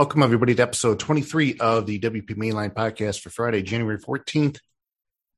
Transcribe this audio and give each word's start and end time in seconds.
Welcome, 0.00 0.22
everybody, 0.22 0.54
to 0.54 0.62
episode 0.62 0.98
23 0.98 1.58
of 1.60 1.84
the 1.84 2.00
WP 2.00 2.30
Mainline 2.30 2.72
podcast 2.72 3.20
for 3.20 3.28
Friday, 3.28 3.60
January 3.60 3.98
14th, 3.98 4.58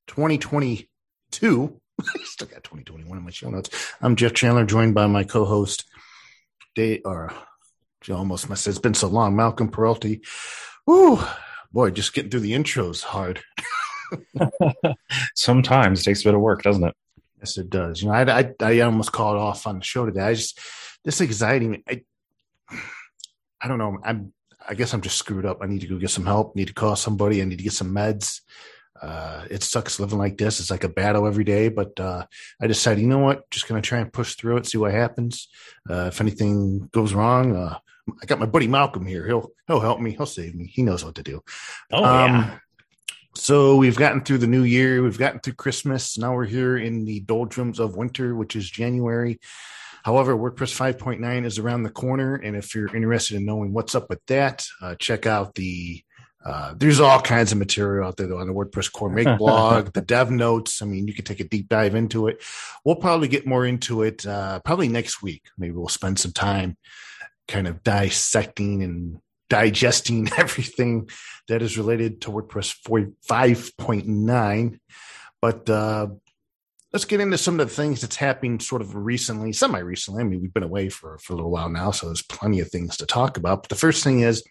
2022. 0.06 1.80
I 2.00 2.04
Still 2.22 2.46
got 2.46 2.62
2021 2.62 3.18
in 3.18 3.24
my 3.24 3.30
show 3.32 3.50
notes. 3.50 3.92
I'm 4.00 4.14
Jeff 4.14 4.34
Chandler, 4.34 4.64
joined 4.64 4.94
by 4.94 5.08
my 5.08 5.24
co 5.24 5.44
host, 5.44 5.90
Dave, 6.76 7.00
or 7.04 7.32
almost 8.08 8.48
must 8.48 8.68
it's 8.68 8.78
been 8.78 8.94
so 8.94 9.08
long, 9.08 9.34
Malcolm 9.34 9.68
Peralty. 9.68 10.20
Woo, 10.86 11.18
boy, 11.72 11.90
just 11.90 12.14
getting 12.14 12.30
through 12.30 12.38
the 12.38 12.52
intros 12.52 13.02
hard. 13.02 13.40
Sometimes 15.34 16.02
it 16.02 16.04
takes 16.04 16.20
a 16.20 16.28
bit 16.28 16.34
of 16.34 16.40
work, 16.40 16.62
doesn't 16.62 16.84
it? 16.84 16.94
Yes, 17.40 17.58
it 17.58 17.68
does. 17.68 18.00
You 18.00 18.10
know, 18.10 18.14
I, 18.14 18.38
I, 18.38 18.54
I 18.60 18.80
almost 18.82 19.10
called 19.10 19.38
off 19.38 19.66
on 19.66 19.80
the 19.80 19.84
show 19.84 20.06
today. 20.06 20.22
I 20.22 20.34
just, 20.34 20.60
this 21.04 21.20
anxiety, 21.20 21.82
I, 21.88 22.02
I 23.60 23.66
don't 23.66 23.78
know. 23.78 23.98
I'm, 24.04 24.32
I 24.68 24.74
guess 24.74 24.92
I'm 24.94 25.00
just 25.00 25.18
screwed 25.18 25.46
up. 25.46 25.58
I 25.62 25.66
need 25.66 25.80
to 25.80 25.86
go 25.86 25.98
get 25.98 26.10
some 26.10 26.26
help. 26.26 26.56
Need 26.56 26.68
to 26.68 26.74
call 26.74 26.96
somebody. 26.96 27.42
I 27.42 27.44
need 27.44 27.58
to 27.58 27.64
get 27.64 27.72
some 27.72 27.94
meds. 27.94 28.40
Uh, 29.00 29.44
it 29.50 29.64
sucks 29.64 29.98
living 29.98 30.18
like 30.18 30.38
this. 30.38 30.60
It's 30.60 30.70
like 30.70 30.84
a 30.84 30.88
battle 30.88 31.26
every 31.26 31.42
day, 31.42 31.68
but 31.68 31.98
uh, 31.98 32.24
I 32.60 32.66
decided, 32.68 33.00
you 33.00 33.08
know 33.08 33.18
what? 33.18 33.50
Just 33.50 33.66
gonna 33.66 33.82
try 33.82 33.98
and 33.98 34.12
push 34.12 34.36
through 34.36 34.58
it, 34.58 34.66
see 34.66 34.78
what 34.78 34.92
happens. 34.92 35.48
Uh, 35.90 36.06
if 36.06 36.20
anything 36.20 36.88
goes 36.92 37.12
wrong, 37.12 37.56
uh, 37.56 37.78
I 38.22 38.26
got 38.26 38.38
my 38.38 38.46
buddy 38.46 38.68
Malcolm 38.68 39.04
here. 39.04 39.26
He'll 39.26 39.50
he'll 39.66 39.80
help 39.80 40.00
me. 40.00 40.12
He'll 40.12 40.26
save 40.26 40.54
me. 40.54 40.66
He 40.66 40.82
knows 40.82 41.04
what 41.04 41.16
to 41.16 41.22
do. 41.24 41.42
Oh 41.90 42.04
um, 42.04 42.30
yeah. 42.30 42.58
So 43.34 43.76
we've 43.76 43.96
gotten 43.96 44.20
through 44.20 44.38
the 44.38 44.46
new 44.46 44.62
year. 44.62 45.02
We've 45.02 45.18
gotten 45.18 45.40
through 45.40 45.54
Christmas. 45.54 46.18
Now 46.18 46.34
we're 46.34 46.44
here 46.44 46.76
in 46.76 47.04
the 47.04 47.20
doldrums 47.20 47.80
of 47.80 47.96
winter, 47.96 48.34
which 48.36 48.54
is 48.54 48.70
January. 48.70 49.40
However, 50.04 50.36
WordPress 50.36 50.74
5.9 50.96 51.44
is 51.44 51.58
around 51.58 51.82
the 51.82 51.90
corner. 51.90 52.34
And 52.36 52.56
if 52.56 52.74
you're 52.74 52.94
interested 52.94 53.36
in 53.36 53.44
knowing 53.44 53.72
what's 53.72 53.94
up 53.94 54.08
with 54.08 54.20
that, 54.26 54.66
uh, 54.80 54.94
check 54.96 55.26
out 55.26 55.54
the 55.54 56.02
uh, 56.44 56.74
there's 56.76 56.98
all 56.98 57.20
kinds 57.20 57.52
of 57.52 57.58
material 57.58 58.06
out 58.06 58.16
there 58.16 58.26
though 58.26 58.38
on 58.38 58.48
the 58.48 58.52
WordPress 58.52 58.90
core 58.92 59.08
make 59.08 59.38
blog, 59.38 59.92
the 59.92 60.00
dev 60.00 60.30
notes. 60.30 60.82
I 60.82 60.86
mean, 60.86 61.06
you 61.06 61.14
can 61.14 61.24
take 61.24 61.40
a 61.40 61.44
deep 61.44 61.68
dive 61.68 61.94
into 61.94 62.26
it. 62.26 62.42
We'll 62.84 62.96
probably 62.96 63.28
get 63.28 63.46
more 63.46 63.64
into 63.64 64.02
it 64.02 64.26
uh, 64.26 64.58
probably 64.64 64.88
next 64.88 65.22
week. 65.22 65.44
Maybe 65.56 65.74
we'll 65.74 65.88
spend 65.88 66.18
some 66.18 66.32
time 66.32 66.76
kind 67.46 67.68
of 67.68 67.82
dissecting 67.84 68.82
and 68.82 69.18
digesting 69.48 70.28
everything 70.36 71.08
that 71.48 71.62
is 71.62 71.78
related 71.78 72.22
to 72.22 72.30
WordPress 72.30 72.76
5.9. 73.28 74.78
But 75.40 75.70
uh, 75.70 76.06
let's 76.92 77.04
get 77.04 77.20
into 77.20 77.38
some 77.38 77.58
of 77.58 77.68
the 77.68 77.74
things 77.74 78.00
that's 78.00 78.16
happening 78.16 78.60
sort 78.60 78.82
of 78.82 78.94
recently, 78.94 79.52
semi 79.52 79.78
recently. 79.78 80.22
I 80.22 80.24
mean, 80.24 80.40
we've 80.40 80.52
been 80.52 80.62
away 80.62 80.88
for, 80.88 81.18
for 81.18 81.32
a 81.32 81.36
little 81.36 81.50
while 81.50 81.70
now, 81.70 81.90
so 81.90 82.06
there's 82.06 82.22
plenty 82.22 82.60
of 82.60 82.68
things 82.68 82.96
to 82.98 83.06
talk 83.06 83.36
about. 83.36 83.62
But 83.62 83.70
the 83.70 83.76
first 83.76 84.04
thing 84.04 84.20
is 84.20 84.44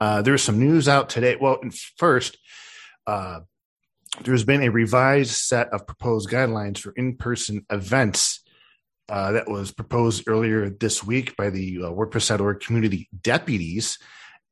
uh, 0.00 0.22
there's 0.22 0.42
some 0.42 0.58
news 0.58 0.88
out 0.88 1.08
today. 1.08 1.36
Well, 1.40 1.60
first, 1.96 2.38
uh, 3.06 3.40
there's 4.22 4.44
been 4.44 4.62
a 4.62 4.70
revised 4.70 5.32
set 5.32 5.68
of 5.72 5.86
proposed 5.86 6.30
guidelines 6.30 6.78
for 6.78 6.92
in 6.96 7.16
person 7.16 7.66
events. 7.70 8.40
Uh, 9.06 9.32
that 9.32 9.46
was 9.50 9.70
proposed 9.70 10.24
earlier 10.26 10.70
this 10.70 11.04
week 11.04 11.36
by 11.36 11.50
the 11.50 11.76
uh, 11.82 11.90
WordPress.org 11.90 12.60
community 12.60 13.06
deputies. 13.20 13.98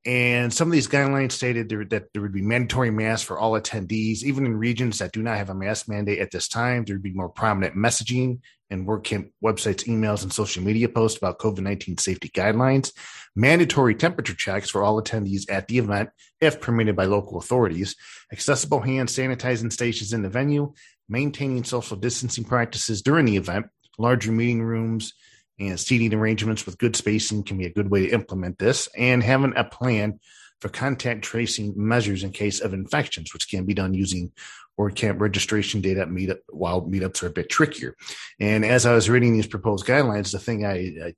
And 0.04 0.52
some 0.52 0.66
of 0.66 0.72
these 0.72 0.88
guidelines 0.88 1.30
stated 1.30 1.68
there, 1.68 1.84
that 1.84 2.12
there 2.12 2.22
would 2.22 2.32
be 2.32 2.42
mandatory 2.42 2.90
masks 2.90 3.24
for 3.24 3.38
all 3.38 3.52
attendees, 3.52 4.24
even 4.24 4.46
in 4.46 4.56
regions 4.56 4.98
that 4.98 5.12
do 5.12 5.22
not 5.22 5.36
have 5.36 5.50
a 5.50 5.54
mask 5.54 5.88
mandate 5.88 6.18
at 6.18 6.32
this 6.32 6.48
time. 6.48 6.84
There 6.84 6.96
would 6.96 7.04
be 7.04 7.12
more 7.12 7.28
prominent 7.28 7.76
messaging 7.76 8.40
and 8.68 8.86
WordCamp 8.86 9.30
websites, 9.44 9.86
emails, 9.86 10.22
and 10.24 10.32
social 10.32 10.64
media 10.64 10.88
posts 10.88 11.18
about 11.18 11.38
COVID 11.38 11.60
19 11.60 11.98
safety 11.98 12.30
guidelines, 12.30 12.92
mandatory 13.36 13.94
temperature 13.94 14.34
checks 14.34 14.70
for 14.70 14.82
all 14.82 15.00
attendees 15.00 15.48
at 15.48 15.68
the 15.68 15.78
event, 15.78 16.10
if 16.40 16.60
permitted 16.60 16.96
by 16.96 17.04
local 17.04 17.38
authorities, 17.38 17.94
accessible 18.32 18.80
hand 18.80 19.08
sanitizing 19.08 19.72
stations 19.72 20.12
in 20.12 20.22
the 20.22 20.28
venue, 20.28 20.72
maintaining 21.08 21.62
social 21.62 21.96
distancing 21.96 22.44
practices 22.44 23.02
during 23.02 23.26
the 23.26 23.36
event, 23.36 23.66
larger 23.98 24.32
meeting 24.32 24.62
rooms, 24.62 25.12
and 25.58 25.78
seating 25.78 26.14
arrangements 26.14 26.66
with 26.66 26.78
good 26.78 26.96
spacing 26.96 27.42
can 27.42 27.58
be 27.58 27.66
a 27.66 27.72
good 27.72 27.90
way 27.90 28.06
to 28.06 28.12
implement 28.12 28.58
this, 28.58 28.88
and 28.96 29.22
having 29.22 29.52
a 29.56 29.64
plan 29.64 30.18
for 30.60 30.68
contact 30.68 31.22
tracing 31.22 31.74
measures 31.76 32.22
in 32.22 32.30
case 32.30 32.60
of 32.60 32.72
infections, 32.72 33.32
which 33.32 33.50
can 33.50 33.64
be 33.64 33.74
done 33.74 33.94
using 33.94 34.30
WordCamp 34.78 35.20
registration 35.20 35.80
data 35.80 36.06
meetup 36.06 36.38
while 36.48 36.82
meetups 36.82 37.22
are 37.22 37.26
a 37.26 37.30
bit 37.30 37.50
trickier. 37.50 37.96
And 38.40 38.64
as 38.64 38.86
I 38.86 38.94
was 38.94 39.10
reading 39.10 39.32
these 39.32 39.46
proposed 39.46 39.86
guidelines, 39.86 40.32
the 40.32 40.38
thing 40.38 40.64
I, 40.64 41.08
I 41.08 41.14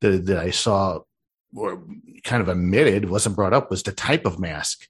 that, 0.00 0.26
that 0.26 0.38
I 0.38 0.50
saw 0.50 1.00
or 1.54 1.84
kind 2.24 2.42
of 2.42 2.48
omitted 2.48 3.08
wasn't 3.08 3.36
brought 3.36 3.52
up 3.52 3.70
was 3.70 3.82
the 3.82 3.92
type 3.92 4.26
of 4.26 4.38
mask 4.38 4.88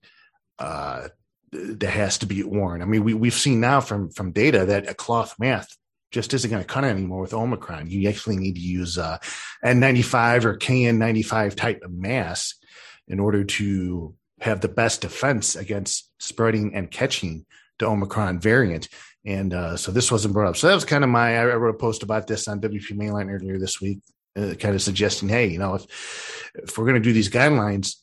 uh, 0.59 1.09
that 1.53 1.91
has 1.91 2.19
to 2.19 2.26
be 2.26 2.42
worn. 2.42 2.82
I 2.82 2.87
mean, 2.87 3.04
we 3.04 3.15
we've 3.15 3.34
seen 3.34 3.60
now 3.60 3.81
from 3.81 4.10
from 4.10 4.32
data 4.32 4.65
that 4.66 4.88
a 4.88 4.94
cloth 4.94 5.34
mask 5.38 5.76
just 6.12 6.34
isn't 6.34 6.50
going 6.50 6.62
to 6.62 6.69
cut 6.69 6.84
anymore 6.84 7.23
with 7.23 7.34
Omicron. 7.34 7.91
You 7.91 8.09
actually 8.09 8.37
need 8.37 8.55
to 8.55 8.61
use 8.61 8.99
uh, 8.99 9.19
N95 9.65 10.45
or 10.45 10.59
KN95 10.59 11.55
type 11.56 11.83
of 11.83 11.91
mask 11.91 12.56
in 13.09 13.19
order 13.19 13.45
to 13.45 14.15
have 14.41 14.61
the 14.61 14.69
best 14.69 15.01
defense 15.01 15.56
against 15.56 16.11
spreading 16.19 16.75
and 16.75 16.91
catching 16.91 17.47
the 17.78 17.87
Omicron 17.87 18.41
variant. 18.41 18.89
And 19.25 19.55
uh, 19.55 19.77
so 19.77 19.91
this 19.91 20.11
wasn't 20.11 20.34
brought 20.34 20.49
up. 20.49 20.56
So 20.56 20.69
that 20.69 20.75
was 20.75 20.84
kind 20.84 21.05
of 21.05 21.11
my, 21.11 21.39
I 21.39 21.45
wrote 21.45 21.75
a 21.75 21.78
post 21.78 22.03
about 22.03 22.27
this 22.27 22.47
on 22.49 22.61
WP 22.61 22.93
Mainline 22.93 23.33
earlier 23.33 23.59
this 23.59 23.81
week, 23.81 24.01
uh, 24.37 24.55
kind 24.59 24.75
of 24.75 24.83
suggesting, 24.83 25.28
hey, 25.28 25.47
you 25.47 25.59
know, 25.59 25.75
if, 25.75 26.51
if 26.55 26.77
we're 26.77 26.84
going 26.84 27.01
to 27.01 27.01
do 27.01 27.12
these 27.12 27.31
guidelines, 27.31 27.97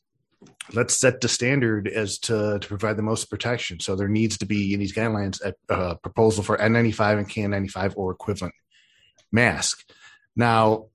let's 0.73 0.97
set 0.97 1.21
the 1.21 1.27
standard 1.27 1.87
as 1.87 2.19
to, 2.19 2.59
to 2.59 2.67
provide 2.67 2.97
the 2.97 3.03
most 3.03 3.29
protection. 3.29 3.79
So 3.79 3.95
there 3.95 4.07
needs 4.07 4.37
to 4.39 4.45
be 4.45 4.73
in 4.73 4.79
these 4.79 4.93
guidelines 4.93 5.41
a, 5.41 5.53
a 5.73 5.95
proposal 5.95 6.43
for 6.43 6.57
N95 6.57 7.17
and 7.17 7.29
KN95 7.29 7.93
or 7.95 8.11
equivalent 8.11 8.53
mask. 9.31 9.83
Now, 10.35 10.87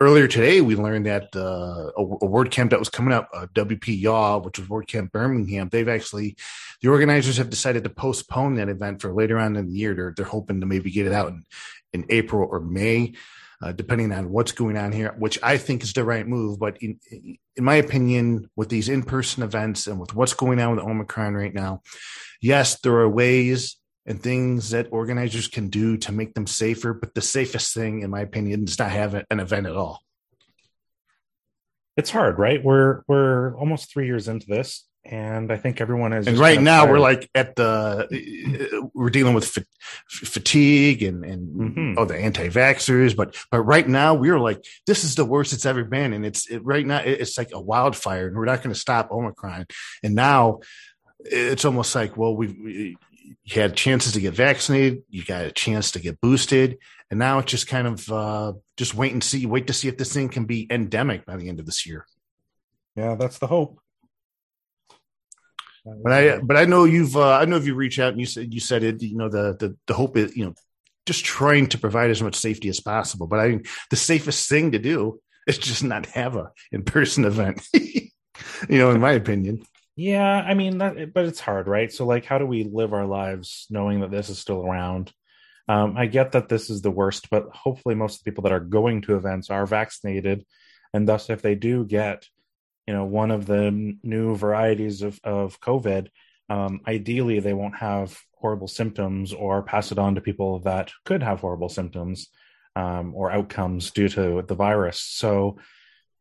earlier 0.00 0.28
today, 0.28 0.60
we 0.60 0.76
learned 0.76 1.06
that 1.06 1.34
uh, 1.34 1.90
a, 1.96 2.02
a 2.02 2.28
WordCamp 2.28 2.70
that 2.70 2.78
was 2.78 2.88
coming 2.88 3.12
up, 3.12 3.28
uh, 3.34 3.46
WP 3.54 4.00
Y'all, 4.00 4.40
which 4.40 4.58
was 4.58 4.68
WordCamp 4.68 5.12
Birmingham, 5.12 5.68
they've 5.68 5.88
actually, 5.88 6.36
the 6.80 6.88
organizers 6.88 7.36
have 7.36 7.50
decided 7.50 7.84
to 7.84 7.90
postpone 7.90 8.56
that 8.56 8.68
event 8.68 9.00
for 9.00 9.12
later 9.12 9.38
on 9.38 9.56
in 9.56 9.66
the 9.66 9.78
year. 9.78 9.94
They're, 9.94 10.12
they're 10.16 10.26
hoping 10.26 10.60
to 10.60 10.66
maybe 10.66 10.90
get 10.90 11.06
it 11.06 11.12
out 11.12 11.28
in, 11.28 11.44
in 11.92 12.06
April 12.08 12.48
or 12.50 12.60
May. 12.60 13.14
Uh, 13.62 13.70
depending 13.70 14.10
on 14.10 14.28
what's 14.28 14.50
going 14.50 14.76
on 14.76 14.90
here, 14.90 15.14
which 15.20 15.38
I 15.40 15.56
think 15.56 15.84
is 15.84 15.92
the 15.92 16.02
right 16.02 16.26
move. 16.26 16.58
But 16.58 16.82
in, 16.82 16.98
in 17.56 17.62
my 17.62 17.76
opinion, 17.76 18.50
with 18.56 18.68
these 18.68 18.88
in 18.88 19.04
person 19.04 19.44
events 19.44 19.86
and 19.86 20.00
with 20.00 20.16
what's 20.16 20.34
going 20.34 20.58
on 20.58 20.74
with 20.74 20.84
Omicron 20.84 21.34
right 21.34 21.54
now, 21.54 21.82
yes, 22.40 22.80
there 22.80 22.96
are 22.96 23.08
ways 23.08 23.76
and 24.04 24.20
things 24.20 24.70
that 24.70 24.88
organizers 24.90 25.46
can 25.46 25.68
do 25.68 25.96
to 25.98 26.10
make 26.10 26.34
them 26.34 26.48
safer. 26.48 26.92
But 26.92 27.14
the 27.14 27.20
safest 27.20 27.72
thing, 27.72 28.02
in 28.02 28.10
my 28.10 28.22
opinion, 28.22 28.64
is 28.64 28.80
not 28.80 28.90
have 28.90 29.14
an 29.14 29.38
event 29.38 29.68
at 29.68 29.76
all. 29.76 30.00
It's 31.96 32.10
hard, 32.10 32.40
right? 32.40 32.64
We're 32.64 33.02
we're 33.06 33.56
almost 33.56 33.92
three 33.92 34.06
years 34.06 34.26
into 34.26 34.46
this, 34.48 34.88
and 35.04 35.50
I 35.52 35.56
think 35.56 35.80
everyone 35.80 36.12
is. 36.12 36.26
And 36.26 36.38
right 36.38 36.60
now, 36.60 36.88
we're 36.88 37.00
like 37.00 37.28
at 37.34 37.56
the 37.56 38.90
we're 38.94 39.10
dealing 39.10 39.34
with 39.34 39.56
f- 39.56 39.64
fatigue 40.08 41.02
and 41.02 41.24
and 41.24 41.48
mm-hmm. 41.48 41.98
oh 41.98 42.04
the 42.04 42.16
anti-vaxxers, 42.16 43.16
but 43.16 43.36
but 43.50 43.62
right 43.62 43.86
now 43.86 44.14
we're 44.14 44.38
like 44.38 44.64
this 44.86 45.04
is 45.04 45.14
the 45.14 45.24
worst 45.24 45.52
it's 45.52 45.66
ever 45.66 45.84
been, 45.84 46.12
and 46.12 46.24
it's 46.24 46.48
it, 46.48 46.64
right 46.64 46.86
now 46.86 46.98
it's 46.98 47.36
like 47.36 47.50
a 47.52 47.60
wildfire, 47.60 48.28
and 48.28 48.36
we're 48.36 48.44
not 48.44 48.62
going 48.62 48.74
to 48.74 48.78
stop 48.78 49.10
Omicron, 49.10 49.66
and 50.02 50.14
now 50.14 50.60
it's 51.20 51.64
almost 51.64 51.94
like 51.94 52.16
well 52.16 52.36
we 52.36 52.96
you 53.44 53.60
had 53.60 53.76
chances 53.76 54.12
to 54.12 54.20
get 54.20 54.34
vaccinated, 54.34 55.02
you 55.08 55.24
got 55.24 55.44
a 55.44 55.52
chance 55.52 55.92
to 55.92 56.00
get 56.00 56.20
boosted, 56.20 56.78
and 57.10 57.18
now 57.18 57.38
it's 57.38 57.50
just 57.50 57.66
kind 57.66 57.86
of 57.86 58.10
uh, 58.10 58.52
just 58.76 58.94
wait 58.94 59.12
and 59.12 59.22
see, 59.22 59.46
wait 59.46 59.66
to 59.66 59.72
see 59.72 59.88
if 59.88 59.98
this 59.98 60.12
thing 60.12 60.28
can 60.28 60.44
be 60.44 60.66
endemic 60.70 61.26
by 61.26 61.36
the 61.36 61.48
end 61.48 61.60
of 61.60 61.66
this 61.66 61.86
year. 61.86 62.06
Yeah, 62.96 63.16
that's 63.16 63.38
the 63.38 63.46
hope. 63.46 63.80
But 65.84 66.12
I, 66.12 66.38
but 66.38 66.56
I 66.56 66.64
know 66.64 66.84
you've, 66.84 67.16
uh, 67.16 67.38
I 67.38 67.44
know 67.44 67.56
if 67.56 67.66
you 67.66 67.74
reach 67.74 67.98
out 67.98 68.12
and 68.12 68.20
you 68.20 68.26
said 68.26 68.54
you 68.54 68.60
said 68.60 68.84
it, 68.84 69.02
you 69.02 69.16
know, 69.16 69.28
the 69.28 69.56
the 69.58 69.76
the 69.86 69.94
hope 69.94 70.16
is, 70.16 70.36
you 70.36 70.44
know, 70.44 70.54
just 71.06 71.24
trying 71.24 71.66
to 71.68 71.78
provide 71.78 72.10
as 72.10 72.22
much 72.22 72.36
safety 72.36 72.68
as 72.68 72.80
possible. 72.80 73.26
But 73.26 73.40
I 73.40 73.48
think 73.48 73.68
the 73.90 73.96
safest 73.96 74.48
thing 74.48 74.72
to 74.72 74.78
do 74.78 75.20
is 75.46 75.58
just 75.58 75.82
not 75.82 76.06
have 76.06 76.36
a 76.36 76.50
in 76.70 76.84
person 76.84 77.24
event. 77.24 77.66
you 77.74 78.78
know, 78.78 78.90
in 78.90 79.00
my 79.00 79.12
opinion. 79.12 79.64
Yeah, 79.94 80.22
I 80.22 80.54
mean, 80.54 80.78
that, 80.78 81.12
but 81.12 81.26
it's 81.26 81.40
hard, 81.40 81.66
right? 81.66 81.92
So, 81.92 82.06
like, 82.06 82.24
how 82.24 82.38
do 82.38 82.46
we 82.46 82.64
live 82.64 82.92
our 82.94 83.06
lives 83.06 83.66
knowing 83.68 84.00
that 84.00 84.10
this 84.10 84.30
is 84.30 84.38
still 84.38 84.62
around? 84.62 85.12
Um, 85.68 85.96
I 85.96 86.06
get 86.06 86.32
that 86.32 86.48
this 86.48 86.70
is 86.70 86.80
the 86.80 86.90
worst, 86.90 87.28
but 87.30 87.48
hopefully, 87.52 87.94
most 87.94 88.18
of 88.18 88.24
the 88.24 88.30
people 88.30 88.42
that 88.44 88.52
are 88.52 88.60
going 88.60 89.02
to 89.02 89.16
events 89.16 89.50
are 89.50 89.66
vaccinated, 89.66 90.46
and 90.94 91.06
thus, 91.06 91.28
if 91.28 91.42
they 91.42 91.54
do 91.54 91.84
get, 91.84 92.26
you 92.86 92.94
know, 92.94 93.04
one 93.04 93.30
of 93.30 93.46
the 93.46 93.96
new 94.02 94.36
varieties 94.36 95.02
of 95.02 95.20
of 95.24 95.60
COVID, 95.60 96.08
um, 96.48 96.80
ideally, 96.86 97.40
they 97.40 97.54
won't 97.54 97.76
have 97.76 98.18
horrible 98.34 98.68
symptoms 98.68 99.32
or 99.32 99.62
pass 99.62 99.92
it 99.92 99.98
on 99.98 100.16
to 100.16 100.20
people 100.20 100.60
that 100.60 100.90
could 101.04 101.22
have 101.22 101.40
horrible 101.40 101.68
symptoms 101.68 102.28
um, 102.74 103.14
or 103.14 103.30
outcomes 103.30 103.90
due 103.90 104.08
to 104.08 104.42
the 104.42 104.54
virus. 104.54 105.00
So, 105.00 105.58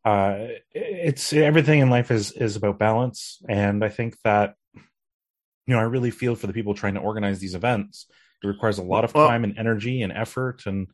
uh, 0.06 0.48
it's 0.74 1.34
everything 1.34 1.80
in 1.80 1.90
life 1.90 2.12
is 2.12 2.31
is 2.31 2.56
about 2.56 2.80
balance, 2.80 3.42
and 3.50 3.84
I 3.84 3.90
think 3.90 4.16
that 4.24 4.56
you 4.75 5.74
know 5.74 5.80
I 5.80 5.84
really 5.84 6.12
feel 6.12 6.36
for 6.36 6.48
the 6.48 6.54
people 6.54 6.74
trying 6.74 6.96
to 6.96 7.02
organize 7.02 7.40
these 7.40 7.56
events. 7.56 8.07
It 8.44 8.48
requires 8.48 8.80
a 8.80 8.84
lot 8.84 9.04
of 9.04 9.14
time 9.14 9.44
and 9.44 9.57
energy 9.57 10.02
and 10.02 10.12
effort, 10.12 10.66
and 10.66 10.88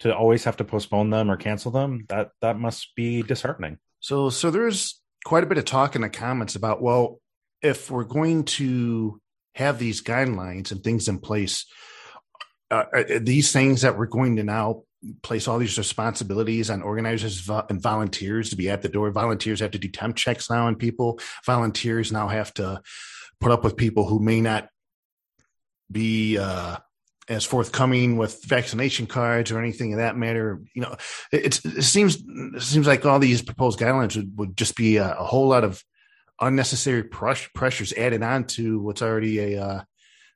to 0.00 0.14
always 0.14 0.44
have 0.44 0.58
to 0.58 0.64
postpone 0.64 1.10
them 1.10 1.30
or 1.30 1.36
cancel 1.36 1.70
them 1.70 2.04
that 2.08 2.30
that 2.40 2.58
must 2.58 2.94
be 2.94 3.22
disheartening. 3.22 3.78
So 4.00 4.30
so 4.30 4.50
there's 4.50 5.00
quite 5.26 5.42
a 5.42 5.46
bit 5.46 5.58
of 5.58 5.64
talk 5.64 5.96
in 5.96 6.02
the 6.02 6.08
comments 6.08 6.54
about 6.54 6.80
well, 6.80 7.20
if 7.60 7.90
we're 7.90 8.04
going 8.04 8.44
to 8.44 9.20
have 9.56 9.76
these 9.76 10.00
guidelines 10.00 10.70
and 10.70 10.84
things 10.84 11.08
in 11.08 11.18
place, 11.18 11.66
uh, 12.70 12.84
uh 12.94 13.18
these 13.20 13.50
things 13.50 13.82
that 13.82 13.98
we're 13.98 14.06
going 14.06 14.36
to 14.36 14.44
now 14.44 14.84
place 15.24 15.48
all 15.48 15.58
these 15.58 15.78
responsibilities 15.78 16.70
on 16.70 16.80
organizers 16.80 17.48
and 17.68 17.82
volunteers 17.82 18.50
to 18.50 18.56
be 18.56 18.70
at 18.70 18.82
the 18.82 18.88
door. 18.88 19.10
Volunteers 19.10 19.58
have 19.58 19.72
to 19.72 19.80
do 19.80 19.88
temp 19.88 20.14
checks 20.14 20.48
now 20.48 20.68
on 20.68 20.76
people. 20.76 21.18
Volunteers 21.44 22.12
now 22.12 22.28
have 22.28 22.54
to 22.54 22.80
put 23.40 23.50
up 23.50 23.64
with 23.64 23.76
people 23.76 24.06
who 24.06 24.20
may 24.20 24.40
not 24.40 24.68
be 25.90 26.38
uh, 26.38 26.76
as 27.28 27.44
forthcoming 27.44 28.16
with 28.16 28.44
vaccination 28.44 29.06
cards 29.06 29.50
or 29.50 29.58
anything 29.58 29.92
of 29.92 29.98
that 29.98 30.16
matter. 30.16 30.60
You 30.74 30.82
know, 30.82 30.96
it, 31.32 31.64
it 31.64 31.82
seems 31.82 32.16
it 32.26 32.62
seems 32.62 32.86
like 32.86 33.04
all 33.04 33.18
these 33.18 33.42
proposed 33.42 33.78
guidelines 33.78 34.16
would, 34.16 34.38
would 34.38 34.56
just 34.56 34.76
be 34.76 34.96
a, 34.96 35.12
a, 35.12 35.24
whole 35.24 35.48
lot 35.48 35.64
of 35.64 35.82
unnecessary 36.40 37.02
pressures 37.02 37.92
added 37.94 38.22
on 38.22 38.44
to 38.44 38.80
what's 38.80 39.02
already 39.02 39.54
a 39.54 39.64
uh, 39.64 39.82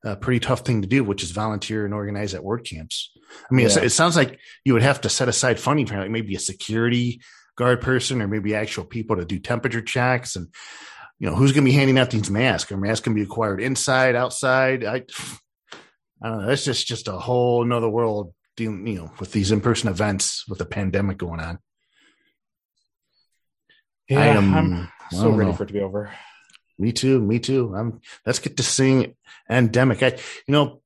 a 0.05 0.17
pretty 0.17 0.41
tough 0.41 0.61
thing 0.61 0.83
to 0.83 0.89
do, 0.89 1.05
which 1.05 1.23
is 1.23 1.31
volunteer 1.31 1.85
and 1.85 1.95
organize 1.95 2.35
at 2.35 2.43
WordCamps. 2.43 3.07
I 3.51 3.55
mean, 3.55 3.69
yeah. 3.69 3.81
it 3.81 3.91
sounds 3.91 4.17
like 4.17 4.39
you 4.65 4.73
would 4.73 4.83
have 4.83 5.03
to 5.03 5.09
set 5.09 5.29
aside 5.29 5.61
funding 5.61 5.87
for 5.87 5.99
like 5.99 6.11
maybe 6.11 6.35
a 6.35 6.41
security 6.41 7.21
guard 7.57 7.81
person 7.81 8.23
or 8.23 8.29
maybe 8.29 8.55
actual 8.55 8.85
people 8.85 9.17
to 9.17 9.25
do 9.25 9.39
temperature 9.39 9.83
checks 9.83 10.37
and 10.37 10.49
you 11.19 11.29
know 11.29 11.37
who's 11.37 11.53
going 11.53 11.65
to 11.65 11.71
be 11.71 11.77
handing 11.77 11.99
out 11.99 12.11
these 12.11 12.31
masks. 12.31 12.73
Are 12.73 12.79
masks 12.79 13.05
going 13.05 13.15
to 13.17 13.23
be 13.23 13.31
acquired 13.31 13.61
inside, 13.61 14.17
outside? 14.17 14.85
I, 14.85 15.05
I 16.23 16.29
don't 16.29 16.41
know. 16.41 16.47
That's 16.47 16.65
just 16.65 16.87
just 16.87 17.09
a 17.09 17.13
whole 17.13 17.63
another 17.63 17.89
world 17.89 18.35
dealing, 18.57 18.87
you 18.87 18.95
know, 18.97 19.13
with 19.19 19.33
these 19.33 19.53
in 19.53 19.61
person 19.61 19.89
events 19.89 20.45
with 20.49 20.59
the 20.59 20.67
pandemic 20.67 21.19
going 21.19 21.41
on. 21.41 21.59
Yeah, 24.09 24.21
I 24.21 24.27
am, 24.27 24.55
I'm 24.55 24.89
so 25.11 25.31
ready 25.31 25.51
know. 25.51 25.57
for 25.57 25.63
it 25.63 25.69
to 25.69 25.73
be 25.73 25.81
over. 25.81 26.13
Me 26.79 26.93
too. 26.93 27.21
Me 27.21 27.39
too. 27.39 27.75
I'm. 27.77 28.01
Let's 28.27 28.39
get 28.39 28.57
to 28.57 28.63
seeing 28.63 29.15
endemic. 29.49 30.03
I, 30.03 30.19
you 30.47 30.53
know, 30.53 30.83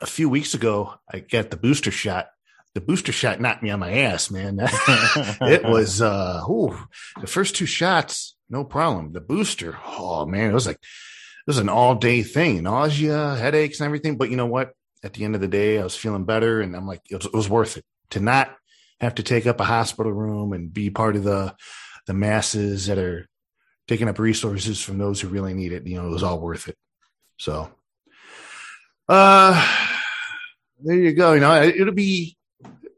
a 0.00 0.06
few 0.06 0.28
weeks 0.28 0.54
ago, 0.54 0.94
I 1.12 1.20
got 1.20 1.50
the 1.50 1.56
booster 1.56 1.90
shot. 1.90 2.28
The 2.74 2.80
booster 2.80 3.12
shot 3.12 3.40
knocked 3.40 3.62
me 3.62 3.70
on 3.70 3.80
my 3.80 3.92
ass, 3.92 4.30
man. 4.30 4.58
it 4.60 5.64
was, 5.64 6.02
uh, 6.02 6.44
ooh, 6.48 6.76
the 7.20 7.26
first 7.26 7.54
two 7.54 7.66
shots, 7.66 8.36
no 8.50 8.64
problem. 8.64 9.12
The 9.12 9.20
booster, 9.20 9.76
oh 9.86 10.26
man, 10.26 10.50
it 10.50 10.54
was 10.54 10.66
like, 10.66 10.80
it 11.46 11.50
was 11.50 11.58
an 11.58 11.68
all 11.68 11.94
day 11.94 12.22
thing, 12.22 12.62
nausea, 12.62 13.36
headaches, 13.36 13.80
and 13.80 13.84
everything. 13.84 14.16
But 14.16 14.30
you 14.30 14.36
know 14.36 14.46
what? 14.46 14.72
At 15.02 15.12
the 15.12 15.24
end 15.24 15.34
of 15.34 15.42
the 15.42 15.48
day, 15.48 15.78
I 15.78 15.84
was 15.84 15.94
feeling 15.94 16.24
better, 16.24 16.62
and 16.62 16.74
I'm 16.74 16.86
like, 16.86 17.02
it 17.10 17.16
was, 17.16 17.26
it 17.26 17.34
was 17.34 17.48
worth 17.50 17.76
it 17.76 17.84
to 18.10 18.20
not 18.20 18.56
have 19.00 19.16
to 19.16 19.22
take 19.22 19.46
up 19.46 19.60
a 19.60 19.64
hospital 19.64 20.12
room 20.12 20.54
and 20.54 20.72
be 20.72 20.88
part 20.88 21.16
of 21.16 21.24
the 21.24 21.54
the 22.06 22.14
masses 22.14 22.86
that 22.86 22.98
are 22.98 23.28
taking 23.88 24.08
up 24.08 24.18
resources 24.18 24.80
from 24.80 24.96
those 24.96 25.20
who 25.20 25.28
really 25.28 25.52
need 25.52 25.72
it. 25.72 25.86
You 25.86 26.00
know, 26.00 26.06
it 26.06 26.12
was 26.12 26.22
all 26.22 26.40
worth 26.40 26.68
it. 26.68 26.76
So, 27.38 27.70
uh, 29.08 29.78
there 30.82 30.96
you 30.96 31.12
go. 31.12 31.34
You 31.34 31.40
know, 31.40 31.62
it'll 31.62 31.92
be 31.92 32.36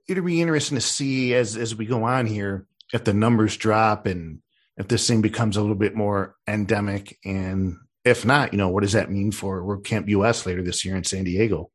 it'll 0.09 0.25
be 0.25 0.41
interesting 0.41 0.77
to 0.77 0.83
see 0.83 1.35
as 1.35 1.57
as 1.57 1.75
we 1.75 1.87
go 1.87 2.05
on 2.05 2.27
here 2.27 2.67
if 2.93 3.03
the 3.03 3.13
numbers 3.13 3.57
drop 3.57 4.07
and 4.07 4.41
if 4.77 4.87
this 4.89 5.09
thing 5.09 5.23
becomes 5.23 5.57
a 5.57 5.61
little 5.61 5.75
bit 5.75 5.97
more 5.97 6.37
endemic 6.47 7.19
and 7.25 7.77
if 8.07 8.25
not, 8.25 8.53
you 8.53 8.57
know, 8.57 8.69
what 8.69 8.83
does 8.83 8.93
that 8.93 9.11
mean 9.11 9.33
for 9.33 9.61
WordCamp 9.63 10.09
US 10.09 10.47
later 10.47 10.63
this 10.63 10.85
year 10.85 10.97
in 10.97 11.05
San 11.05 11.25
Diego? 11.25 11.71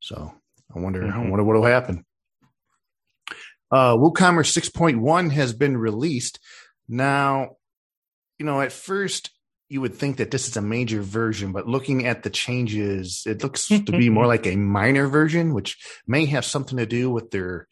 So 0.00 0.32
I 0.74 0.78
wonder, 0.78 1.00
mm-hmm. 1.00 1.18
I 1.18 1.28
wonder 1.28 1.44
what 1.44 1.56
will 1.56 1.64
happen. 1.64 2.04
Uh, 3.70 3.96
WooCommerce 3.96 4.52
6.1 4.52 5.32
has 5.32 5.54
been 5.54 5.78
released. 5.78 6.38
Now, 6.88 7.56
you 8.38 8.44
know, 8.44 8.60
at 8.60 8.70
first 8.70 9.30
you 9.70 9.80
would 9.80 9.94
think 9.94 10.18
that 10.18 10.30
this 10.30 10.46
is 10.46 10.58
a 10.58 10.62
major 10.62 11.00
version, 11.00 11.52
but 11.52 11.66
looking 11.66 12.06
at 12.06 12.22
the 12.22 12.28
changes, 12.28 13.22
it 13.24 13.42
looks 13.42 13.68
to 13.68 13.80
be 13.80 14.10
more 14.10 14.26
like 14.34 14.46
a 14.46 14.56
minor 14.56 15.08
version, 15.08 15.54
which 15.54 15.78
may 16.06 16.26
have 16.26 16.44
something 16.44 16.76
to 16.76 16.84
do 16.84 17.10
with 17.10 17.30
their 17.30 17.66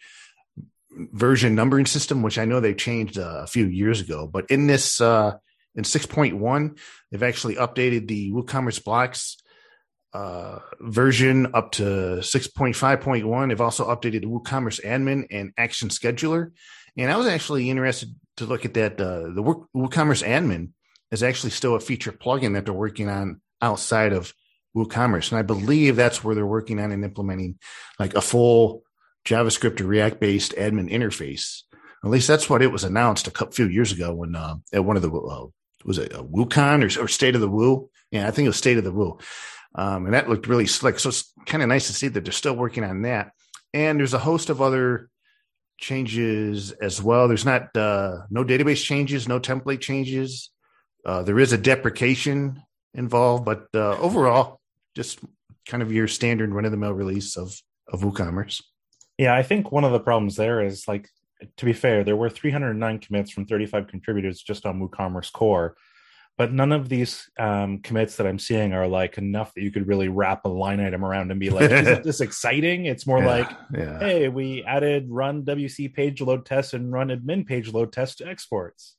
version 0.91 1.55
numbering 1.55 1.85
system, 1.85 2.23
which 2.23 2.39
I 2.39 2.47
know 2.47 2.61
they 2.61 2.73
changed 2.73 3.19
a 3.19 3.47
few 3.47 3.67
years 3.67 4.01
ago. 4.01 4.27
But 4.27 4.51
in 4.51 4.67
this, 4.67 5.03
uh, 5.03 5.37
in 5.75 5.85
6.1, 5.85 6.79
they've 7.11 7.23
actually 7.23 7.57
updated 7.57 8.09
the 8.09 8.31
WooCommerce 8.33 8.83
blocks 8.83 9.37
uh, 10.13 10.59
version 10.81 11.55
up 11.55 11.73
to 11.73 11.83
6.5.1. 12.21 13.49
They've 13.49 13.61
also 13.61 13.89
updated 13.89 14.23
the 14.23 14.29
WooCommerce 14.29 14.85
admin 14.85 15.27
and 15.31 15.53
action 15.57 15.89
scheduler. 15.89 16.53
And 16.97 17.11
I 17.11 17.17
was 17.17 17.29
actually 17.29 17.71
interested 17.71 18.15
to 18.39 18.47
look 18.47 18.65
at 18.65 18.75
that. 18.75 19.01
Uh, 19.01 19.33
the 19.35 19.43
WooCommerce 19.75 20.27
admin 20.27 20.71
is 21.11 21.23
actually 21.23 21.51
still 21.51 21.77
a 21.77 21.81
feature 21.81 22.13
plugin 22.13 22.55
that 22.55 22.65
they're 22.65 22.75
working 22.75 23.09
on 23.09 23.41
outside 23.63 24.13
of 24.13 24.35
WooCommerce. 24.77 25.31
And 25.31 25.39
I 25.39 25.43
believe 25.43 25.97
that's 25.97 26.25
where 26.25 26.35
they're 26.35 26.47
working 26.47 26.81
on 26.81 26.93
and 26.93 27.05
implementing 27.05 27.59
like 27.99 28.15
a 28.15 28.21
full 28.21 28.83
JavaScript 29.25 29.81
or 29.81 29.87
React 29.87 30.21
based 30.21 30.53
admin 30.53 30.91
interface. 30.91 31.63
At 32.03 32.11
least 32.11 32.29
that's 32.29 32.49
what 32.49 32.63
it 32.63 32.73
was 32.73 32.85
announced 32.85 33.29
a 33.29 33.31
couple 33.31 33.53
few 33.53 33.69
years 33.69 33.93
ago 33.93 34.15
when 34.15 34.35
uh, 34.35 34.57
at 34.73 34.85
one 34.85 34.97
of 34.97 35.03
the 35.03 35.11
uh, 35.11 35.47
was 35.85 35.99
it 35.99 36.13
a 36.13 36.23
WooConf 36.23 36.97
or, 36.97 37.05
or 37.05 37.09
State 37.09 37.35
of 37.35 37.41
the 37.41 37.49
Woo? 37.49 37.91
Yeah, 38.11 38.27
I 38.27 38.31
think 38.31 38.47
it 38.47 38.51
was 38.51 38.57
State 38.57 38.79
of 38.79 38.85
the 38.85 38.93
Woo. 38.93 39.19
Um, 39.75 40.07
and 40.07 40.15
that 40.15 40.29
looked 40.29 40.49
really 40.49 40.67
slick. 40.67 40.99
So 40.99 41.11
it's 41.11 41.33
kind 41.47 41.63
of 41.63 41.69
nice 41.69 41.87
to 41.87 41.93
see 41.93 42.09
that 42.09 42.25
they're 42.25 42.33
still 42.33 42.57
working 42.57 42.85
on 42.85 43.03
that. 43.03 43.33
And 43.73 43.99
there's 43.99 44.15
a 44.15 44.19
host 44.19 44.51
of 44.51 44.61
other 44.61 45.09
changes 45.79 46.73
as 46.73 47.03
well. 47.03 47.29
There's 47.29 47.45
not 47.45 47.75
uh, 47.77 48.23
no 48.31 48.45
database 48.45 48.85
changes, 48.85 49.29
no 49.29 49.41
template 49.41 49.81
changes. 49.81 50.51
Uh, 51.07 51.23
there 51.23 51.39
is 51.39 51.53
a 51.53 51.59
deprecation 51.59 52.63
involved, 52.95 53.45
but 53.45 53.67
uh, 53.75 53.97
overall, 53.99 54.61
just 54.95 55.21
kind 55.67 55.83
of 55.83 55.93
your 55.93 56.09
standard 56.09 56.53
run 56.53 56.65
of 56.65 56.73
the 56.73 56.77
mill 56.77 56.93
release 56.93 57.37
of 57.37 57.55
of 57.89 58.01
WooCommerce. 58.01 58.63
Yeah, 59.19 59.35
I 59.35 59.43
think 59.43 59.73
one 59.73 59.85
of 59.85 59.93
the 59.93 60.01
problems 60.01 60.37
there 60.37 60.63
is 60.65 60.87
like 60.87 61.09
to 61.57 61.65
be 61.65 61.73
fair, 61.73 62.05
there 62.05 62.17
were 62.17 62.31
309 62.31 62.99
commits 62.99 63.31
from 63.31 63.47
35 63.47 63.87
contributors 63.89 64.43
just 64.43 64.67
on 64.67 64.81
WooCommerce 64.81 65.33
Core, 65.33 65.77
but 66.37 66.53
none 66.53 66.73
of 66.73 66.89
these 66.89 67.29
um, 67.39 67.81
commits 67.81 68.17
that 68.17 68.27
I'm 68.27 68.39
seeing 68.39 68.73
are 68.73 68.87
like 68.87 69.19
enough 69.19 69.53
that 69.55 69.63
you 69.63 69.71
could 69.71 69.87
really 69.87 70.09
wrap 70.09 70.45
a 70.45 70.49
line 70.49 70.81
item 70.81 71.05
around 71.05 71.31
and 71.31 71.39
be 71.39 71.51
like, 71.51 71.71
"Isn't 71.71 72.03
this 72.05 72.21
exciting?" 72.21 72.87
It's 72.87 73.07
more 73.07 73.19
yeah, 73.19 73.27
like, 73.27 73.51
yeah. 73.75 73.99
"Hey, 73.99 74.29
we 74.29 74.65
added 74.65 75.09
run 75.11 75.45
WC 75.45 75.93
page 75.93 76.21
load 76.21 76.47
test 76.47 76.73
and 76.73 76.93
run 76.93 77.09
admin 77.09 77.47
page 77.47 77.73
load 77.73 77.93
test 77.93 78.19
to 78.19 78.27
exports," 78.27 78.97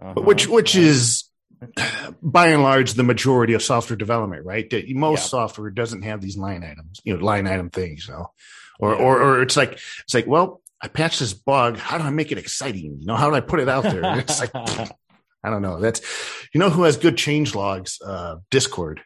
uh-huh. 0.00 0.20
which 0.20 0.46
which 0.46 0.76
is 0.76 1.28
by 2.22 2.48
and 2.48 2.62
large 2.62 2.94
the 2.94 3.02
majority 3.02 3.54
of 3.54 3.62
software 3.62 3.96
development, 3.96 4.44
right? 4.44 4.72
Most 4.90 5.20
yeah. 5.20 5.26
software 5.26 5.70
doesn't 5.70 6.02
have 6.02 6.20
these 6.20 6.36
line 6.36 6.62
items, 6.62 7.00
you 7.02 7.16
know, 7.16 7.24
line 7.24 7.46
item 7.46 7.70
things, 7.70 8.06
you 8.06 8.14
know, 8.14 8.30
or 8.78 8.94
or 8.94 9.20
or 9.20 9.42
it's 9.42 9.56
like 9.56 9.72
it's 9.72 10.14
like, 10.14 10.26
well, 10.26 10.62
I 10.80 10.88
patched 10.88 11.20
this 11.20 11.32
bug. 11.32 11.76
How 11.76 11.98
do 11.98 12.04
I 12.04 12.10
make 12.10 12.30
it 12.30 12.38
exciting? 12.38 12.98
You 13.00 13.06
know, 13.06 13.16
how 13.16 13.28
do 13.30 13.36
I 13.36 13.40
put 13.40 13.60
it 13.60 13.68
out 13.68 13.82
there? 13.82 14.18
it's 14.18 14.40
like 14.40 14.50
I 15.44 15.50
don't 15.50 15.62
know. 15.62 15.80
That's 15.80 16.00
you 16.52 16.60
know 16.60 16.70
who 16.70 16.82
has 16.82 16.96
good 16.96 17.16
change 17.16 17.54
logs? 17.54 18.00
Uh, 18.04 18.36
Discord. 18.50 19.02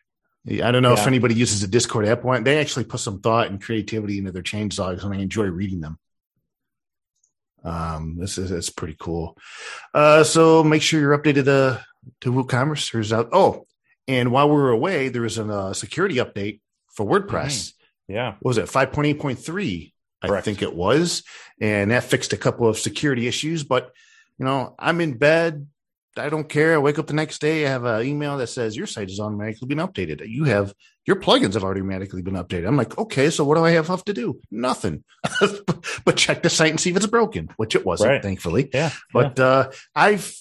I 0.48 0.72
don't 0.72 0.82
know 0.82 0.94
yeah. 0.94 1.00
if 1.00 1.06
anybody 1.06 1.34
uses 1.34 1.62
a 1.62 1.68
Discord 1.68 2.06
app. 2.06 2.24
They 2.42 2.58
actually 2.58 2.84
put 2.84 2.98
some 2.98 3.20
thought 3.20 3.48
and 3.48 3.62
creativity 3.62 4.18
into 4.18 4.32
their 4.32 4.42
change 4.42 4.78
logs, 4.78 5.04
and 5.04 5.14
I 5.14 5.18
enjoy 5.18 5.44
reading 5.44 5.80
them. 5.80 5.98
Um, 7.64 8.16
this 8.18 8.38
is 8.38 8.50
it's 8.50 8.70
pretty 8.70 8.96
cool. 8.98 9.36
Uh, 9.94 10.24
so 10.24 10.64
make 10.64 10.82
sure 10.82 11.00
you're 11.00 11.16
updated 11.16 11.46
uh, 11.46 11.78
to 12.22 12.32
WooCommerce. 12.32 12.90
There's 12.90 13.12
out. 13.12 13.28
Oh, 13.32 13.66
and 14.08 14.32
while 14.32 14.48
we 14.48 14.56
were 14.56 14.70
away, 14.70 15.08
there 15.10 15.22
was 15.22 15.38
a 15.38 15.44
uh, 15.44 15.72
security 15.72 16.16
update 16.16 16.60
for 16.94 17.06
WordPress. 17.06 17.46
mm 17.46 17.72
Yeah, 18.08 18.32
what 18.40 18.50
was 18.50 18.58
it? 18.58 18.68
Five 18.68 18.92
point 18.92 19.06
eight 19.06 19.20
point 19.20 19.38
three. 19.38 19.91
I 20.22 20.40
think 20.40 20.62
it 20.62 20.74
was, 20.74 21.22
and 21.60 21.90
that 21.90 22.04
fixed 22.04 22.32
a 22.32 22.36
couple 22.36 22.68
of 22.68 22.78
security 22.78 23.26
issues. 23.26 23.64
But 23.64 23.92
you 24.38 24.44
know, 24.44 24.74
I'm 24.78 25.00
in 25.00 25.18
bed 25.18 25.66
I 26.16 26.28
don't 26.28 26.48
care. 26.48 26.74
I 26.74 26.78
wake 26.78 26.98
up 26.98 27.06
the 27.06 27.14
next 27.14 27.40
day, 27.40 27.64
I 27.66 27.70
have 27.70 27.84
an 27.84 28.06
email 28.06 28.36
that 28.38 28.48
says 28.48 28.76
your 28.76 28.86
site 28.86 29.10
is 29.10 29.18
automatically 29.18 29.66
been 29.66 29.78
updated. 29.78 30.28
You 30.28 30.44
have 30.44 30.74
your 31.06 31.16
plugins 31.16 31.54
have 31.54 31.64
automatically 31.64 32.22
been 32.22 32.34
updated. 32.34 32.66
I'm 32.66 32.76
like, 32.76 32.96
okay, 32.98 33.30
so 33.30 33.44
what 33.44 33.56
do 33.56 33.64
I 33.64 33.70
have 33.72 33.88
left 33.88 34.06
to 34.06 34.12
do? 34.12 34.40
Nothing, 34.50 35.04
but 36.04 36.16
check 36.16 36.42
the 36.42 36.50
site 36.50 36.70
and 36.70 36.78
see 36.78 36.90
if 36.90 36.96
it's 36.96 37.06
broken, 37.06 37.48
which 37.56 37.74
it 37.74 37.84
wasn't, 37.84 38.10
right. 38.10 38.22
thankfully. 38.22 38.68
Yeah. 38.72 38.90
But 39.12 39.38
yeah. 39.38 39.44
Uh, 39.44 39.72
I've, 39.94 40.36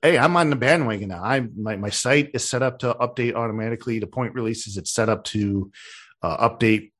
hey, 0.00 0.16
I'm 0.16 0.36
on 0.36 0.50
the 0.50 0.56
bandwagon 0.56 1.08
now. 1.08 1.22
I'm 1.22 1.52
my, 1.60 1.76
my 1.76 1.90
site 1.90 2.30
is 2.34 2.48
set 2.48 2.62
up 2.62 2.78
to 2.80 2.94
update 2.94 3.34
automatically. 3.34 3.98
The 3.98 4.06
point 4.06 4.34
releases, 4.34 4.76
it's 4.76 4.92
set 4.92 5.08
up 5.08 5.24
to 5.24 5.72
uh, 6.22 6.48
update 6.48 6.92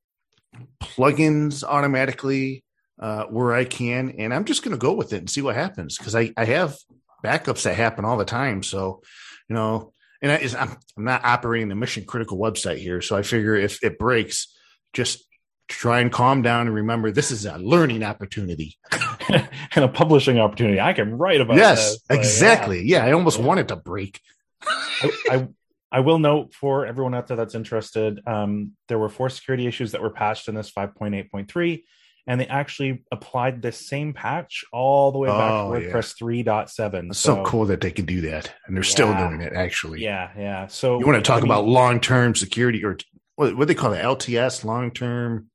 plugins 0.81 1.64
automatically 1.64 2.64
uh, 3.00 3.25
where 3.25 3.52
I 3.52 3.64
can, 3.64 4.11
and 4.19 4.35
I'm 4.35 4.45
just 4.45 4.62
going 4.62 4.73
to 4.73 4.78
go 4.78 4.93
with 4.93 5.12
it 5.12 5.19
and 5.19 5.31
see 5.31 5.43
what 5.43 5.55
happens 5.55 5.97
because 5.99 6.17
I, 6.17 6.33
I 6.37 6.45
have 6.45 6.76
backups 7.25 7.62
that 7.62 7.76
happen 7.76 8.05
all 8.05 8.17
the 8.17 8.25
time. 8.25 8.62
So, 8.62 9.02
you 9.49 9.55
know, 9.55 9.93
and 10.21 10.33
I, 10.33 10.37
I'm, 10.59 10.76
I'm 10.97 11.05
not 11.05 11.25
operating 11.25 11.69
the 11.69 11.75
mission 11.75 12.05
critical 12.05 12.38
website 12.38 12.78
here. 12.78 13.00
So 13.00 13.17
I 13.17 13.23
figure 13.23 13.55
if 13.55 13.83
it 13.85 13.99
breaks, 13.99 14.55
just 14.93 15.25
try 15.69 16.00
and 16.00 16.11
calm 16.11 16.43
down 16.43 16.67
and 16.67 16.75
remember 16.75 17.11
this 17.11 17.31
is 17.31 17.45
a 17.45 17.59
learning 17.59 18.02
opportunity 18.02 18.78
and 19.28 19.85
a 19.85 19.88
publishing 19.88 20.38
opportunity. 20.38 20.81
I 20.81 20.95
can 20.95 21.17
write 21.17 21.40
about 21.40 21.57
yes, 21.57 21.99
exactly. 22.11 22.85
Yeah. 22.85 23.05
yeah. 23.05 23.11
I 23.11 23.12
almost 23.12 23.38
yeah. 23.38 23.45
wanted 23.45 23.69
to 23.69 23.76
break. 23.76 24.21
I, 24.67 25.11
I, 25.31 25.49
I 25.90 26.00
will 26.00 26.18
note 26.18 26.52
for 26.52 26.85
everyone 26.85 27.14
out 27.14 27.28
there 27.28 27.37
that's 27.37 27.54
interested, 27.54 28.21
um, 28.26 28.73
there 28.88 28.99
were 28.99 29.09
four 29.09 29.30
security 29.30 29.66
issues 29.66 29.92
that 29.92 30.02
were 30.02 30.11
patched 30.11 30.49
in 30.49 30.54
this 30.54 30.71
5.8.3 30.71 31.83
and 32.28 32.38
they 32.38 32.47
actually 32.47 33.02
applied 33.11 33.62
this 33.62 33.88
same 33.88 34.12
patch 34.12 34.62
all 34.71 35.11
the 35.11 35.18
way 35.18 35.30
back 35.30 35.50
oh, 35.50 35.73
to 35.73 35.80
WordPress 35.80 36.14
yeah. 36.21 36.42
3.7. 36.45 37.09
It's 37.09 37.18
so, 37.18 37.37
so, 37.37 37.45
cool 37.45 37.64
that 37.64 37.80
they 37.80 37.90
can 37.90 38.04
do 38.04 38.21
that, 38.21 38.52
and 38.66 38.76
they're 38.76 38.85
yeah, 38.85 38.90
still 38.90 39.14
doing 39.16 39.40
it. 39.40 39.54
Actually, 39.54 40.02
yeah, 40.02 40.30
yeah. 40.37 40.66
So 40.66 41.00
you 41.00 41.07
want 41.07 41.16
to 41.16 41.26
talk 41.26 41.38
I 41.38 41.40
mean, 41.40 41.50
about 41.50 41.66
long 41.66 42.00
term 42.00 42.35
security 42.35 42.85
or 42.85 42.99
what, 43.37 43.57
what 43.57 43.66
they 43.66 43.75
call 43.75 43.95
it, 43.95 44.02
LTS, 44.02 44.62
long 44.62 44.90
term 44.90 45.49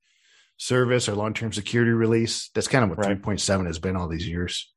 service 0.58 1.08
or 1.08 1.14
long 1.14 1.36
term 1.36 1.54
security 1.54 1.92
release? 1.92 2.50
That's 2.56 2.68
kind 2.68 2.84
of 2.84 2.90
what 2.90 3.06
right. 3.06 3.22
3.7 3.22 3.68
has 3.68 3.78
been 3.78 3.96
all 3.96 4.08
these 4.08 4.28
years. 4.28 4.74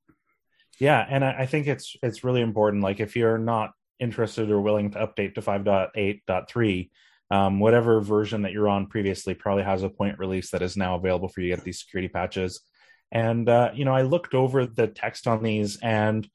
Yeah, 0.78 1.02
and 1.08 1.25
I, 1.25 1.32
I 1.40 1.46
think 1.46 1.66
it's 1.66 1.96
it's 2.02 2.22
really 2.22 2.42
important. 2.42 2.82
Like 2.82 3.00
if 3.00 3.16
you're 3.16 3.38
not 3.38 3.70
interested 3.98 4.50
or 4.50 4.60
willing 4.60 4.90
to 4.92 4.98
update 4.98 5.34
to 5.34 5.42
5.8.3 5.42 6.90
um, 7.30 7.58
whatever 7.58 8.00
version 8.00 8.42
that 8.42 8.52
you're 8.52 8.68
on 8.68 8.86
previously 8.86 9.34
probably 9.34 9.64
has 9.64 9.82
a 9.82 9.88
point 9.88 10.18
release 10.18 10.50
that 10.50 10.62
is 10.62 10.76
now 10.76 10.94
available 10.94 11.28
for 11.28 11.40
you 11.40 11.50
to 11.50 11.56
get 11.56 11.64
these 11.64 11.80
security 11.80 12.08
patches. 12.08 12.60
And 13.10 13.48
uh, 13.48 13.70
you 13.74 13.84
know, 13.84 13.94
I 13.94 14.02
looked 14.02 14.34
over 14.34 14.66
the 14.66 14.86
text 14.86 15.26
on 15.26 15.42
these, 15.42 15.78
and 15.80 16.28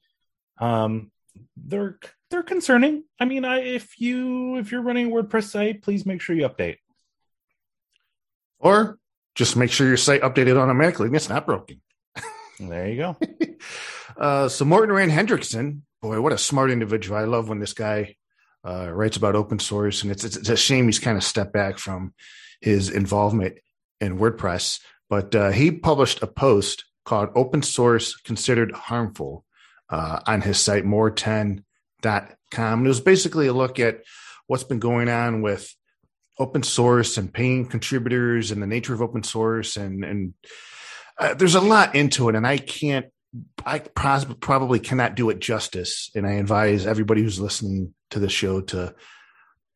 um, 0.58 1.10
they're 1.56 1.98
they're 2.30 2.42
concerning. 2.42 3.04
I 3.18 3.24
mean, 3.24 3.44
I, 3.44 3.60
if 3.60 3.98
you 4.00 4.56
if 4.56 4.72
you're 4.72 4.82
running 4.82 5.10
a 5.10 5.10
WordPress 5.10 5.44
site, 5.44 5.82
please 5.82 6.06
make 6.06 6.20
sure 6.20 6.36
you 6.36 6.48
update. 6.48 6.78
Or 8.58 8.98
just 9.34 9.56
make 9.56 9.70
sure 9.70 9.86
your 9.86 9.96
site 9.96 10.22
updated 10.22 10.56
automatically 10.56 11.06
and 11.06 11.16
it's 11.16 11.28
not 11.28 11.46
broken. 11.46 11.80
there 12.60 12.88
you 12.88 12.96
go. 12.96 13.16
uh, 14.16 14.48
so 14.48 14.64
Morten 14.64 14.94
Rand-Hendriksen, 14.94 15.80
boy, 16.02 16.20
what 16.20 16.32
a 16.32 16.38
smart 16.38 16.70
individual! 16.70 17.16
I 17.16 17.24
love 17.24 17.48
when 17.48 17.60
this 17.60 17.72
guy 17.72 18.16
uh, 18.66 18.90
writes 18.92 19.16
about 19.16 19.36
open 19.36 19.58
source, 19.58 20.02
and 20.02 20.10
it's, 20.10 20.24
it's, 20.24 20.36
it's 20.36 20.48
a 20.48 20.56
shame 20.56 20.86
he's 20.86 20.98
kind 20.98 21.16
of 21.16 21.24
stepped 21.24 21.52
back 21.52 21.78
from 21.78 22.12
his 22.60 22.90
involvement 22.90 23.58
in 24.00 24.18
WordPress. 24.18 24.80
But 25.08 25.34
uh, 25.34 25.50
he 25.50 25.70
published 25.70 26.22
a 26.22 26.26
post 26.26 26.84
called 27.04 27.30
"Open 27.34 27.62
Source 27.62 28.16
Considered 28.16 28.72
Harmful" 28.72 29.44
uh, 29.88 30.20
on 30.26 30.40
his 30.40 30.58
site 30.58 30.84
mor10.com. 30.84 31.62
And 32.56 32.86
it 32.86 32.88
was 32.88 33.00
basically 33.00 33.46
a 33.46 33.52
look 33.52 33.78
at 33.78 34.02
what's 34.46 34.64
been 34.64 34.80
going 34.80 35.08
on 35.08 35.40
with 35.40 35.74
open 36.38 36.62
source 36.62 37.18
and 37.18 37.32
paying 37.32 37.66
contributors 37.66 38.50
and 38.50 38.62
the 38.62 38.66
nature 38.66 38.94
of 38.94 39.02
open 39.02 39.22
source 39.22 39.76
and 39.76 40.02
and 40.02 40.34
uh, 41.18 41.34
there's 41.34 41.54
a 41.54 41.60
lot 41.60 41.94
into 41.94 42.30
it 42.30 42.34
and 42.34 42.46
i 42.46 42.56
can't 42.56 43.06
i 43.64 43.78
probably 43.78 44.78
cannot 44.78 45.14
do 45.14 45.30
it 45.30 45.38
justice 45.38 46.10
and 46.14 46.26
i 46.26 46.32
advise 46.32 46.86
everybody 46.86 47.22
who's 47.22 47.40
listening 47.40 47.94
to 48.10 48.18
the 48.18 48.28
show 48.28 48.60
to 48.60 48.94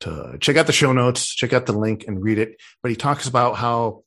to 0.00 0.36
check 0.40 0.56
out 0.56 0.66
the 0.66 0.72
show 0.72 0.92
notes, 0.92 1.34
check 1.34 1.52
out 1.52 1.66
the 1.66 1.72
link 1.72 2.04
and 2.06 2.22
read 2.22 2.38
it. 2.38 2.60
But 2.82 2.90
he 2.90 2.96
talks 2.96 3.26
about 3.26 3.56
how 3.56 4.02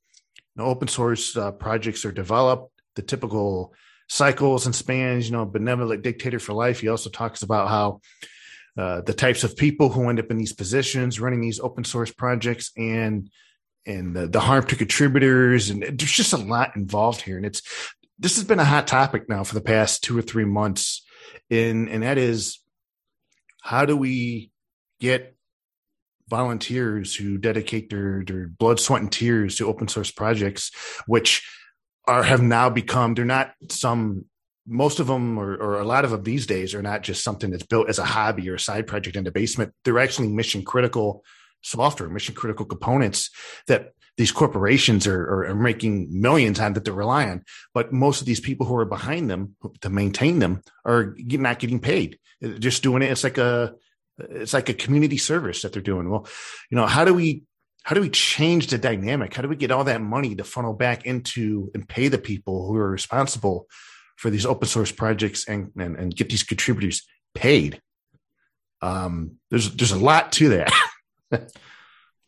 you 0.56 0.64
know, 0.64 0.66
open 0.66 0.88
source 0.88 1.36
uh, 1.36 1.52
projects 1.52 2.06
are 2.06 2.12
developed, 2.12 2.72
the 2.96 3.02
typical 3.02 3.74
cycles 4.08 4.66
and 4.66 4.76
spans. 4.76 5.28
You 5.28 5.38
know, 5.38 5.46
benevolent 5.46 6.04
dictator 6.04 6.40
for 6.40 6.54
life. 6.54 6.80
He 6.80 6.90
also 6.90 7.10
talks 7.10 7.42
about 7.42 7.70
how 7.70 8.02
uh, 8.78 9.02
the 9.02 9.14
types 9.14 9.44
of 9.44 9.58
people 9.58 9.90
who 9.90 10.10
end 10.10 10.20
up 10.20 10.32
in 10.32 10.38
these 10.38 10.54
positions 10.54 11.20
running 11.20 11.42
these 11.42 11.60
open 11.60 11.84
source 11.84 12.12
projects 12.12 12.72
and 12.78 13.30
and 13.86 14.16
the, 14.16 14.28
the 14.28 14.40
harm 14.40 14.66
to 14.68 14.76
contributors 14.76 15.70
and 15.70 15.82
there's 15.82 16.12
just 16.12 16.34
a 16.34 16.38
lot 16.38 16.76
involved 16.76 17.22
here 17.22 17.38
and 17.38 17.46
it's 17.46 17.62
this 18.20 18.36
has 18.36 18.44
been 18.44 18.60
a 18.60 18.66
hot 18.66 18.86
topic 18.86 19.30
now 19.30 19.44
for 19.44 19.56
the 19.56 19.62
past 19.62 20.04
two 20.04 20.18
or 20.18 20.22
three 20.22 20.46
months 20.46 21.06
and 21.50 21.90
and 21.90 22.04
that 22.04 22.18
is 22.18 22.60
how 23.62 23.86
do 23.86 23.96
we 23.96 24.52
get 25.00 25.36
volunteers 26.30 27.16
who 27.16 27.38
dedicate 27.38 27.90
their, 27.90 28.24
their 28.26 28.48
blood, 28.48 28.80
sweat, 28.80 29.02
and 29.02 29.12
tears 29.12 29.58
to 29.58 29.68
open 29.68 29.88
source 29.88 30.12
projects, 30.12 30.72
which 31.08 31.48
are 32.08 32.24
have 32.24 32.42
now 32.42 32.70
become 32.70 33.14
they're 33.14 33.26
not 33.26 33.54
some 33.70 34.26
most 34.66 35.00
of 35.00 35.08
them 35.08 35.38
or, 35.38 35.56
or, 35.56 35.80
a 35.80 35.84
lot 35.84 36.06
of 36.06 36.12
them 36.12 36.24
these 36.24 36.46
days 36.46 36.76
are 36.76 36.82
not 36.82 37.02
just 37.02 37.24
something 37.24 37.50
that's 37.50 37.66
built 37.66 37.90
as 37.90 37.98
a 37.98 38.06
hobby 38.06 38.48
or 38.50 38.56
a 38.56 38.60
side 38.60 38.86
project 38.86 39.16
in 39.16 39.24
the 39.24 39.32
basement. 39.32 39.74
They're 39.84 40.00
actually 40.00 40.28
mission 40.28 40.64
critical 40.64 41.24
software, 41.62 42.10
mission 42.10 42.36
critical 42.36 42.66
components 42.66 43.32
that 43.68 43.94
these 44.20 44.34
corporations 44.34 45.08
are, 45.08 45.46
are, 45.46 45.56
making 45.56 46.10
millions 46.12 46.60
on 46.60 46.74
that 46.74 46.84
they 46.84 46.92
rely 46.92 47.30
on. 47.30 47.42
But 47.74 47.94
most 47.94 48.20
of 48.20 48.28
these 48.28 48.42
people 48.42 48.66
who 48.66 48.76
are 48.76 48.84
behind 48.84 49.30
them 49.30 49.56
to 49.80 49.90
maintain 49.90 50.40
them 50.40 50.62
are 50.84 51.16
not 51.18 51.60
getting 51.60 51.80
paid 51.80 52.20
just 52.60 52.84
doing 52.84 53.02
it. 53.02 53.12
It's 53.12 53.24
like 53.24 53.38
a 53.38 53.76
it's 54.18 54.54
like 54.54 54.68
a 54.68 54.74
community 54.74 55.18
service 55.18 55.62
that 55.62 55.72
they're 55.72 55.82
doing. 55.82 56.10
Well, 56.10 56.28
you 56.70 56.76
know, 56.76 56.86
how 56.86 57.06
do 57.06 57.14
we 57.14 57.44
how 57.84 57.96
do 57.96 58.02
we 58.02 58.10
change 58.10 58.68
the 58.68 58.78
dynamic? 58.78 59.34
How 59.34 59.42
do 59.42 59.48
we 59.48 59.56
get 59.56 59.72
all 59.72 59.86
that 59.86 60.02
money 60.02 60.36
to 60.36 60.44
funnel 60.44 60.74
back 60.74 61.06
into 61.06 61.72
and 61.74 61.88
pay 61.88 62.10
the 62.10 62.18
people 62.18 62.68
who 62.68 62.76
are 62.76 62.90
responsible 62.90 63.68
for 64.18 64.30
these 64.30 64.46
open 64.46 64.68
source 64.68 64.92
projects 64.92 65.48
and 65.48 65.72
and, 65.78 65.96
and 65.96 66.16
get 66.16 66.30
these 66.30 66.44
contributors 66.44 67.08
paid? 67.34 67.82
Um, 68.82 69.38
there's 69.50 69.76
there's 69.76 69.92
a 69.92 70.00
lot 70.00 70.32
to 70.34 70.50
that. 70.50 70.72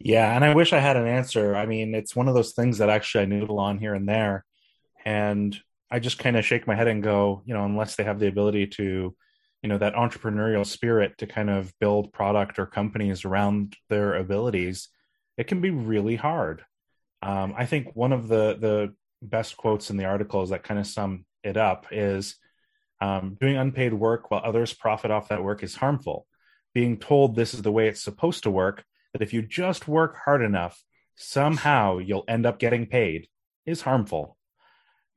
yeah, 0.05 0.35
and 0.35 0.43
I 0.43 0.53
wish 0.53 0.73
I 0.73 0.79
had 0.79 0.97
an 0.97 1.07
answer. 1.07 1.55
I 1.55 1.65
mean, 1.65 1.95
it's 1.95 2.15
one 2.15 2.27
of 2.27 2.35
those 2.35 2.53
things 2.53 2.77
that 2.79 2.89
actually 2.89 3.23
I 3.23 3.25
noodle 3.25 3.59
on 3.59 3.77
here 3.77 3.93
and 3.93 4.07
there, 4.07 4.45
and 5.05 5.57
I 5.89 5.99
just 5.99 6.19
kind 6.19 6.37
of 6.37 6.45
shake 6.45 6.67
my 6.67 6.75
head 6.75 6.87
and 6.87 7.03
go, 7.03 7.41
you 7.45 7.53
know, 7.53 7.65
unless 7.65 7.95
they 7.95 8.03
have 8.03 8.19
the 8.19 8.27
ability 8.27 8.67
to 8.67 9.15
you 9.61 9.69
know 9.69 9.77
that 9.77 9.93
entrepreneurial 9.93 10.65
spirit 10.65 11.17
to 11.19 11.27
kind 11.27 11.49
of 11.49 11.73
build 11.79 12.13
product 12.13 12.59
or 12.59 12.65
companies 12.65 13.25
around 13.25 13.75
their 13.89 14.15
abilities 14.15 14.89
it 15.37 15.47
can 15.47 15.61
be 15.61 15.69
really 15.69 16.15
hard 16.15 16.63
um, 17.21 17.53
i 17.57 17.65
think 17.65 17.95
one 17.95 18.11
of 18.11 18.27
the 18.27 18.57
the 18.59 18.93
best 19.21 19.55
quotes 19.57 19.89
in 19.89 19.97
the 19.97 20.05
articles 20.05 20.49
that 20.49 20.63
kind 20.63 20.79
of 20.79 20.87
sum 20.87 21.25
it 21.43 21.57
up 21.57 21.85
is 21.91 22.35
um, 23.01 23.37
doing 23.39 23.57
unpaid 23.57 23.93
work 23.93 24.29
while 24.29 24.41
others 24.43 24.73
profit 24.73 25.11
off 25.11 25.29
that 25.29 25.43
work 25.43 25.63
is 25.63 25.75
harmful 25.75 26.25
being 26.73 26.97
told 26.97 27.35
this 27.35 27.53
is 27.53 27.61
the 27.61 27.71
way 27.71 27.87
it's 27.87 28.01
supposed 28.01 28.43
to 28.43 28.51
work 28.51 28.83
that 29.13 29.21
if 29.21 29.33
you 29.33 29.41
just 29.41 29.87
work 29.87 30.17
hard 30.25 30.41
enough 30.41 30.83
somehow 31.15 31.97
you'll 31.97 32.25
end 32.27 32.45
up 32.45 32.59
getting 32.59 32.85
paid 32.85 33.27
is 33.65 33.81
harmful 33.81 34.37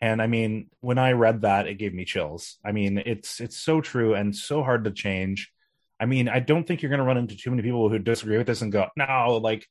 and 0.05 0.21
I 0.21 0.27
mean, 0.27 0.69
when 0.81 0.99
I 0.99 1.13
read 1.13 1.41
that, 1.43 1.67
it 1.67 1.79
gave 1.79 1.95
me 1.95 2.05
chills. 2.05 2.59
I 2.63 2.73
mean, 2.73 3.03
it's 3.07 3.41
it's 3.41 3.57
so 3.57 3.81
true 3.81 4.13
and 4.13 4.37
so 4.37 4.63
hard 4.63 4.85
to 4.85 4.91
change. 4.91 5.51
I 5.99 6.05
mean, 6.05 6.29
I 6.29 6.41
don't 6.41 6.67
think 6.67 6.83
you're 6.83 6.91
going 6.91 6.99
to 6.99 7.07
run 7.07 7.17
into 7.17 7.39
too 7.39 7.49
many 7.49 7.63
people 7.63 7.89
who 7.89 7.99
disagree 7.99 8.37
with 8.37 8.47
this 8.47 8.61
and 8.61 8.71
go, 8.71 8.89
"No, 8.99 9.41
like, 9.43 9.67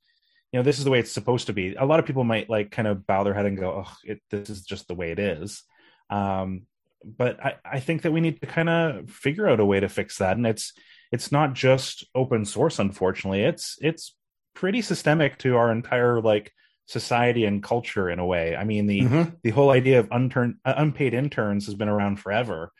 you 0.51 0.57
know, 0.57 0.63
this 0.63 0.79
is 0.79 0.85
the 0.85 0.89
way 0.89 0.97
it's 0.97 1.11
supposed 1.11 1.47
to 1.47 1.53
be." 1.53 1.75
A 1.75 1.85
lot 1.85 1.99
of 1.99 2.07
people 2.07 2.23
might 2.23 2.49
like 2.49 2.71
kind 2.71 2.87
of 2.87 3.05
bow 3.05 3.23
their 3.23 3.35
head 3.35 3.45
and 3.45 3.59
go, 3.59 3.83
"Oh, 3.85 3.93
it, 4.03 4.21
this 4.31 4.49
is 4.49 4.63
just 4.63 4.87
the 4.87 4.95
way 4.95 5.11
it 5.11 5.19
is." 5.19 5.61
Um, 6.09 6.63
but 7.05 7.39
I, 7.45 7.55
I 7.63 7.79
think 7.79 8.01
that 8.01 8.11
we 8.11 8.19
need 8.19 8.41
to 8.41 8.47
kind 8.47 8.69
of 8.69 9.11
figure 9.11 9.47
out 9.47 9.59
a 9.59 9.65
way 9.65 9.81
to 9.81 9.87
fix 9.87 10.17
that, 10.17 10.35
and 10.35 10.47
it's 10.47 10.73
it's 11.13 11.31
not 11.31 11.53
just 11.53 12.03
open 12.15 12.43
source. 12.43 12.79
Unfortunately, 12.79 13.43
it's 13.43 13.77
it's 13.79 14.15
pretty 14.55 14.81
systemic 14.81 15.37
to 15.37 15.55
our 15.55 15.71
entire 15.71 16.19
like 16.19 16.51
society 16.87 17.45
and 17.45 17.61
culture 17.61 18.09
in 18.09 18.17
a 18.17 18.25
way. 18.25 18.55
I 18.55 18.63
mean, 18.63 18.87
the 18.87 19.01
mm-hmm. 19.01 19.29
the 19.43 19.51
whole 19.51 19.69
idea 19.69 19.99
of 19.99 20.07
unturned, 20.11 20.55
uh, 20.65 20.73
unpaid 20.75 21.13
interns 21.13 21.67
has 21.67 21.75
been 21.75 21.87
around 21.87 22.19
forever, 22.19 22.71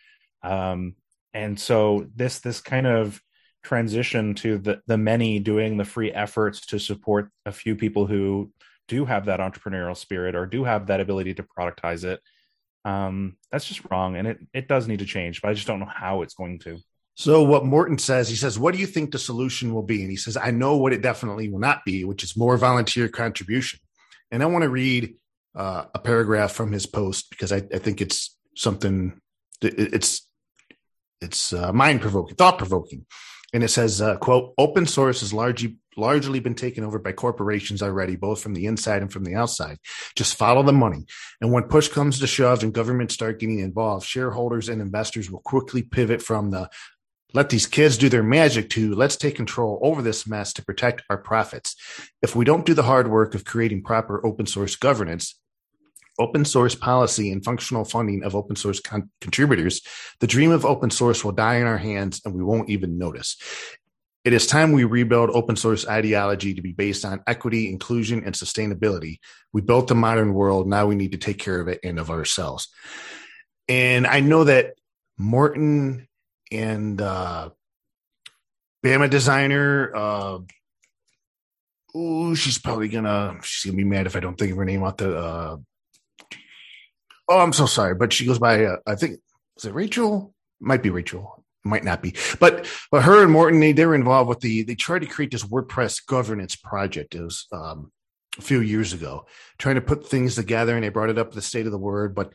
um, 0.41 0.95
and 1.35 1.59
so 1.59 2.07
this 2.15 2.39
this 2.39 2.59
kind 2.59 2.87
of 2.87 3.21
transition 3.61 4.33
to 4.35 4.57
the 4.57 4.81
the 4.87 4.97
many 4.97 5.37
doing 5.37 5.77
the 5.77 5.85
free 5.85 6.11
efforts 6.11 6.65
to 6.65 6.79
support 6.79 7.29
a 7.45 7.51
few 7.51 7.75
people 7.75 8.07
who 8.07 8.51
do 8.87 9.05
have 9.05 9.25
that 9.25 9.41
entrepreneurial 9.41 9.95
spirit 9.95 10.33
or 10.33 10.47
do 10.47 10.63
have 10.63 10.87
that 10.87 10.99
ability 10.99 11.35
to 11.35 11.43
productize 11.43 12.03
it. 12.03 12.19
Um, 12.83 13.37
that's 13.51 13.65
just 13.65 13.85
wrong, 13.91 14.17
and 14.17 14.27
it 14.27 14.39
it 14.55 14.67
does 14.67 14.87
need 14.87 14.99
to 14.99 15.05
change, 15.05 15.39
but 15.43 15.49
I 15.49 15.53
just 15.53 15.67
don't 15.67 15.79
know 15.79 15.85
how 15.85 16.23
it's 16.23 16.33
going 16.33 16.57
to. 16.61 16.79
So 17.15 17.43
what 17.43 17.65
Morten 17.65 17.98
says, 17.98 18.27
he 18.29 18.36
says, 18.36 18.58
"What 18.58 18.74
do 18.74 18.79
you 18.79 18.88
think 18.88 19.12
the 19.12 19.20
solution 19.20 19.74
will 19.74 19.84
be?" 19.84 20.01
And 20.01 20.10
he 20.10 20.17
says, 20.17 20.36
"I 20.36 20.51
know 20.51 20.77
what 20.77 20.93
it 20.93 21.01
definitely 21.01 21.50
will 21.50 21.60
not 21.60 21.86
be, 21.86 22.03
which 22.05 22.24
is 22.24 22.36
more 22.36 22.58
volunteer 22.58 23.08
contribution." 23.08 23.79
And 24.32 24.41
I 24.41 24.48
want 24.48 24.63
to 24.63 24.70
read 24.70 25.15
uh, 25.55 25.86
a 25.93 26.00
paragraph 26.00 26.53
from 26.53 26.72
his 26.72 26.88
post 26.88 27.29
because 27.29 27.51
I, 27.51 27.58
I 27.58 27.77
think 27.77 28.01
it's 28.01 28.36
something. 28.55 29.20
It's 29.62 30.27
it's 31.22 31.53
uh, 31.53 31.72
mind 31.72 32.01
provoking, 32.01 32.36
thought 32.36 32.58
provoking. 32.58 33.05
And 33.53 33.63
it 33.63 33.70
says, 33.70 34.01
uh, 34.01 34.17
quote, 34.17 34.53
open 34.58 34.88
source 34.88 35.20
has 35.20 35.32
largely 35.32 35.77
largely 35.96 36.39
been 36.39 36.55
taken 36.55 36.84
over 36.84 36.98
by 36.98 37.12
corporations 37.12 37.84
already, 37.84 38.15
both 38.15 38.41
from 38.41 38.55
the 38.55 38.65
inside 38.65 39.03
and 39.03 39.13
from 39.13 39.24
the 39.24 39.36
outside. 39.36 39.77
Just 40.15 40.36
follow 40.36 40.63
the 40.63 40.74
money. 40.74 41.05
And 41.39 41.51
when 41.51 41.63
push 41.63 41.88
comes 41.88 42.20
to 42.20 42.25
shove 42.25 42.63
and 42.63 42.74
governments 42.74 43.13
start 43.13 43.39
getting 43.39 43.60
involved, 43.60 44.08
shareholders 44.08 44.70
and 44.70 44.82
investors 44.82 45.29
will 45.29 45.41
quickly 45.41 45.84
pivot 45.84 46.24
from 46.24 46.50
the 46.50 46.67
let 47.33 47.49
these 47.49 47.65
kids 47.65 47.97
do 47.97 48.09
their 48.09 48.23
magic 48.23 48.69
too. 48.69 48.93
let's 48.93 49.15
take 49.15 49.35
control 49.35 49.79
over 49.81 50.01
this 50.01 50.27
mess 50.27 50.53
to 50.53 50.65
protect 50.65 51.03
our 51.09 51.17
profits. 51.17 51.75
If 52.21 52.35
we 52.35 52.45
don't 52.45 52.65
do 52.65 52.73
the 52.73 52.83
hard 52.83 53.07
work 53.09 53.35
of 53.35 53.45
creating 53.45 53.83
proper 53.83 54.25
open 54.25 54.45
source 54.45 54.75
governance, 54.75 55.39
open 56.19 56.45
source 56.45 56.75
policy 56.75 57.31
and 57.31 57.43
functional 57.43 57.85
funding 57.85 58.23
of 58.23 58.35
open 58.35 58.55
source 58.55 58.79
con- 58.79 59.09
contributors, 59.19 59.81
the 60.19 60.27
dream 60.27 60.51
of 60.51 60.65
open 60.65 60.91
source 60.91 61.23
will 61.23 61.31
die 61.31 61.55
in 61.55 61.65
our 61.65 61.77
hands 61.77 62.21
and 62.23 62.35
we 62.35 62.43
won't 62.43 62.69
even 62.69 62.97
notice. 62.97 63.37
It 64.23 64.31
is 64.31 64.47
time 64.47 64.71
we 64.71 64.85
rebuild 64.85 65.31
open 65.31 65.57
source 65.57 65.85
ideology 65.85 66.53
to 66.53 66.61
be 66.61 66.71
based 66.71 67.03
on 67.03 67.21
equity, 67.27 67.69
inclusion, 67.69 68.23
and 68.23 68.33
sustainability. 68.33 69.17
We 69.51 69.61
built 69.61 69.89
the 69.89 69.95
modern 69.95 70.33
world. 70.33 70.67
Now 70.67 70.85
we 70.85 70.95
need 70.95 71.11
to 71.11 71.17
take 71.17 71.39
care 71.39 71.59
of 71.59 71.67
it 71.67 71.81
and 71.83 71.99
of 71.99 72.09
ourselves. 72.09 72.69
And 73.67 74.07
I 74.07 74.21
know 74.21 74.45
that 74.45 74.75
Morten 75.17 76.07
and 76.53 77.01
uh, 77.01 77.50
Bama 78.83 79.10
designer, 79.10 79.91
uh, 79.95 80.39
ooh, 81.98 82.36
she's 82.36 82.57
probably 82.57 82.89
gonna 82.89 83.38
she's 83.43 83.69
gonna 83.69 83.77
be 83.77 83.83
mad 83.83 84.07
if 84.07 84.15
I 84.15 84.19
don't 84.19 84.38
think 84.38 84.51
of 84.51 84.57
her 84.57 84.65
name 84.65 84.83
out 84.83 84.98
the 84.98 85.17
uh, 85.17 85.57
Oh, 87.29 87.39
I'm 87.39 87.53
so 87.53 87.65
sorry, 87.65 87.95
but 87.95 88.12
she 88.12 88.25
goes 88.25 88.39
by. 88.39 88.65
Uh, 88.65 88.77
I 88.86 88.95
think 88.95 89.19
is 89.57 89.65
it 89.65 89.74
Rachel? 89.74 90.33
Might 90.60 90.83
be 90.83 90.89
Rachel. 90.89 91.43
Might 91.63 91.83
not 91.83 92.01
be. 92.01 92.13
But 92.39 92.67
but 92.91 93.03
her 93.03 93.24
and 93.24 93.31
Morten 93.31 93.60
they 93.60 93.72
they 93.72 93.86
were 93.86 93.95
involved 93.95 94.29
with 94.29 94.41
the. 94.41 94.63
They 94.63 94.75
tried 94.75 95.00
to 95.00 95.07
create 95.07 95.31
this 95.31 95.43
WordPress 95.43 96.05
governance 96.05 96.55
project. 96.55 97.15
It 97.15 97.22
was 97.22 97.48
um, 97.51 97.91
a 98.38 98.41
few 98.41 98.60
years 98.60 98.91
ago, 98.91 99.25
trying 99.57 99.75
to 99.75 99.81
put 99.81 100.07
things 100.07 100.36
together, 100.36 100.75
and 100.75 100.83
they 100.83 100.89
brought 100.89 101.10
it 101.10 101.17
up 101.17 101.31
the 101.31 101.41
state 101.41 101.65
of 101.65 101.72
the 101.72 101.77
word, 101.77 102.15
but. 102.15 102.33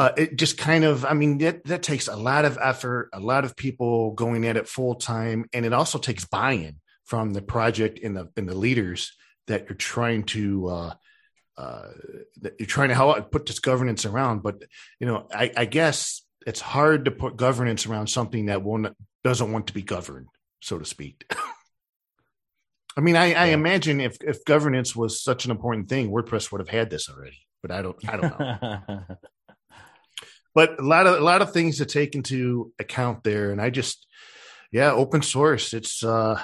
Uh, 0.00 0.12
it 0.16 0.36
just 0.36 0.56
kind 0.56 0.82
of, 0.82 1.04
I 1.04 1.12
mean, 1.12 1.36
that, 1.38 1.62
that 1.64 1.82
takes 1.82 2.08
a 2.08 2.16
lot 2.16 2.46
of 2.46 2.56
effort, 2.58 3.10
a 3.12 3.20
lot 3.20 3.44
of 3.44 3.54
people 3.54 4.12
going 4.12 4.46
at 4.46 4.56
it 4.56 4.66
full 4.66 4.94
time, 4.94 5.44
and 5.52 5.66
it 5.66 5.74
also 5.74 5.98
takes 5.98 6.24
buy-in 6.24 6.76
from 7.04 7.34
the 7.34 7.42
project 7.42 8.00
and 8.02 8.16
the 8.16 8.30
and 8.34 8.48
the 8.48 8.54
leaders 8.54 9.12
that 9.46 9.68
you're 9.68 9.76
trying 9.76 10.22
to 10.22 10.68
uh, 10.68 10.94
uh, 11.58 11.88
you're 12.58 12.66
trying 12.66 12.88
to 12.88 12.94
help 12.94 13.30
put 13.30 13.44
this 13.44 13.58
governance 13.58 14.06
around, 14.06 14.42
but 14.42 14.62
you 15.00 15.06
know, 15.06 15.26
I, 15.34 15.52
I, 15.54 15.64
guess 15.66 16.22
it's 16.46 16.60
hard 16.60 17.04
to 17.04 17.10
put 17.10 17.36
governance 17.36 17.84
around 17.84 18.06
something 18.06 18.46
that 18.46 18.62
won't 18.62 18.96
doesn't 19.22 19.52
want 19.52 19.66
to 19.66 19.74
be 19.74 19.82
governed, 19.82 20.28
so 20.62 20.78
to 20.78 20.86
speak. 20.86 21.30
I 22.96 23.02
mean, 23.02 23.16
I. 23.16 23.34
I, 23.34 23.46
imagine 23.48 24.00
if 24.00 24.16
if 24.22 24.46
governance 24.46 24.96
was 24.96 25.22
such 25.22 25.44
an 25.44 25.50
important 25.50 25.90
thing, 25.90 26.10
WordPress 26.10 26.50
would 26.50 26.62
have 26.62 26.70
had 26.70 26.88
this 26.88 27.10
already, 27.10 27.46
but 27.60 27.70
I 27.70 27.82
don't 27.82 27.96
I 28.08 28.16
don't 28.16 28.40
know. 28.40 29.16
but 30.54 30.78
a 30.80 30.82
lot 30.82 31.06
of 31.06 31.20
a 31.20 31.24
lot 31.24 31.42
of 31.42 31.52
things 31.52 31.78
to 31.78 31.86
take 31.86 32.14
into 32.14 32.72
account 32.78 33.22
there, 33.24 33.50
and 33.50 33.60
I 33.60 33.70
just 33.70 34.06
yeah, 34.72 34.92
open 34.92 35.22
source. 35.22 35.72
It's 35.74 36.02
uh 36.02 36.40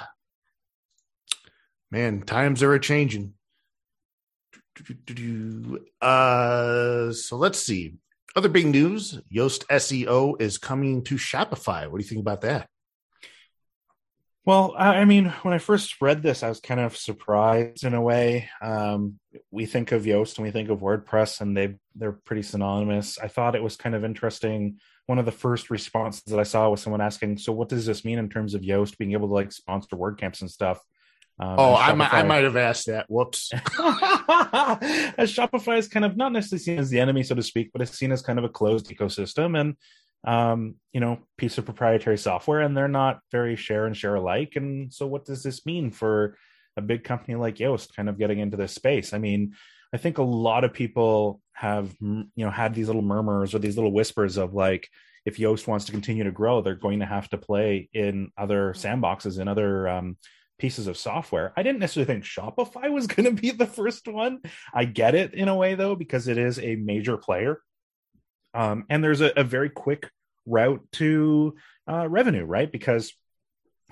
man, 1.91 2.21
times 2.21 2.63
are 2.63 2.77
changing. 2.79 3.33
Uh, 6.01 7.11
so 7.11 7.35
let's 7.37 7.59
see. 7.59 7.95
Other 8.35 8.49
big 8.49 8.67
news 8.67 9.19
Yoast 9.33 9.65
SEO 9.65 10.39
is 10.39 10.59
coming 10.59 11.03
to 11.05 11.15
Shopify. 11.15 11.89
What 11.89 11.97
do 11.97 12.03
you 12.03 12.09
think 12.09 12.21
about 12.21 12.41
that? 12.41 12.69
Well, 14.45 14.75
I 14.77 15.03
mean, 15.03 15.25
when 15.41 15.53
I 15.53 15.57
first 15.57 16.01
read 16.01 16.21
this, 16.23 16.41
I 16.41 16.49
was 16.49 16.61
kind 16.61 16.79
of 16.79 16.95
surprised 16.95 17.83
in 17.83 17.93
a 17.93 18.01
way. 18.01 18.49
Um, 18.61 19.19
we 19.57 19.65
think 19.65 19.91
of 19.91 20.03
Yoast 20.03 20.37
and 20.37 20.45
we 20.45 20.51
think 20.51 20.69
of 20.69 20.81
WordPress, 20.81 21.41
and 21.41 21.57
they 21.57 21.75
they're 21.95 22.11
pretty 22.11 22.43
synonymous. 22.43 23.17
I 23.17 23.27
thought 23.27 23.55
it 23.55 23.63
was 23.63 23.75
kind 23.75 23.95
of 23.95 24.05
interesting. 24.05 24.77
One 25.07 25.17
of 25.17 25.25
the 25.25 25.31
first 25.31 25.71
responses 25.71 26.21
that 26.27 26.39
I 26.39 26.43
saw 26.43 26.69
was 26.69 26.79
someone 26.79 27.01
asking, 27.01 27.39
"So, 27.39 27.51
what 27.53 27.67
does 27.67 27.87
this 27.87 28.05
mean 28.05 28.19
in 28.19 28.29
terms 28.29 28.53
of 28.53 28.61
Yoast 28.61 28.99
being 28.99 29.13
able 29.13 29.27
to 29.29 29.33
like 29.33 29.51
sponsor 29.51 29.95
WordCamps 29.95 30.41
and 30.41 30.51
stuff?" 30.51 30.79
Um, 31.39 31.55
oh, 31.57 31.75
I 31.75 31.93
might, 31.93 32.13
I 32.13 32.21
might 32.23 32.43
have 32.43 32.55
asked 32.55 32.85
that. 32.85 33.07
Whoops. 33.09 33.51
as 33.53 35.33
Shopify 35.33 35.79
is 35.79 35.87
kind 35.87 36.05
of 36.05 36.15
not 36.15 36.31
necessarily 36.31 36.63
seen 36.63 36.79
as 36.79 36.91
the 36.91 36.99
enemy, 36.99 37.23
so 37.23 37.33
to 37.33 37.43
speak, 37.43 37.71
but 37.73 37.81
it's 37.81 37.97
seen 37.97 38.11
as 38.11 38.21
kind 38.21 38.37
of 38.37 38.45
a 38.45 38.49
closed 38.49 38.89
ecosystem 38.89 39.59
and, 39.59 39.75
um, 40.25 40.75
you 40.93 40.99
know, 40.99 41.19
piece 41.37 41.57
of 41.57 41.65
proprietary 41.65 42.17
software, 42.17 42.61
and 42.61 42.77
they're 42.77 42.87
not 42.87 43.19
very 43.31 43.55
share 43.55 43.85
and 43.85 43.97
share 43.97 44.15
alike. 44.15 44.53
And 44.55 44.93
so, 44.93 45.07
what 45.07 45.25
does 45.25 45.41
this 45.41 45.65
mean 45.65 45.89
for 45.89 46.37
a 46.77 46.81
big 46.81 47.03
company 47.03 47.35
like 47.35 47.57
Yoast 47.57 47.95
kind 47.95 48.07
of 48.07 48.17
getting 48.17 48.39
into 48.39 48.57
this 48.57 48.73
space? 48.73 49.13
I 49.13 49.17
mean, 49.17 49.55
I 49.93 49.97
think 49.97 50.17
a 50.17 50.23
lot 50.23 50.63
of 50.63 50.73
people 50.73 51.41
have, 51.53 51.93
you 51.99 52.27
know, 52.35 52.49
had 52.49 52.73
these 52.73 52.87
little 52.87 53.01
murmurs 53.01 53.53
or 53.53 53.59
these 53.59 53.75
little 53.75 53.91
whispers 53.91 54.37
of 54.37 54.53
like, 54.53 54.89
if 55.25 55.37
Yoast 55.37 55.67
wants 55.67 55.85
to 55.85 55.91
continue 55.91 56.23
to 56.23 56.31
grow, 56.31 56.61
they're 56.61 56.75
going 56.75 56.99
to 56.99 57.05
have 57.05 57.27
to 57.29 57.37
play 57.37 57.89
in 57.93 58.31
other 58.37 58.73
sandboxes 58.73 59.39
and 59.39 59.49
other 59.49 59.87
um, 59.89 60.17
pieces 60.57 60.87
of 60.87 60.97
software. 60.97 61.53
I 61.57 61.63
didn't 61.63 61.79
necessarily 61.79 62.13
think 62.13 62.23
Shopify 62.23 62.91
was 62.93 63.07
going 63.07 63.25
to 63.35 63.41
be 63.41 63.51
the 63.51 63.65
first 63.65 64.07
one. 64.07 64.39
I 64.73 64.85
get 64.85 65.15
it 65.15 65.33
in 65.33 65.47
a 65.47 65.55
way 65.55 65.75
though 65.75 65.95
because 65.95 66.27
it 66.27 66.37
is 66.37 66.59
a 66.59 66.75
major 66.75 67.17
player, 67.17 67.61
um, 68.53 68.85
and 68.89 69.03
there's 69.03 69.21
a, 69.21 69.31
a, 69.35 69.43
very 69.43 69.69
quick 69.69 70.09
route 70.45 70.81
to 70.93 71.55
uh, 71.89 72.07
revenue, 72.09 72.45
right? 72.45 72.71
Because 72.71 73.13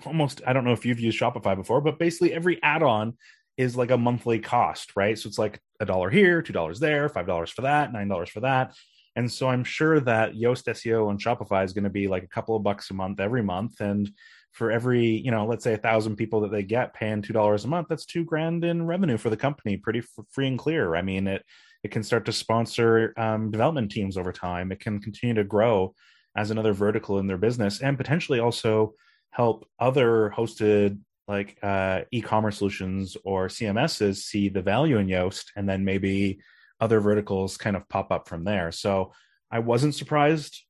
almost 0.06 0.42
I 0.46 0.54
don't 0.54 0.66
know 0.66 0.74
if 0.74 0.86
you've 0.86 1.00
used 1.00 1.20
Shopify 1.20 1.56
before, 1.56 1.82
but 1.82 2.00
basically 2.00 2.34
every 2.34 2.62
add-on 2.64 3.18
is 3.58 3.76
like 3.76 3.92
a 3.92 3.98
monthly 3.98 4.40
cost, 4.40 4.92
right? 4.96 5.18
So 5.18 5.28
it's 5.28 5.40
like 5.40 5.60
a 5.80 5.86
dollar 5.86 6.10
here, 6.10 6.42
two 6.42 6.54
dollars 6.54 6.80
there, 6.80 7.08
five 7.10 7.28
dollars 7.28 7.52
for 7.52 7.62
that, 7.62 7.94
nine 7.94 8.08
dollars 8.08 8.30
for 8.30 8.42
that. 8.42 8.76
And 9.16 9.32
so 9.32 9.48
I'm 9.48 9.64
sure 9.64 10.02
that 10.02 10.34
Yoast 10.34 10.66
SEO 10.68 11.08
on 11.08 11.18
Shopify 11.18 11.64
is 11.64 11.72
going 11.72 11.86
to 11.86 11.90
be 11.90 12.08
like 12.08 12.24
a 12.24 12.28
couple 12.28 12.56
of 12.56 12.64
bucks 12.64 12.92
a 12.92 12.94
month 12.94 13.22
every 13.22 13.42
month. 13.42 13.80
And 13.80 14.12
for 14.56 14.72
every 14.72 15.06
you 15.06 15.32
know 15.32 15.46
let's 15.46 15.66
say 15.66 15.74
a 15.74 15.78
thousand 15.78 16.16
people 16.16 16.40
that 16.40 16.52
they 16.52 16.64
get 16.64 16.94
paying 16.94 17.22
two 17.22 17.34
dollars 17.34 17.66
a 17.66 17.68
month 17.68 17.88
that's 17.90 18.06
two 18.06 18.24
grand 18.24 18.64
in 18.64 18.88
revenue 18.88 19.18
for 19.18 19.30
the 19.30 19.38
company 19.38 19.76
pretty 19.76 20.00
f- 20.00 20.26
free 20.32 20.48
and 20.48 20.58
clear 20.58 20.96
i 20.96 21.02
mean 21.02 21.28
it 21.28 21.44
it 21.84 21.92
can 21.92 22.02
start 22.02 22.26
to 22.26 22.32
sponsor 22.32 23.14
um, 23.18 23.52
development 23.52 23.92
teams 23.92 24.18
over 24.18 24.32
time 24.32 24.72
it 24.72 24.80
can 24.80 25.00
continue 25.00 25.36
to 25.36 25.44
grow 25.44 25.94
as 26.38 26.52
another 26.52 26.74
vertical 26.74 27.20
in 27.20 27.28
their 27.28 27.38
business 27.38 27.82
and 27.82 27.98
potentially 27.98 28.40
also 28.40 28.94
help 29.36 29.68
other 29.80 30.34
hosted 30.36 31.00
like 31.28 31.58
uh, 31.64 32.02
e-commerce 32.12 32.58
solutions 32.58 33.18
or 33.24 33.48
cms's 33.48 34.26
see 34.26 34.50
the 34.50 34.62
value 34.62 34.98
in 34.98 35.08
yoast 35.08 35.46
and 35.56 35.68
then 35.68 35.84
maybe 35.84 36.40
other 36.80 37.00
verticals 37.00 37.58
kind 37.58 37.76
of 37.76 37.88
pop 37.90 38.12
up 38.12 38.28
from 38.28 38.44
there 38.44 38.72
so 38.72 39.12
i 39.52 39.60
wasn't 39.60 39.96
surprised 39.96 40.66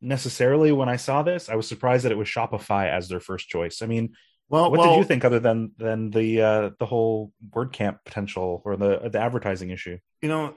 necessarily 0.00 0.72
when 0.72 0.88
I 0.88 0.96
saw 0.96 1.22
this. 1.22 1.48
I 1.48 1.56
was 1.56 1.68
surprised 1.68 2.04
that 2.04 2.12
it 2.12 2.18
was 2.18 2.28
Shopify 2.28 2.90
as 2.90 3.08
their 3.08 3.20
first 3.20 3.48
choice. 3.48 3.82
I 3.82 3.86
mean, 3.86 4.14
well, 4.48 4.70
what 4.70 4.80
well, 4.80 4.90
did 4.90 4.98
you 4.98 5.04
think 5.04 5.24
other 5.24 5.38
than 5.38 5.72
than 5.76 6.10
the 6.10 6.42
uh, 6.42 6.70
the 6.78 6.86
whole 6.86 7.32
WordCamp 7.50 7.98
potential 8.04 8.62
or 8.64 8.76
the 8.76 9.10
the 9.10 9.20
advertising 9.20 9.70
issue? 9.70 9.98
You 10.22 10.28
know, 10.28 10.54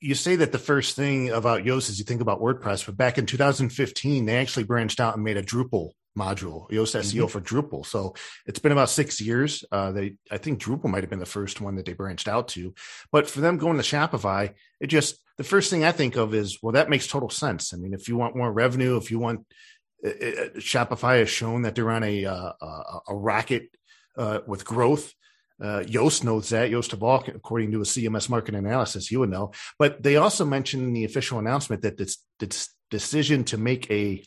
you 0.00 0.14
say 0.14 0.36
that 0.36 0.52
the 0.52 0.58
first 0.58 0.94
thing 0.94 1.30
about 1.30 1.64
Yoast 1.64 1.90
is 1.90 1.98
you 1.98 2.04
think 2.04 2.20
about 2.20 2.40
WordPress, 2.40 2.86
but 2.86 2.96
back 2.96 3.18
in 3.18 3.26
2015, 3.26 4.26
they 4.26 4.36
actually 4.36 4.64
branched 4.64 5.00
out 5.00 5.14
and 5.14 5.24
made 5.24 5.36
a 5.36 5.42
Drupal 5.42 5.90
module, 6.16 6.70
Yoast 6.70 6.98
SEO 7.00 7.24
mm-hmm. 7.24 7.26
for 7.26 7.40
Drupal. 7.40 7.86
So 7.86 8.14
it's 8.46 8.58
been 8.58 8.72
about 8.72 8.90
six 8.90 9.20
years. 9.20 9.64
Uh, 9.70 9.92
they, 9.92 10.16
I 10.30 10.38
think 10.38 10.60
Drupal 10.60 10.90
might 10.90 11.02
have 11.02 11.10
been 11.10 11.18
the 11.18 11.26
first 11.26 11.60
one 11.60 11.76
that 11.76 11.86
they 11.86 11.92
branched 11.92 12.28
out 12.28 12.48
to, 12.48 12.74
but 13.10 13.28
for 13.28 13.40
them 13.40 13.58
going 13.58 13.76
to 13.76 13.82
Shopify, 13.82 14.54
it 14.80 14.86
just 14.88 15.18
the 15.36 15.44
first 15.44 15.70
thing 15.70 15.84
I 15.84 15.92
think 15.92 16.16
of 16.16 16.34
is, 16.34 16.58
well, 16.62 16.72
that 16.72 16.90
makes 16.90 17.08
total 17.08 17.30
sense. 17.30 17.74
I 17.74 17.76
mean, 17.76 17.92
if 17.92 18.08
you 18.08 18.16
want 18.16 18.36
more 18.36 18.52
revenue, 18.52 18.96
if 18.96 19.10
you 19.10 19.18
want 19.18 19.46
it, 20.00 20.54
uh, 20.54 20.58
uh, 20.58 20.60
Shopify 20.60 21.18
has 21.18 21.30
shown 21.30 21.62
that 21.62 21.74
they're 21.74 21.90
on 21.90 22.04
a 22.04 22.26
uh, 22.26 22.52
a, 22.60 23.00
a 23.08 23.14
rocket 23.14 23.68
uh, 24.16 24.40
with 24.46 24.64
growth. 24.64 25.12
Uh, 25.60 25.82
Yoast 25.86 26.24
knows 26.24 26.48
that. 26.50 26.70
Yoast 26.70 26.94
Tavok, 26.94 27.34
according 27.34 27.70
to 27.72 27.80
a 27.80 27.84
CMS 27.84 28.28
market 28.28 28.54
analysis, 28.54 29.10
you 29.10 29.20
would 29.20 29.30
know. 29.30 29.52
But 29.78 30.02
they 30.02 30.16
also 30.16 30.44
mentioned 30.44 30.82
in 30.82 30.92
the 30.92 31.04
official 31.04 31.38
announcement 31.38 31.82
that 31.82 31.96
this, 31.96 32.18
this 32.40 32.70
decision 32.90 33.44
to 33.44 33.56
make 33.56 33.90
a 33.90 34.24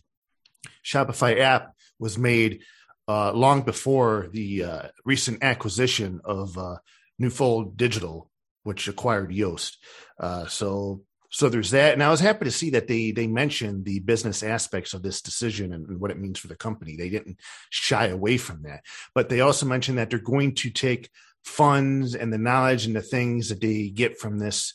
Shopify 0.85 1.39
app 1.39 1.73
was 1.99 2.17
made 2.17 2.61
uh, 3.07 3.31
long 3.33 3.61
before 3.61 4.27
the 4.31 4.63
uh, 4.63 4.81
recent 5.05 5.43
acquisition 5.43 6.19
of 6.25 6.57
uh, 6.57 6.77
Newfold 7.19 7.77
Digital, 7.77 8.29
which 8.63 8.87
acquired 8.87 9.31
Yoast. 9.31 9.77
Uh, 10.19 10.45
so, 10.47 11.01
so 11.29 11.49
there's 11.49 11.71
that, 11.71 11.93
and 11.93 12.03
I 12.03 12.09
was 12.09 12.19
happy 12.19 12.45
to 12.45 12.51
see 12.51 12.71
that 12.71 12.87
they 12.87 13.11
they 13.11 13.27
mentioned 13.27 13.85
the 13.85 13.99
business 13.99 14.43
aspects 14.43 14.93
of 14.93 15.03
this 15.03 15.21
decision 15.21 15.73
and, 15.73 15.87
and 15.87 15.99
what 15.99 16.11
it 16.11 16.19
means 16.19 16.39
for 16.39 16.47
the 16.47 16.55
company. 16.55 16.95
They 16.95 17.09
didn't 17.09 17.39
shy 17.69 18.07
away 18.07 18.37
from 18.37 18.63
that, 18.63 18.81
but 19.13 19.29
they 19.29 19.41
also 19.41 19.65
mentioned 19.65 19.97
that 19.97 20.09
they're 20.09 20.19
going 20.19 20.55
to 20.55 20.69
take 20.69 21.09
funds 21.43 22.15
and 22.15 22.31
the 22.31 22.37
knowledge 22.37 22.85
and 22.85 22.95
the 22.95 23.01
things 23.01 23.49
that 23.49 23.61
they 23.61 23.89
get 23.89 24.19
from 24.19 24.39
this 24.39 24.73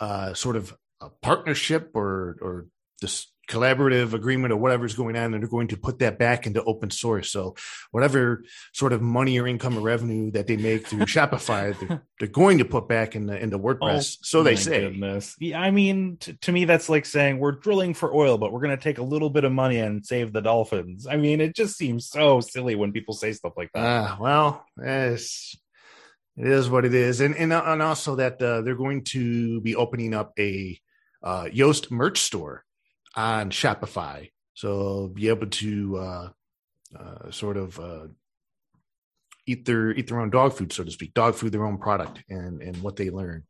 uh, 0.00 0.34
sort 0.34 0.56
of 0.56 0.74
a 1.00 1.10
partnership 1.22 1.90
or 1.94 2.36
or 2.40 2.66
this 3.00 3.26
collaborative 3.48 4.12
agreement 4.12 4.52
or 4.52 4.56
whatever's 4.56 4.94
going 4.94 5.16
on, 5.16 5.34
and 5.34 5.42
they're 5.42 5.50
going 5.50 5.68
to 5.68 5.76
put 5.76 5.98
that 5.98 6.18
back 6.18 6.46
into 6.46 6.62
open 6.64 6.90
source. 6.90 7.30
So 7.30 7.54
whatever 7.90 8.44
sort 8.72 8.92
of 8.92 9.02
money 9.02 9.38
or 9.38 9.46
income 9.46 9.76
or 9.78 9.80
revenue 9.80 10.30
that 10.32 10.46
they 10.46 10.56
make 10.56 10.86
through 10.86 11.00
Shopify, 11.06 11.78
they're, 11.78 12.02
they're, 12.18 12.28
going 12.28 12.58
to 12.58 12.64
put 12.64 12.88
back 12.88 13.16
in 13.16 13.26
the 13.26 13.38
into 13.38 13.58
WordPress. 13.58 14.16
Oh, 14.18 14.22
so 14.22 14.42
they 14.42 14.56
say. 14.56 14.80
Goodness. 14.80 15.36
Yeah, 15.38 15.60
I 15.60 15.70
mean, 15.70 16.16
t- 16.18 16.34
to 16.42 16.52
me, 16.52 16.64
that's 16.64 16.88
like 16.88 17.06
saying 17.06 17.38
we're 17.38 17.52
drilling 17.52 17.94
for 17.94 18.14
oil, 18.14 18.38
but 18.38 18.52
we're 18.52 18.60
going 18.60 18.76
to 18.76 18.82
take 18.82 18.98
a 18.98 19.02
little 19.02 19.30
bit 19.30 19.44
of 19.44 19.52
money 19.52 19.78
and 19.78 20.04
save 20.04 20.32
the 20.32 20.40
dolphins. 20.42 21.06
I 21.06 21.16
mean, 21.16 21.40
it 21.40 21.54
just 21.54 21.76
seems 21.76 22.08
so 22.08 22.40
silly 22.40 22.74
when 22.74 22.92
people 22.92 23.14
say 23.14 23.32
stuff 23.32 23.54
like 23.56 23.70
that. 23.74 23.84
Uh, 23.84 24.16
well, 24.20 24.64
it's 24.78 25.56
it 26.36 26.46
is 26.46 26.68
what 26.68 26.84
it 26.84 26.94
is, 26.94 27.20
and 27.20 27.36
and 27.36 27.52
and 27.52 27.82
also 27.82 28.16
that 28.16 28.42
uh, 28.42 28.62
they're 28.62 28.74
going 28.74 29.04
to 29.04 29.60
be 29.60 29.76
opening 29.76 30.14
up 30.14 30.32
a 30.38 30.78
uh, 31.22 31.44
Yoast 31.44 31.90
merch 31.90 32.20
store 32.20 32.63
on 33.16 33.50
Shopify. 33.50 34.30
So 34.54 35.08
be 35.08 35.28
able 35.28 35.48
to 35.48 35.96
uh, 35.96 36.28
uh, 36.98 37.30
sort 37.30 37.56
of 37.56 37.78
uh, 37.78 38.06
eat 39.46 39.64
their 39.64 39.92
eat 39.92 40.08
their 40.08 40.20
own 40.20 40.30
dog 40.30 40.54
food, 40.54 40.72
so 40.72 40.84
to 40.84 40.90
speak, 40.90 41.14
dog 41.14 41.34
food 41.34 41.52
their 41.52 41.66
own 41.66 41.78
product, 41.78 42.22
and 42.28 42.62
and 42.62 42.76
what 42.82 42.96
they 42.96 43.10
learn 43.10 43.44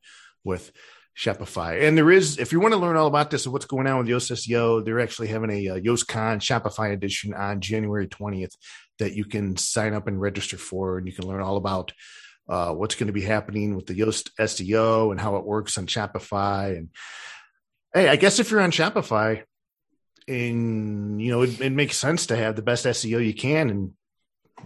with 0.44 0.72
Shopify. 1.16 1.86
And 1.86 1.96
there 1.96 2.10
is, 2.10 2.38
if 2.38 2.52
you 2.52 2.60
want 2.60 2.74
to 2.74 2.80
learn 2.80 2.96
all 2.96 3.06
about 3.06 3.30
this 3.30 3.46
and 3.46 3.52
what's 3.52 3.66
going 3.66 3.86
on 3.86 3.98
with 3.98 4.08
Yoast 4.08 4.32
SEO, 4.32 4.84
they're 4.84 5.00
actually 5.00 5.28
having 5.28 5.50
a, 5.50 5.68
uh, 5.68 5.78
YoastCon 5.78 6.40
Shopify 6.40 6.92
edition 6.92 7.32
on 7.32 7.60
January 7.60 8.08
20th 8.08 8.54
that 8.98 9.14
you 9.14 9.24
can 9.24 9.56
sign 9.56 9.94
up 9.94 10.08
and 10.08 10.20
register 10.20 10.56
for, 10.56 10.98
and 10.98 11.06
you 11.06 11.12
can 11.12 11.26
learn 11.26 11.40
all 11.40 11.56
about 11.56 11.92
uh, 12.48 12.72
what's 12.72 12.96
going 12.96 13.06
to 13.06 13.12
be 13.12 13.22
happening 13.22 13.76
with 13.76 13.86
the 13.86 13.94
Yoast 13.94 14.30
SEO 14.40 15.12
and 15.12 15.20
how 15.20 15.36
it 15.36 15.46
works 15.46 15.78
on 15.78 15.86
Shopify. 15.86 16.76
And 16.76 16.88
hey, 17.94 18.08
I 18.08 18.16
guess 18.16 18.40
if 18.40 18.50
you're 18.50 18.60
on 18.60 18.72
Shopify, 18.72 19.44
and 20.28 21.20
you 21.20 21.30
know 21.30 21.42
it, 21.42 21.60
it, 21.60 21.72
makes 21.72 21.96
sense 21.96 22.26
to 22.26 22.36
have 22.36 22.56
the 22.56 22.62
best 22.62 22.86
SEO 22.86 23.24
you 23.24 23.34
can, 23.34 23.70
and 23.70 23.92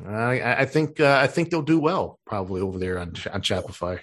I, 0.07 0.63
I 0.63 0.65
think 0.65 1.01
uh, 1.01 1.19
I 1.21 1.27
think 1.27 1.51
they'll 1.51 1.63
do 1.63 1.79
well 1.79 2.19
probably 2.27 2.61
over 2.61 2.79
there 2.79 2.99
on 2.99 3.09
on 3.33 3.43
Shopify. 3.43 4.01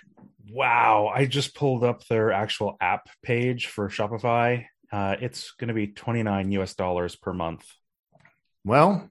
Wow, 0.52 1.12
I 1.14 1.26
just 1.26 1.56
pulled 1.56 1.84
up 1.84 2.06
their 2.08 2.32
actual 2.32 2.78
app 2.80 3.10
page 3.24 3.68
for 3.68 3.90
Shopify. 3.90 4.66
Uh, 4.92 5.16
it's 5.20 5.52
going 5.52 5.70
to 5.70 5.74
be 5.74 5.88
twenty 5.88 6.24
nine 6.24 6.52
US 6.54 6.76
dollars 6.76 7.16
per 7.16 7.34
month. 7.34 7.66
Well, 8.64 9.10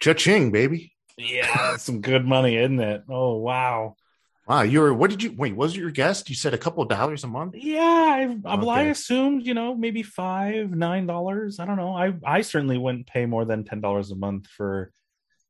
cha-ching, 0.00 0.50
baby. 0.50 0.92
Yeah, 1.16 1.76
some 1.76 2.00
good 2.00 2.26
money, 2.26 2.56
isn't 2.56 2.80
it? 2.80 3.02
Oh 3.08 3.36
wow. 3.36 3.96
Wow, 4.46 4.60
you're 4.62 4.92
what 4.92 5.08
did 5.08 5.22
you 5.22 5.32
wait? 5.32 5.56
Was 5.56 5.74
your 5.74 5.90
guest? 5.90 6.28
You 6.28 6.34
said 6.34 6.52
a 6.52 6.58
couple 6.58 6.82
of 6.82 6.88
dollars 6.90 7.24
a 7.24 7.26
month. 7.26 7.54
Yeah, 7.56 7.80
I, 7.80 8.38
okay. 8.46 8.68
I 8.68 8.82
assumed 8.84 9.46
you 9.46 9.54
know 9.54 9.74
maybe 9.74 10.02
five, 10.02 10.70
nine 10.70 11.06
dollars. 11.06 11.60
I 11.60 11.64
don't 11.64 11.76
know. 11.76 11.94
I 11.94 12.12
I 12.24 12.42
certainly 12.42 12.76
wouldn't 12.76 13.06
pay 13.06 13.24
more 13.24 13.46
than 13.46 13.64
ten 13.64 13.80
dollars 13.80 14.10
a 14.10 14.16
month 14.16 14.48
for 14.48 14.92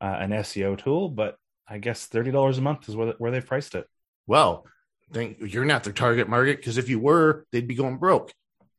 uh, 0.00 0.16
an 0.20 0.30
SEO 0.30 0.78
tool, 0.78 1.08
but 1.08 1.36
I 1.68 1.78
guess 1.78 2.06
thirty 2.06 2.30
dollars 2.30 2.58
a 2.58 2.62
month 2.62 2.88
is 2.88 2.94
where 2.94 3.14
where 3.18 3.32
they've 3.32 3.44
priced 3.44 3.74
it. 3.74 3.86
Well, 4.28 4.64
think 5.12 5.38
you're 5.40 5.64
not 5.64 5.82
their 5.82 5.92
target 5.92 6.28
market 6.28 6.58
because 6.58 6.78
if 6.78 6.88
you 6.88 7.00
were, 7.00 7.46
they'd 7.50 7.66
be 7.66 7.74
going 7.74 7.96
broke. 7.96 8.32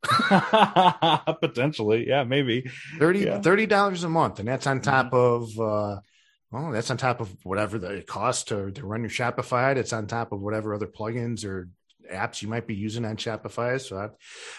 Potentially, 1.41 2.07
yeah, 2.07 2.23
maybe 2.23 2.69
30 2.99 3.65
dollars 3.65 4.03
a 4.03 4.09
month, 4.09 4.39
and 4.39 4.47
that's 4.47 4.67
on 4.67 4.79
top 4.79 5.11
mm-hmm. 5.11 5.59
of. 5.59 5.59
uh 5.59 5.99
well, 6.55 6.71
that's 6.71 6.89
on 6.89 6.97
top 6.97 7.19
of 7.19 7.35
whatever 7.43 7.77
the 7.77 8.01
cost 8.07 8.47
to, 8.47 8.71
to 8.71 8.85
run 8.85 9.01
your 9.01 9.09
Shopify. 9.09 9.75
It's 9.75 9.91
on 9.91 10.07
top 10.07 10.31
of 10.31 10.41
whatever 10.41 10.73
other 10.73 10.87
plugins 10.87 11.43
or 11.43 11.67
apps 12.09 12.41
you 12.41 12.47
might 12.47 12.65
be 12.65 12.75
using 12.75 13.03
on 13.03 13.17
Shopify. 13.17 13.81
So, 13.81 13.97
I, 13.97 14.09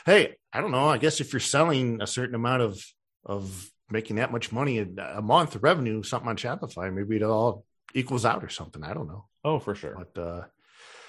hey, 0.04 0.36
I 0.52 0.60
don't 0.60 0.72
know. 0.72 0.88
I 0.88 0.98
guess 0.98 1.20
if 1.20 1.32
you're 1.32 1.40
selling 1.40 2.02
a 2.02 2.06
certain 2.06 2.34
amount 2.34 2.62
of 2.62 2.84
of 3.24 3.70
making 3.90 4.16
that 4.16 4.30
much 4.30 4.52
money 4.52 4.78
a, 4.78 5.22
month 5.22 5.56
revenue, 5.56 6.02
something 6.02 6.28
on 6.28 6.36
Shopify, 6.36 6.92
maybe 6.92 7.16
it 7.16 7.22
all 7.22 7.64
equals 7.94 8.24
out 8.24 8.44
or 8.44 8.48
something. 8.48 8.84
I 8.84 8.92
don't 8.92 9.08
know. 9.08 9.24
Oh, 9.42 9.58
for 9.58 9.74
sure. 9.74 9.96
But 9.96 10.20
uh, 10.20 10.44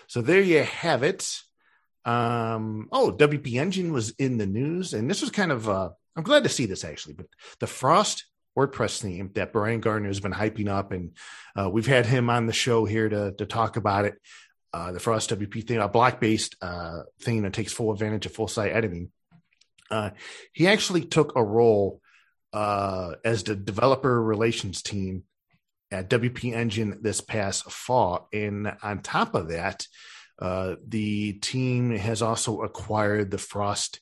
so 0.07 0.21
there 0.21 0.41
you 0.41 0.63
have 0.63 1.03
it. 1.03 1.27
Um, 2.05 2.87
oh, 2.93 3.11
WP 3.11 3.59
Engine 3.59 3.91
was 3.91 4.11
in 4.11 4.37
the 4.37 4.47
news, 4.47 4.93
and 4.93 5.09
this 5.09 5.21
was 5.21 5.31
kind 5.31 5.51
of 5.51 5.67
uh, 5.67 5.89
I'm 6.15 6.23
glad 6.23 6.43
to 6.43 6.49
see 6.49 6.65
this 6.65 6.85
actually. 6.85 7.15
But 7.15 7.27
the 7.59 7.67
Frost 7.67 8.25
WordPress 8.57 9.01
theme 9.01 9.29
that 9.35 9.53
Brian 9.53 9.79
Gardner 9.79 10.07
has 10.07 10.19
been 10.19 10.33
hyping 10.33 10.67
up, 10.67 10.91
and 10.91 11.11
uh, 11.55 11.69
we've 11.69 11.85
had 11.85 12.07
him 12.07 12.29
on 12.29 12.47
the 12.47 12.53
show 12.53 12.85
here 12.85 13.07
to 13.07 13.33
to 13.33 13.45
talk 13.45 13.77
about 13.77 14.05
it. 14.05 14.15
Uh, 14.73 14.91
the 14.91 14.99
Frost 14.99 15.29
WP 15.29 15.65
thing, 15.65 15.77
a 15.77 15.87
block 15.87 16.19
based 16.19 16.55
uh, 16.61 17.03
thing 17.21 17.43
that 17.43 17.53
takes 17.53 17.71
full 17.71 17.91
advantage 17.91 18.25
of 18.25 18.33
full 18.33 18.47
site 18.47 18.71
editing. 18.71 19.11
Uh, 19.89 20.09
he 20.53 20.67
actually 20.67 21.05
took 21.05 21.35
a 21.35 21.43
role 21.43 22.01
uh, 22.51 23.13
as 23.23 23.43
the 23.43 23.55
developer 23.55 24.21
relations 24.21 24.81
team 24.81 25.23
at 25.91 26.09
WP 26.09 26.53
Engine 26.53 26.99
this 27.01 27.21
past 27.21 27.71
fall, 27.71 28.27
and 28.33 28.75
on 28.81 29.01
top 29.01 29.35
of 29.35 29.49
that, 29.49 29.87
uh, 30.39 30.75
the 30.85 31.33
team 31.33 31.91
has 31.91 32.21
also 32.21 32.61
acquired 32.61 33.29
the 33.29 33.37
Frost 33.37 34.01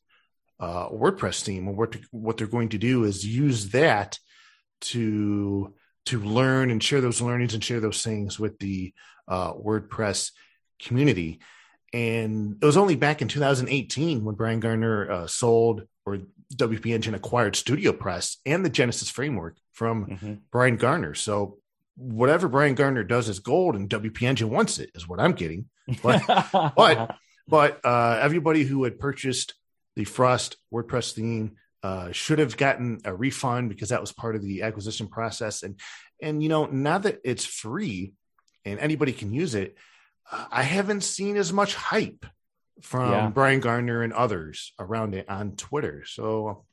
WordPress 0.61 1.43
theme. 1.43 1.67
And 1.67 1.77
what 2.11 2.37
they're 2.37 2.47
going 2.47 2.69
to 2.69 2.77
do 2.77 3.03
is 3.03 3.25
use 3.25 3.69
that 3.71 4.17
to 4.81 5.73
to 6.07 6.19
learn 6.19 6.69
and 6.69 6.83
share 6.83 7.01
those 7.01 7.21
learnings 7.21 7.53
and 7.53 7.63
share 7.63 7.79
those 7.79 8.03
things 8.03 8.39
with 8.39 8.59
the 8.59 8.93
uh, 9.27 9.53
WordPress 9.53 10.31
community. 10.79 11.39
And 11.93 12.57
it 12.61 12.65
was 12.65 12.77
only 12.77 12.95
back 12.95 13.21
in 13.21 13.27
2018 13.27 14.23
when 14.23 14.35
Brian 14.35 14.59
Gardner 14.59 15.11
uh, 15.11 15.27
sold 15.27 15.87
or 16.05 16.19
WP 16.53 16.93
Engine 16.93 17.15
acquired 17.15 17.55
StudioPress 17.55 18.37
and 18.45 18.63
the 18.63 18.69
Genesis 18.69 19.09
framework 19.09 19.57
from 19.71 20.05
mm-hmm. 20.05 20.33
Brian 20.51 20.77
Gardner. 20.77 21.15
So 21.15 21.57
whatever 21.95 22.47
Brian 22.47 22.75
Gardner 22.75 23.03
does 23.03 23.29
is 23.29 23.39
gold, 23.39 23.75
and 23.75 23.89
WP 23.89 24.21
Engine 24.23 24.49
wants 24.49 24.79
it, 24.79 24.91
is 24.95 25.07
what 25.07 25.19
I'm 25.19 25.33
getting. 25.33 25.69
But 26.03 26.21
but 26.75 27.15
but 27.47 27.85
uh, 27.85 28.19
everybody 28.21 28.63
who 28.63 28.83
had 28.83 28.99
purchased 28.99 29.53
the 29.95 30.03
Frost 30.03 30.57
WordPress 30.73 31.13
theme 31.13 31.55
uh, 31.85 32.11
should 32.11 32.39
have 32.39 32.57
gotten 32.57 32.99
a 33.05 33.13
refund 33.13 33.69
because 33.69 33.89
that 33.89 34.01
was 34.01 34.11
part 34.11 34.35
of 34.35 34.41
the 34.41 34.63
acquisition 34.63 35.07
process. 35.07 35.61
And 35.61 35.79
and 36.19 36.41
you 36.41 36.49
know 36.49 36.65
now 36.65 36.97
that 36.97 37.19
it's 37.23 37.45
free 37.45 38.13
and 38.65 38.79
anybody 38.79 39.13
can 39.13 39.31
use 39.31 39.53
it, 39.53 39.77
I 40.51 40.63
haven't 40.63 41.01
seen 41.01 41.37
as 41.37 41.53
much 41.53 41.75
hype 41.75 42.25
from 42.81 43.11
yeah. 43.11 43.29
Brian 43.29 43.59
Gardner 43.59 44.01
and 44.01 44.13
others 44.13 44.73
around 44.79 45.13
it 45.13 45.29
on 45.29 45.57
Twitter. 45.57 46.03
So 46.05 46.65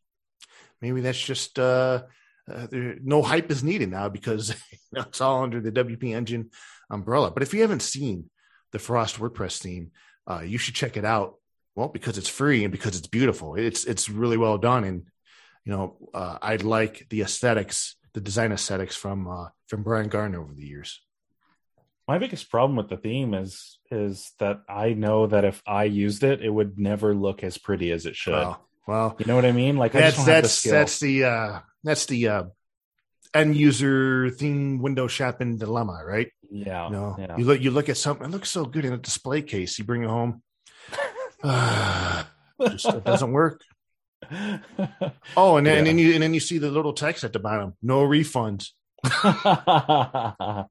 maybe 0.81 1.03
that's 1.03 1.21
just 1.21 1.59
uh, 1.59 2.05
uh, 2.51 2.67
there, 2.71 2.97
no 3.03 3.21
hype 3.21 3.51
is 3.51 3.63
needed 3.63 3.91
now 3.91 4.09
because 4.09 4.49
you 4.73 4.79
know, 4.93 5.05
it's 5.09 5.21
all 5.21 5.43
under 5.43 5.61
the 5.61 5.73
WP 5.73 6.15
Engine 6.15 6.49
umbrella. 6.89 7.31
But 7.31 7.43
if 7.43 7.53
you 7.53 7.61
haven't 7.61 7.83
seen 7.83 8.31
the 8.71 8.79
Frost 8.79 9.19
WordPress 9.19 9.61
theme, 9.61 9.91
uh, 10.27 10.41
you 10.41 10.57
should 10.57 10.75
check 10.75 10.97
it 10.97 11.05
out. 11.05 11.35
Well, 11.75 11.89
because 11.89 12.19
it's 12.19 12.29
free 12.29 12.65
and 12.65 12.73
because 12.73 12.97
it's 12.97 13.07
beautiful. 13.07 13.55
It's 13.55 13.85
it's 13.85 14.09
really 14.09 14.37
well 14.37 14.59
done, 14.59 14.85
and 14.85 15.07
you 15.65 15.73
know 15.73 15.97
uh, 16.13 16.39
I 16.43 16.57
like 16.57 17.07
the 17.09 17.23
aesthetics, 17.23 17.97
the 18.13 18.21
design 18.21 18.53
aesthetics 18.53 18.97
from 18.97 19.29
uh, 19.29 19.49
from 19.69 19.83
Brian 19.83 20.09
Gardner 20.09 20.41
over 20.41 20.53
the 20.53 20.67
years. 20.67 21.01
My 22.07 22.19
biggest 22.19 22.51
problem 22.51 22.77
with 22.77 22.89
the 22.89 22.97
theme 22.97 23.33
is 23.33 23.79
is 23.91 24.33
that 24.39 24.63
I 24.69 24.93
know 24.93 25.29
that 25.29 25.45
if 25.45 25.63
I 25.67 25.85
used 25.85 26.25
it, 26.25 26.43
it 26.43 26.51
would 26.51 26.79
never 26.79 27.15
look 27.15 27.43
as 27.43 27.57
pretty 27.57 27.91
as 27.91 28.05
it 28.07 28.17
should. 28.17 28.35
Well, 28.35 28.69
well 28.87 29.17
you 29.19 29.27
know 29.27 29.37
what 29.37 29.47
I 29.47 29.53
mean? 29.53 29.77
Like 29.77 29.93
that's 29.93 30.23
that's 30.25 30.63
the 30.63 30.71
that's 30.71 31.01
the 31.01 31.25
uh, 31.25 31.61
that's 31.85 32.07
the 32.07 32.29
uh, 32.29 32.45
end 33.35 33.57
user 33.57 34.31
theme 34.31 34.81
window 34.83 35.07
shopping 35.07 35.57
dilemma, 35.57 36.03
right? 36.05 36.31
Yeah. 36.51 36.87
You 36.87 36.93
know, 36.93 37.17
yeah. 37.19 37.37
you 37.37 37.45
look 37.45 37.61
you 37.61 37.71
look 37.71 37.89
at 37.89 37.97
something, 37.97 38.27
it 38.27 38.31
looks 38.31 38.51
so 38.51 38.65
good 38.65 38.85
in 38.85 38.93
a 38.93 38.99
display 38.99 39.43
case. 39.43 39.79
You 39.79 39.85
bring 39.85 40.03
it 40.03 40.09
home, 40.09 40.43
just 42.71 42.87
it 42.87 43.05
doesn't 43.05 43.33
work. 43.33 43.63
oh, 45.37 45.57
and 45.57 45.67
then, 45.67 45.75
yeah. 45.75 45.79
and 45.79 45.87
then 45.87 45.99
you 45.99 46.15
and 46.15 46.23
then 46.23 46.35
you 46.35 46.41
see 46.41 46.59
the 46.59 46.71
little 46.71 46.93
text 46.93 47.25
at 47.25 47.33
the 47.33 47.39
bottom: 47.39 47.75
no 47.83 48.03
refunds. 48.03 48.69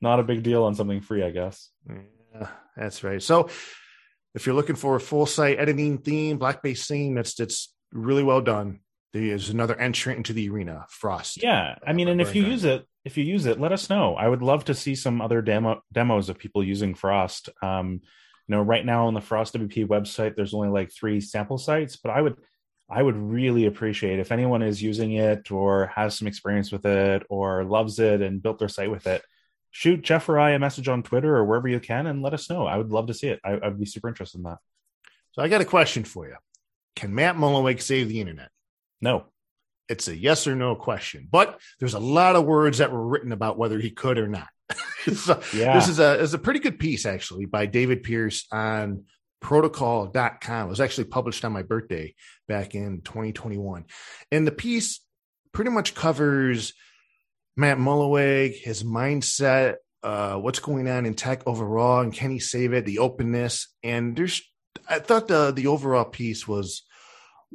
Not 0.00 0.20
a 0.20 0.24
big 0.24 0.42
deal 0.42 0.64
on 0.64 0.74
something 0.74 1.00
free, 1.00 1.22
I 1.22 1.30
guess. 1.30 1.70
Yeah, 1.88 2.48
that's 2.76 3.04
right. 3.04 3.22
So, 3.22 3.48
if 4.34 4.46
you're 4.46 4.54
looking 4.54 4.76
for 4.76 4.96
a 4.96 5.00
full 5.00 5.26
site 5.26 5.58
editing 5.58 5.98
theme, 5.98 6.38
block 6.38 6.62
base 6.62 6.86
theme, 6.86 7.14
that's 7.14 7.34
that's 7.34 7.74
really 7.92 8.22
well 8.22 8.40
done. 8.40 8.80
There's 9.12 9.50
another 9.50 9.78
entrant 9.78 10.18
into 10.18 10.32
the 10.32 10.48
arena, 10.48 10.86
Frost. 10.88 11.42
Yeah, 11.42 11.76
I 11.86 11.92
mean, 11.92 12.08
and 12.08 12.20
if 12.20 12.34
you 12.34 12.44
use 12.44 12.64
it, 12.64 12.86
if 13.04 13.18
you 13.18 13.24
use 13.24 13.44
it, 13.44 13.60
let 13.60 13.72
us 13.72 13.90
know. 13.90 14.14
I 14.14 14.26
would 14.26 14.42
love 14.42 14.64
to 14.66 14.74
see 14.74 14.94
some 14.94 15.20
other 15.20 15.42
demo 15.42 15.82
demos 15.92 16.28
of 16.28 16.38
people 16.38 16.64
using 16.64 16.94
Frost. 16.94 17.50
Um, 17.62 18.00
you 18.48 18.56
know, 18.56 18.62
right 18.62 18.84
now 18.84 19.06
on 19.06 19.14
the 19.14 19.20
Frost 19.20 19.54
WP 19.54 19.86
website, 19.86 20.34
there's 20.34 20.54
only 20.54 20.68
like 20.68 20.92
three 20.92 21.20
sample 21.20 21.58
sites, 21.58 21.96
but 21.96 22.10
I 22.10 22.20
would 22.20 22.36
I 22.90 23.02
would 23.02 23.16
really 23.16 23.64
appreciate 23.64 24.18
if 24.18 24.32
anyone 24.32 24.60
is 24.60 24.82
using 24.82 25.12
it 25.12 25.50
or 25.50 25.86
has 25.86 26.18
some 26.18 26.28
experience 26.28 26.70
with 26.70 26.84
it 26.84 27.22
or 27.30 27.64
loves 27.64 27.98
it 27.98 28.20
and 28.20 28.42
built 28.42 28.58
their 28.58 28.68
site 28.68 28.90
with 28.90 29.06
it. 29.06 29.22
Shoot 29.70 30.02
Jeff 30.02 30.28
or 30.28 30.38
I 30.38 30.50
a 30.50 30.58
message 30.58 30.88
on 30.88 31.02
Twitter 31.02 31.34
or 31.34 31.46
wherever 31.46 31.68
you 31.68 31.80
can 31.80 32.06
and 32.06 32.22
let 32.22 32.34
us 32.34 32.50
know. 32.50 32.66
I 32.66 32.76
would 32.76 32.90
love 32.90 33.06
to 33.06 33.14
see 33.14 33.28
it. 33.28 33.40
I, 33.42 33.54
would 33.54 33.80
be 33.80 33.86
super 33.86 34.08
interested 34.08 34.38
in 34.38 34.44
that. 34.44 34.58
So 35.30 35.40
I 35.40 35.48
got 35.48 35.62
a 35.62 35.64
question 35.64 36.04
for 36.04 36.26
you. 36.26 36.36
Can 36.94 37.14
Matt 37.14 37.36
Mullenweg 37.36 37.80
save 37.80 38.10
the 38.10 38.20
internet? 38.20 38.50
No. 39.00 39.24
It's 39.88 40.08
a 40.08 40.16
yes 40.16 40.46
or 40.46 40.54
no 40.54 40.74
question. 40.74 41.28
But 41.30 41.60
there's 41.78 41.94
a 41.94 42.00
lot 42.00 42.36
of 42.36 42.44
words 42.44 42.78
that 42.78 42.92
were 42.92 43.06
written 43.06 43.32
about 43.32 43.58
whether 43.58 43.78
he 43.78 43.90
could 43.90 44.18
or 44.18 44.28
not. 44.28 44.48
so 45.14 45.40
yeah. 45.54 45.74
This 45.74 45.88
is 45.88 45.98
a 45.98 46.18
is 46.20 46.34
a 46.34 46.38
pretty 46.38 46.60
good 46.60 46.78
piece 46.78 47.06
actually 47.06 47.46
by 47.46 47.66
David 47.66 48.02
Pierce 48.02 48.46
on 48.52 49.04
protocol.com. 49.40 50.66
It 50.66 50.70
was 50.70 50.80
actually 50.80 51.04
published 51.04 51.44
on 51.44 51.52
my 51.52 51.62
birthday 51.62 52.14
back 52.48 52.74
in 52.74 53.02
2021. 53.02 53.84
And 54.30 54.46
the 54.46 54.52
piece 54.52 55.00
pretty 55.52 55.70
much 55.70 55.94
covers 55.94 56.72
Matt 57.56 57.76
Mullenweg, 57.76 58.54
his 58.54 58.82
mindset, 58.84 59.76
uh, 60.02 60.36
what's 60.36 60.58
going 60.58 60.88
on 60.88 61.06
in 61.06 61.14
tech 61.14 61.42
overall, 61.46 62.00
and 62.00 62.12
can 62.12 62.30
he 62.30 62.38
save 62.38 62.72
it? 62.72 62.86
The 62.86 62.98
openness, 62.98 63.68
and 63.82 64.16
there's, 64.16 64.42
I 64.88 64.98
thought 64.98 65.28
the 65.28 65.52
the 65.52 65.68
overall 65.68 66.04
piece 66.04 66.48
was 66.48 66.82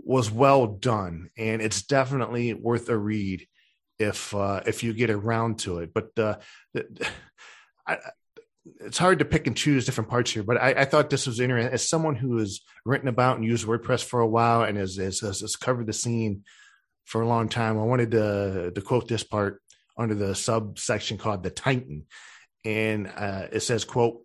was 0.03 0.31
well 0.31 0.67
done, 0.67 1.29
and 1.38 1.62
it's 1.62 1.83
definitely 1.83 2.53
worth 2.53 2.89
a 2.89 2.97
read 2.97 3.47
if 3.99 4.33
uh, 4.33 4.62
if 4.65 4.83
you 4.83 4.93
get 4.93 5.10
around 5.10 5.60
to 5.60 5.79
it. 5.79 5.93
But 5.93 6.17
uh, 6.17 6.36
I, 7.88 7.97
it's 8.81 8.97
hard 8.97 9.19
to 9.19 9.25
pick 9.25 9.47
and 9.47 9.55
choose 9.55 9.86
different 9.86 10.10
parts 10.10 10.31
here, 10.31 10.43
but 10.43 10.57
I, 10.57 10.71
I, 10.71 10.86
thought 10.86 11.10
this 11.10 11.27
was 11.27 11.39
interesting. 11.39 11.73
As 11.73 11.88
someone 11.88 12.15
who 12.15 12.38
has 12.38 12.60
written 12.86 13.07
about 13.07 13.38
and 13.38 13.45
used 13.45 13.65
WordPress 13.65 14.03
for 14.03 14.19
a 14.19 14.27
while 14.27 14.63
and 14.63 14.77
has, 14.77 14.97
has, 14.97 15.21
has 15.21 15.55
covered 15.55 15.88
the 15.88 15.93
scene 15.93 16.43
for 17.05 17.21
a 17.21 17.27
long 17.27 17.49
time, 17.49 17.79
I 17.79 17.83
wanted 17.83 18.12
to, 18.12 18.71
to 18.71 18.81
quote 18.81 19.07
this 19.07 19.23
part 19.23 19.62
under 19.97 20.15
the 20.15 20.36
subsection 20.36 21.17
called 21.17 21.43
the 21.43 21.49
Titan. 21.49 22.05
And 22.65 23.07
uh, 23.07 23.47
it 23.51 23.62
says, 23.62 23.86
quote, 23.86 24.21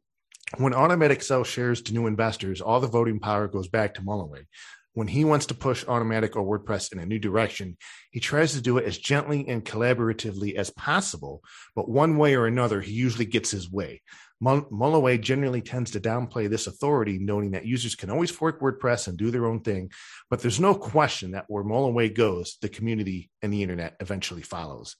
when 0.58 0.72
Automattic 0.72 1.22
sells 1.22 1.46
shares 1.46 1.80
to 1.82 1.94
new 1.94 2.06
investors, 2.06 2.60
all 2.60 2.80
the 2.80 2.88
voting 2.88 3.20
power 3.20 3.48
goes 3.48 3.68
back 3.68 3.94
to 3.94 4.02
Mullenweg. 4.02 4.46
When 4.94 5.08
he 5.08 5.24
wants 5.24 5.46
to 5.46 5.54
push 5.54 5.84
Automattic 5.84 6.36
or 6.36 6.58
WordPress 6.58 6.92
in 6.92 6.98
a 6.98 7.06
new 7.06 7.18
direction, 7.18 7.78
he 8.10 8.20
tries 8.20 8.52
to 8.52 8.60
do 8.60 8.76
it 8.76 8.84
as 8.84 8.98
gently 8.98 9.48
and 9.48 9.64
collaboratively 9.64 10.54
as 10.54 10.70
possible, 10.70 11.42
but 11.74 11.88
one 11.88 12.18
way 12.18 12.34
or 12.34 12.46
another, 12.46 12.80
he 12.80 12.92
usually 12.92 13.24
gets 13.24 13.50
his 13.50 13.70
way. 13.70 14.02
Mullenweg 14.42 15.22
generally 15.22 15.62
tends 15.62 15.92
to 15.92 16.00
downplay 16.00 16.50
this 16.50 16.66
authority, 16.66 17.18
noting 17.18 17.52
that 17.52 17.64
users 17.64 17.94
can 17.94 18.10
always 18.10 18.30
fork 18.30 18.60
WordPress 18.60 19.06
and 19.06 19.16
do 19.16 19.30
their 19.30 19.46
own 19.46 19.60
thing. 19.60 19.90
But 20.28 20.40
there's 20.40 20.60
no 20.60 20.74
question 20.74 21.30
that 21.30 21.44
where 21.48 21.64
Mullenweg 21.64 22.14
goes, 22.14 22.58
the 22.60 22.68
community 22.68 23.30
and 23.40 23.52
the 23.52 23.62
internet 23.62 23.96
eventually 24.00 24.42
follows. 24.42 24.96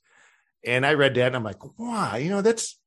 And 0.65 0.87
I 0.87 0.95
read 0.95 1.17
that 1.17 1.27
and 1.27 1.37
I'm 1.37 1.45
like, 1.45 1.79
wow, 1.79 2.17
you 2.17 2.31
know, 2.31 2.41
that's 2.41 2.79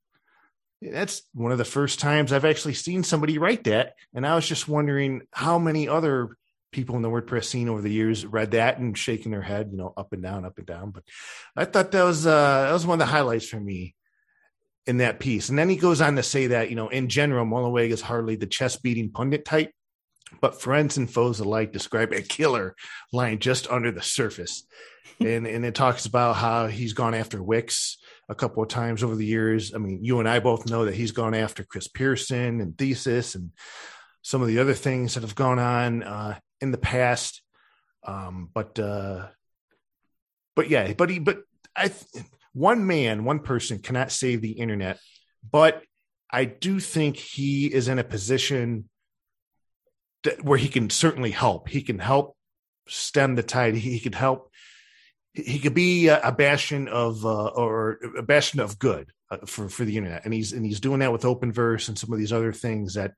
that's 0.82 1.24
one 1.34 1.52
of 1.52 1.58
the 1.58 1.66
first 1.66 2.00
times 2.00 2.32
I've 2.32 2.46
actually 2.46 2.74
seen 2.74 3.04
somebody 3.04 3.38
write 3.38 3.66
that. 3.66 3.94
And 4.14 4.26
I 4.26 4.36
was 4.36 4.48
just 4.48 4.68
wondering 4.68 5.24
how 5.32 5.60
many 5.60 5.88
other 5.88 6.38
people 6.76 6.98
in 6.98 7.02
the 7.02 7.10
WordPress 7.10 7.46
scene 7.46 7.70
over 7.70 7.82
the 7.82 7.92
years 7.92 8.26
read 8.26 8.52
that 8.52 8.78
and 8.78 8.98
shaking 8.98 9.32
their 9.32 9.42
head, 9.42 9.70
you 9.72 9.78
know, 9.78 9.94
up 9.96 10.12
and 10.12 10.22
down, 10.22 10.46
up 10.46 10.58
and 10.58 10.68
down. 10.68 10.92
But 10.92 11.04
I 11.56 11.64
thought 11.64 11.92
that 11.92 12.04
was 12.04 12.28
uh 12.28 12.66
that 12.66 12.74
was 12.74 12.86
one 12.86 13.02
of 13.02 13.08
the 13.08 13.12
highlights 13.12 13.48
for 13.48 13.60
me 13.60 13.96
in 14.86 14.98
that 14.98 15.20
piece. 15.20 15.48
And 15.50 15.58
then 15.58 15.70
he 15.70 15.78
goes 15.78 16.02
on 16.02 16.18
to 16.18 16.24
say 16.24 16.48
that, 16.48 16.70
you 16.70 16.76
know, 16.76 16.90
in 16.90 17.08
general, 17.08 17.46
Mullenweg 17.46 17.90
is 17.90 18.02
hardly 18.02 18.36
the 18.36 18.46
chest 18.46 18.84
beating 18.84 19.10
pundit 19.10 19.46
type, 19.46 19.72
but 20.42 20.62
friends 20.62 20.98
and 20.98 21.10
foes 21.10 21.40
alike 21.40 21.72
describe 21.72 22.12
a 22.12 22.22
killer 22.22 22.76
lying 23.14 23.40
just 23.40 23.68
under 23.70 23.92
the 23.92 24.04
surface. 24.04 24.68
and, 25.22 25.48
and 25.48 25.66
it 25.66 25.76
talks 25.76 26.06
about 26.06 26.36
how 26.36 26.68
he's 26.68 26.92
gone 26.92 27.14
after 27.14 27.42
Wix 27.42 27.98
a 28.28 28.36
couple 28.36 28.62
of 28.62 28.68
times 28.68 29.02
over 29.02 29.16
the 29.16 29.26
years. 29.26 29.74
I 29.74 29.78
mean, 29.78 30.04
you 30.04 30.20
and 30.20 30.28
I 30.28 30.40
both 30.40 30.70
know 30.70 30.86
that 30.86 30.96
he's 30.96 31.14
gone 31.14 31.34
after 31.34 31.64
Chris 31.64 31.88
Pearson 31.88 32.60
and 32.60 32.78
Thesis 32.78 33.34
and 33.34 33.52
some 34.24 34.42
of 34.42 34.48
the 34.48 34.60
other 34.60 34.74
things 34.74 35.14
that 35.14 35.22
have 35.22 35.36
gone 35.36 35.60
on 35.60 36.04
uh, 36.04 36.38
in 36.62 36.72
the 36.72 36.78
past. 36.78 37.42
Um, 38.06 38.50
but, 38.54 38.78
uh, 38.80 39.28
but 40.56 40.70
yeah, 40.70 40.94
but 40.94 41.10
he, 41.10 41.20
but 41.20 41.40
I, 41.76 41.92
one 42.54 42.88
man, 42.88 43.26
one 43.26 43.40
person 43.40 43.80
cannot 43.80 44.12
save 44.12 44.42
the 44.42 44.54
internet, 44.54 45.00
but 45.50 45.84
I 46.32 46.46
do 46.46 46.80
think 46.80 47.18
he 47.18 47.72
is 47.72 47.88
in 47.88 48.00
a 48.00 48.04
position 48.04 48.90
that, 50.24 50.44
where 50.44 50.58
he 50.58 50.68
can 50.68 50.90
certainly 50.90 51.32
help. 51.32 51.70
He 51.70 51.82
can 51.82 52.00
help 52.00 52.36
stem 52.88 53.36
the 53.36 53.44
tide. 53.44 53.76
He, 53.76 53.92
he 53.92 54.00
could 54.00 54.16
help. 54.16 54.52
He 55.34 55.60
could 55.60 55.74
be 55.74 56.08
a, 56.08 56.32
bastion 56.32 56.88
of 56.88 57.26
uh, 57.26 57.48
or 57.48 58.00
a 58.18 58.24
bastion 58.24 58.62
of 58.62 58.80
good 58.80 59.12
uh, 59.30 59.40
for 59.46 59.68
for 59.68 59.84
the 59.84 59.98
internet, 59.98 60.24
and 60.24 60.34
he's 60.34 60.54
and 60.54 60.66
he's 60.66 60.80
doing 60.80 61.00
that 61.00 61.12
with 61.12 61.24
Openverse 61.24 61.90
and 61.90 61.98
some 61.98 62.14
of 62.14 62.20
these 62.20 62.32
other 62.32 62.54
things 62.54 62.94
that 62.94 63.14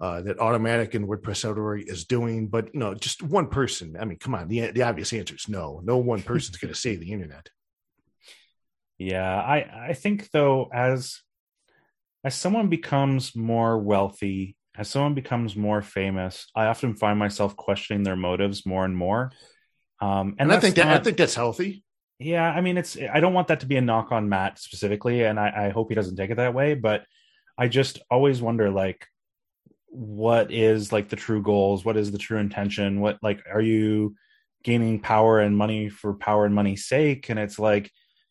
uh, 0.00 0.22
that 0.22 0.38
Automattic 0.38 0.94
and 0.94 1.06
WordPress 1.06 1.48
Authority 1.48 1.84
is 1.86 2.04
doing. 2.04 2.48
But 2.48 2.74
you 2.74 2.80
know, 2.80 2.94
just 2.94 3.22
one 3.22 3.48
person. 3.48 3.96
I 3.98 4.04
mean, 4.04 4.18
come 4.18 4.34
on. 4.34 4.48
The 4.48 4.70
the 4.72 4.82
obvious 4.82 5.12
answer 5.12 5.34
is 5.34 5.48
no. 5.48 5.80
No 5.84 5.98
one 5.98 6.22
person's 6.30 6.56
going 6.56 6.72
to 6.72 6.78
save 6.78 7.00
the 7.00 7.12
internet. 7.12 7.48
Yeah, 8.98 9.40
I 9.40 9.88
I 9.88 9.92
think 9.94 10.30
though 10.30 10.70
as 10.72 11.20
as 12.24 12.34
someone 12.34 12.68
becomes 12.68 13.36
more 13.36 13.78
wealthy, 13.78 14.56
as 14.76 14.88
someone 14.88 15.14
becomes 15.14 15.54
more 15.54 15.82
famous, 15.82 16.46
I 16.54 16.66
often 16.66 16.94
find 16.96 17.18
myself 17.18 17.54
questioning 17.56 18.02
their 18.02 18.16
motives 18.16 18.64
more 18.64 18.84
and 18.84 18.96
more. 18.96 19.30
Um, 20.00 20.34
and, 20.38 20.50
and 20.50 20.52
I 20.52 20.60
think 20.60 20.74
that 20.76 20.86
not, 20.86 21.00
I 21.00 21.04
think 21.04 21.16
that's 21.16 21.34
healthy. 21.34 21.84
Yeah, 22.18 22.44
I 22.48 22.60
mean, 22.60 22.78
it's 22.78 22.96
I 23.12 23.20
don't 23.20 23.34
want 23.34 23.48
that 23.48 23.60
to 23.60 23.66
be 23.66 23.76
a 23.76 23.80
knock 23.80 24.10
on 24.12 24.28
Matt 24.28 24.58
specifically, 24.58 25.24
and 25.24 25.38
I, 25.38 25.66
I 25.66 25.68
hope 25.70 25.88
he 25.90 25.94
doesn't 25.94 26.16
take 26.16 26.30
it 26.30 26.36
that 26.36 26.54
way. 26.54 26.74
But 26.74 27.04
I 27.58 27.68
just 27.68 28.00
always 28.10 28.40
wonder, 28.40 28.70
like, 28.70 29.06
what 29.94 30.52
is 30.52 30.92
like 30.92 31.08
the 31.08 31.16
true 31.16 31.42
goals? 31.42 31.84
What 31.84 31.96
is 31.96 32.10
the 32.10 32.18
true 32.18 32.38
intention? 32.38 33.00
What 33.00 33.18
like 33.22 33.42
are 33.52 33.60
you 33.60 34.16
gaining 34.62 35.00
power 35.00 35.40
and 35.40 35.56
money 35.56 35.88
for 35.88 36.14
power 36.14 36.44
and 36.44 36.54
money's 36.54 36.86
sake? 36.86 37.28
And 37.28 37.38
it's 37.38 37.58
like 37.58 37.90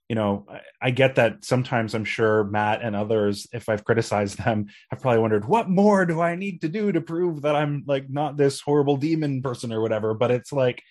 you 0.10 0.16
know, 0.16 0.46
I, 0.82 0.92
get 0.92 1.16
that 1.16 1.46
sometimes 1.46 1.96
I'm 1.96 2.06
sure 2.06 2.44
Matt 2.44 2.82
and 2.84 2.96
others, 2.96 3.48
if 3.54 3.70
I've 3.70 3.86
criticized 3.86 4.38
them, 4.38 4.68
have 4.92 5.02
probably 5.02 5.20
wondered, 5.20 5.46
what 5.46 5.70
more 5.70 6.06
do 6.06 6.22
I 6.22 6.36
need 6.36 6.62
to 6.62 6.70
do 6.70 6.92
to 6.92 7.02
prove 7.02 7.44
that 7.44 7.56
I'm 7.56 7.84
like 7.88 8.10
not 8.10 8.38
this 8.38 8.60
horrible 8.60 8.98
demon 8.98 9.42
person 9.42 9.72
or 9.72 9.82
whatever? 9.82 10.14
But 10.14 10.32
it's 10.32 10.52
like, 10.52 10.84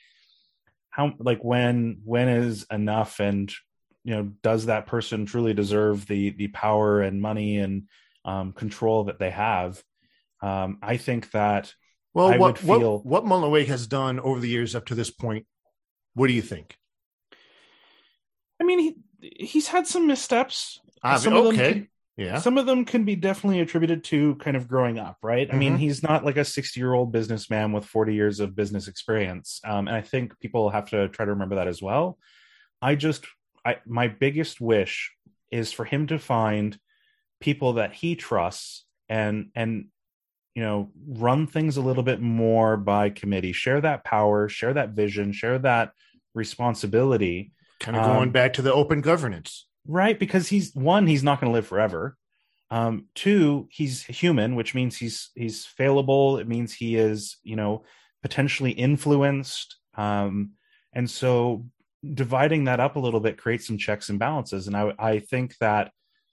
how, 0.90 1.12
like, 1.18 1.42
when, 1.44 2.00
when 2.04 2.28
is 2.28 2.66
enough? 2.70 3.20
And, 3.20 3.52
you 4.02 4.14
know, 4.14 4.32
does 4.42 4.66
that 4.66 4.86
person 4.86 5.24
truly 5.26 5.54
deserve 5.54 6.06
the, 6.06 6.30
the 6.30 6.48
power 6.48 7.00
and 7.00 7.22
money 7.22 7.58
and 7.58 7.84
um, 8.24 8.52
control 8.52 9.04
that 9.04 9.18
they 9.18 9.30
have? 9.30 9.82
Um, 10.42 10.78
I 10.82 10.96
think 10.96 11.30
that. 11.30 11.74
Well, 12.14 12.28
I 12.28 12.36
what, 12.36 12.58
feel, 12.58 12.98
what, 13.02 13.24
what 13.24 13.24
Mullenweg 13.24 13.66
has 13.68 13.86
done 13.86 14.20
over 14.20 14.38
the 14.38 14.48
years 14.48 14.74
up 14.74 14.84
to 14.86 14.94
this 14.94 15.10
point, 15.10 15.46
what 16.12 16.26
do 16.26 16.34
you 16.34 16.42
think? 16.42 16.76
I 18.60 18.64
mean, 18.64 18.78
he 18.78 18.96
he's 19.44 19.68
had 19.68 19.86
some 19.86 20.06
missteps. 20.06 20.78
Uh, 21.02 21.16
some 21.16 21.32
okay. 21.32 21.72
Can, 21.72 21.88
yeah. 22.16 22.38
Some 22.38 22.58
of 22.58 22.66
them 22.66 22.84
can 22.84 23.04
be 23.04 23.16
definitely 23.16 23.60
attributed 23.60 24.04
to 24.04 24.34
kind 24.36 24.56
of 24.56 24.68
growing 24.68 24.98
up, 24.98 25.16
right? 25.22 25.46
Mm-hmm. 25.46 25.56
I 25.56 25.58
mean, 25.58 25.72
mm-hmm. 25.72 25.80
he's 25.80 26.02
not 26.02 26.24
like 26.24 26.36
a 26.36 26.44
60 26.44 26.78
year 26.78 26.92
old 26.92 27.10
businessman 27.10 27.72
with 27.72 27.86
40 27.86 28.14
years 28.14 28.40
of 28.40 28.54
business 28.54 28.86
experience. 28.86 29.60
Um, 29.64 29.88
and 29.88 29.96
I 29.96 30.02
think 30.02 30.38
people 30.38 30.70
have 30.70 30.90
to 30.90 31.08
try 31.08 31.24
to 31.24 31.32
remember 31.32 31.56
that 31.56 31.68
as 31.68 31.80
well. 31.80 32.18
I 32.80 32.96
just, 32.96 33.26
I, 33.64 33.78
my 33.86 34.08
biggest 34.08 34.60
wish 34.60 35.12
is 35.50 35.72
for 35.72 35.84
him 35.84 36.08
to 36.08 36.18
find 36.18 36.78
people 37.40 37.74
that 37.74 37.94
he 37.94 38.14
trusts 38.14 38.84
and, 39.08 39.50
and, 39.54 39.86
you 40.54 40.62
know, 40.62 40.90
run 41.06 41.46
things 41.46 41.76
a 41.76 41.82
little 41.82 42.02
bit 42.02 42.20
more 42.20 42.76
by 42.76 43.10
committee, 43.10 43.52
share 43.52 43.80
that 43.80 44.04
power, 44.04 44.48
share 44.48 44.74
that 44.74 44.90
vision, 44.90 45.32
share 45.32 45.58
that 45.58 45.92
responsibility 46.34 47.52
Kind 47.82 47.96
of 47.96 48.04
going 48.04 48.28
um, 48.28 48.30
back 48.30 48.52
to 48.54 48.62
the 48.62 48.72
open 48.72 49.00
governance. 49.00 49.66
Right. 49.88 50.16
Because 50.16 50.46
he's 50.48 50.72
one, 50.72 51.08
he's 51.08 51.24
not 51.24 51.40
going 51.40 51.50
to 51.50 51.54
live 51.54 51.66
forever. 51.66 52.16
Um, 52.70 53.06
two, 53.16 53.68
he's 53.70 54.04
human, 54.04 54.54
which 54.54 54.72
means 54.74 54.96
he's 54.96 55.30
he's 55.34 55.66
failable. 55.66 56.40
It 56.40 56.46
means 56.46 56.72
he 56.72 56.96
is, 56.96 57.36
you 57.42 57.56
know, 57.56 57.82
potentially 58.22 58.70
influenced. 58.70 59.76
Um, 59.94 60.52
and 60.92 61.10
so 61.10 61.66
dividing 62.14 62.64
that 62.64 62.80
up 62.80 62.94
a 62.94 63.00
little 63.00 63.20
bit 63.20 63.36
creates 63.36 63.66
some 63.66 63.78
checks 63.78 64.08
and 64.08 64.18
balances. 64.18 64.68
And 64.68 64.76
I 64.76 64.92
I 64.96 65.18
think 65.18 65.56
that, 65.58 65.90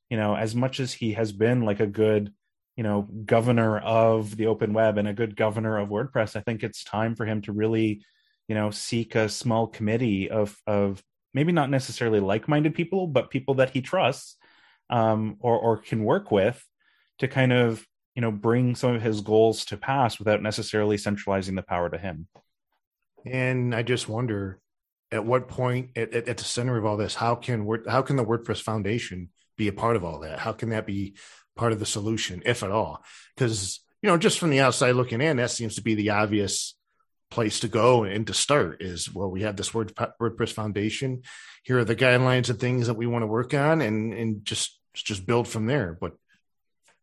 you 0.09 0.17
know, 0.17 0.35
as 0.35 0.53
much 0.53 0.79
as 0.79 0.93
he 0.93 1.13
has 1.13 1.31
been 1.31 1.63
like 1.63 1.79
a 1.79 1.87
good, 1.87 2.31
you 2.79 2.83
know, 2.83 3.01
governor 3.25 3.77
of 3.79 4.37
the 4.37 4.45
open 4.45 4.71
web 4.71 4.97
and 4.97 5.05
a 5.05 5.13
good 5.13 5.35
governor 5.35 5.79
of 5.79 5.89
WordPress, 5.89 6.37
I 6.37 6.39
think 6.39 6.63
it's 6.63 6.85
time 6.85 7.13
for 7.13 7.25
him 7.25 7.41
to 7.41 7.51
really, 7.51 8.05
you 8.47 8.55
know, 8.55 8.71
seek 8.71 9.15
a 9.15 9.27
small 9.27 9.67
committee 9.67 10.29
of 10.29 10.57
of 10.65 11.03
maybe 11.33 11.51
not 11.51 11.69
necessarily 11.69 12.21
like-minded 12.21 12.73
people, 12.73 13.05
but 13.05 13.31
people 13.31 13.55
that 13.55 13.71
he 13.71 13.81
trusts 13.81 14.37
um, 14.89 15.35
or 15.41 15.59
or 15.59 15.75
can 15.75 16.05
work 16.05 16.31
with 16.31 16.65
to 17.17 17.27
kind 17.27 17.51
of 17.51 17.85
you 18.15 18.21
know 18.21 18.31
bring 18.31 18.75
some 18.75 18.95
of 18.95 19.01
his 19.01 19.19
goals 19.19 19.65
to 19.65 19.75
pass 19.75 20.17
without 20.17 20.41
necessarily 20.41 20.95
centralizing 20.95 21.55
the 21.55 21.61
power 21.61 21.89
to 21.89 21.97
him. 21.97 22.29
And 23.25 23.75
I 23.75 23.83
just 23.83 24.07
wonder, 24.07 24.61
at 25.11 25.25
what 25.25 25.49
point, 25.49 25.89
at, 25.97 26.13
at, 26.13 26.37
the 26.37 26.45
center 26.45 26.77
of 26.77 26.85
all 26.85 26.95
this, 26.95 27.13
how 27.13 27.35
can 27.35 27.67
how 27.89 28.03
can 28.03 28.15
the 28.15 28.23
WordPress 28.23 28.61
Foundation 28.61 29.31
be 29.57 29.67
a 29.67 29.73
part 29.73 29.97
of 29.97 30.05
all 30.05 30.19
that? 30.19 30.39
How 30.39 30.53
can 30.53 30.69
that 30.69 30.85
be 30.85 31.15
part 31.59 31.73
of 31.73 31.79
the 31.79 31.85
solution, 31.85 32.41
if 32.45 32.63
at 32.63 32.71
all? 32.71 33.03
Because 33.35 33.81
you 34.01 34.09
know, 34.09 34.17
just 34.17 34.39
from 34.39 34.49
the 34.49 34.61
outside 34.61 34.91
looking 34.91 35.21
in, 35.21 35.37
that 35.37 35.51
seems 35.51 35.75
to 35.75 35.83
be 35.83 35.93
the 35.93 36.11
obvious 36.11 36.75
place 37.29 37.59
to 37.59 37.67
go 37.67 38.05
and 38.05 38.25
to 38.25 38.33
start 38.33 38.81
is 38.81 39.13
well 39.13 39.29
we 39.29 39.43
have 39.43 39.55
this 39.55 39.73
word 39.73 39.93
wordpress 40.19 40.51
foundation. 40.51 41.23
Here 41.63 41.77
are 41.77 41.85
the 41.85 41.95
guidelines 41.95 42.49
and 42.49 42.59
things 42.59 42.87
that 42.87 42.95
we 42.95 43.05
want 43.05 43.23
to 43.23 43.27
work 43.27 43.53
on 43.53 43.81
and 43.81 44.13
and 44.13 44.45
just 44.45 44.79
just 44.93 45.25
build 45.25 45.47
from 45.47 45.65
there. 45.65 45.97
But 45.99 46.13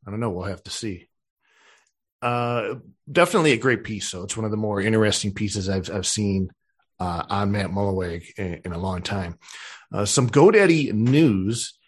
i 0.06 0.10
don't 0.10 0.20
know. 0.20 0.30
We'll 0.30 0.44
have 0.44 0.64
to 0.64 0.70
see. 0.70 1.08
Uh 2.22 2.76
definitely 3.10 3.52
a 3.52 3.58
great 3.58 3.84
piece 3.84 4.08
so 4.08 4.24
it's 4.24 4.36
one 4.36 4.46
of 4.46 4.50
the 4.50 4.56
more 4.56 4.80
interesting 4.80 5.32
pieces 5.32 5.68
i've, 5.68 5.88
I've 5.88 6.06
seen 6.06 6.50
uh, 6.98 7.22
on 7.28 7.52
matt 7.52 7.70
mullenweg 7.70 8.24
in, 8.36 8.62
in, 8.64 8.72
a 8.72 8.78
long 8.78 9.02
time. 9.02 9.38
Uh, 9.92 10.06
some 10.06 10.28
godaddy 10.28 10.92
news 10.92 11.78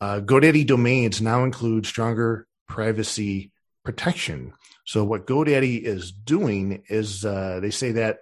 uh, 0.00 0.20
godaddy 0.20 0.66
domains 0.66 1.20
now 1.20 1.44
include 1.44 1.86
stronger 1.86 2.46
privacy 2.68 3.52
protection 3.84 4.52
so 4.86 5.02
what 5.02 5.26
GoDaddy 5.26 5.82
is 5.82 6.12
doing 6.12 6.84
is 6.88 7.24
uh, 7.24 7.58
they 7.60 7.70
say 7.70 7.92
that 7.92 8.18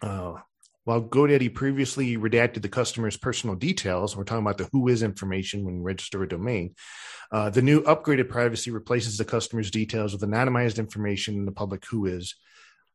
uh, 0.00 0.34
while 0.84 1.02
GoDaddy 1.02 1.52
previously 1.52 2.16
redacted 2.16 2.62
the 2.62 2.68
customer's 2.68 3.16
personal 3.16 3.56
details, 3.56 4.16
we're 4.16 4.24
talking 4.24 4.44
about 4.44 4.58
the 4.58 4.68
WHOIS 4.72 5.02
information 5.02 5.64
when 5.64 5.76
you 5.76 5.82
register 5.82 6.22
a 6.22 6.28
domain. 6.28 6.76
Uh, 7.32 7.50
the 7.50 7.62
new 7.62 7.82
upgraded 7.82 8.28
privacy 8.28 8.70
replaces 8.70 9.18
the 9.18 9.24
customer's 9.24 9.72
details 9.72 10.12
with 10.12 10.22
anonymized 10.22 10.78
information 10.78 11.34
in 11.34 11.46
the 11.46 11.52
public 11.52 11.82
WHOIS 11.82 12.34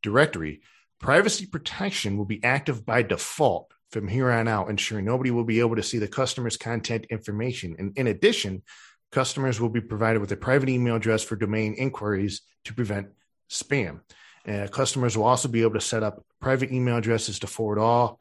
directory. 0.01 0.62
Privacy 0.99 1.45
protection 1.45 2.17
will 2.17 2.25
be 2.25 2.43
active 2.43 2.86
by 2.86 3.01
default 3.03 3.71
from 3.91 4.08
here 4.08 4.32
on 4.32 4.47
out, 4.47 4.69
ensuring 4.69 5.06
nobody 5.06 5.32
will 5.32 5.43
be 5.43 5.60
able 5.60 5.76
to 5.76 5.84
see 5.84 5.97
the 5.97 6.08
customer's 6.08 6.58
content 6.58 7.06
information. 7.10 7.76
And 7.80 7.97
in 7.97 8.08
addition, 8.08 8.63
Customers 9.12 9.62
will 9.62 9.69
be 9.69 9.82
provided 9.82 10.19
with 10.19 10.32
a 10.32 10.38
private 10.38 10.69
email 10.69 10.95
address 10.95 11.23
for 11.23 11.36
domain 11.36 11.73
inquiries 11.76 12.41
to 12.65 12.73
prevent 12.73 13.08
spam. 13.50 14.02
Uh, 14.47 14.67
customers 14.67 15.17
will 15.17 15.26
also 15.26 15.47
be 15.47 15.62
able 15.62 15.73
to 15.73 15.82
set 15.82 16.04
up 16.04 16.23
private 16.41 16.71
email 16.71 16.97
addresses 16.97 17.39
to 17.39 17.47
forward 17.47 17.80
all 17.80 18.19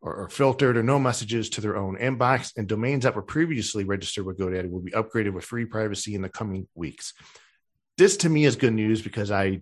or, 0.00 0.14
or, 0.14 0.28
filtered 0.28 0.76
or 0.76 0.82
no 0.82 0.98
messages 0.98 1.50
to 1.50 1.60
their 1.60 1.76
own 1.76 1.96
inbox. 1.98 2.52
And 2.56 2.68
domains 2.68 3.04
that 3.04 3.14
were 3.14 3.22
previously 3.22 3.84
registered 3.84 4.26
with 4.26 4.38
GoDaddy 4.38 4.70
will 4.70 4.80
be 4.80 4.90
upgraded 4.90 5.32
with 5.32 5.44
free 5.44 5.64
privacy 5.64 6.14
in 6.14 6.22
the 6.22 6.28
coming 6.28 6.68
weeks. 6.74 7.14
This 7.96 8.16
to 8.18 8.28
me 8.28 8.44
is 8.44 8.56
good 8.56 8.74
news 8.74 9.02
because 9.02 9.30
I 9.30 9.60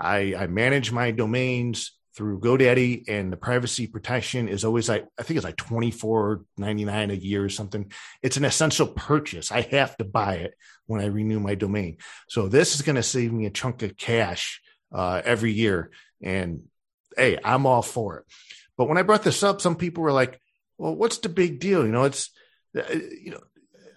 I, 0.00 0.34
I 0.36 0.46
manage 0.46 0.92
my 0.92 1.10
domains 1.10 1.97
through 2.18 2.40
GoDaddy, 2.40 3.04
and 3.06 3.32
the 3.32 3.36
privacy 3.36 3.86
protection 3.86 4.48
is 4.48 4.64
always 4.64 4.88
like 4.88 5.06
I 5.16 5.22
think 5.22 5.36
it's 5.36 5.44
like 5.44 5.56
twenty 5.56 5.92
four 5.92 6.42
ninety 6.56 6.84
nine 6.84 7.12
a 7.12 7.14
year 7.14 7.44
or 7.44 7.48
something. 7.48 7.92
It's 8.24 8.36
an 8.36 8.44
essential 8.44 8.88
purchase. 8.88 9.52
I 9.52 9.60
have 9.60 9.96
to 9.98 10.04
buy 10.04 10.34
it 10.34 10.54
when 10.86 11.00
I 11.00 11.06
renew 11.06 11.38
my 11.38 11.54
domain. 11.54 11.98
So 12.28 12.48
this 12.48 12.74
is 12.74 12.82
going 12.82 12.96
to 12.96 13.04
save 13.04 13.32
me 13.32 13.46
a 13.46 13.50
chunk 13.50 13.84
of 13.84 13.96
cash 13.96 14.60
uh, 14.92 15.22
every 15.24 15.52
year, 15.52 15.92
and 16.20 16.64
hey, 17.16 17.38
I'm 17.44 17.66
all 17.66 17.82
for 17.82 18.18
it. 18.18 18.24
But 18.76 18.88
when 18.88 18.98
I 18.98 19.02
brought 19.02 19.22
this 19.22 19.44
up, 19.44 19.60
some 19.60 19.76
people 19.76 20.02
were 20.02 20.10
like, 20.10 20.40
"Well, 20.76 20.96
what's 20.96 21.18
the 21.18 21.28
big 21.28 21.60
deal?" 21.60 21.86
You 21.86 21.92
know, 21.92 22.02
it's 22.02 22.30
uh, 22.76 22.82
you 22.92 23.30
know, 23.30 23.40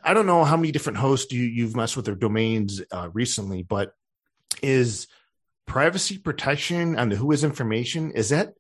I 0.04 0.14
don't 0.14 0.28
know 0.28 0.44
how 0.44 0.58
many 0.58 0.72
different 0.72 1.00
hosts 1.00 1.34
you 1.34 1.42
you've 1.42 1.76
messed 1.76 1.96
with 1.96 2.06
their 2.06 2.14
domains 2.14 2.84
uh, 2.92 3.10
recently, 3.12 3.64
but 3.64 3.96
is 4.62 5.08
privacy 5.66 6.18
protection 6.18 6.98
on 6.98 7.10
the 7.10 7.16
WHOIS 7.16 7.44
information 7.44 8.12
is 8.12 8.30
that 8.30 8.54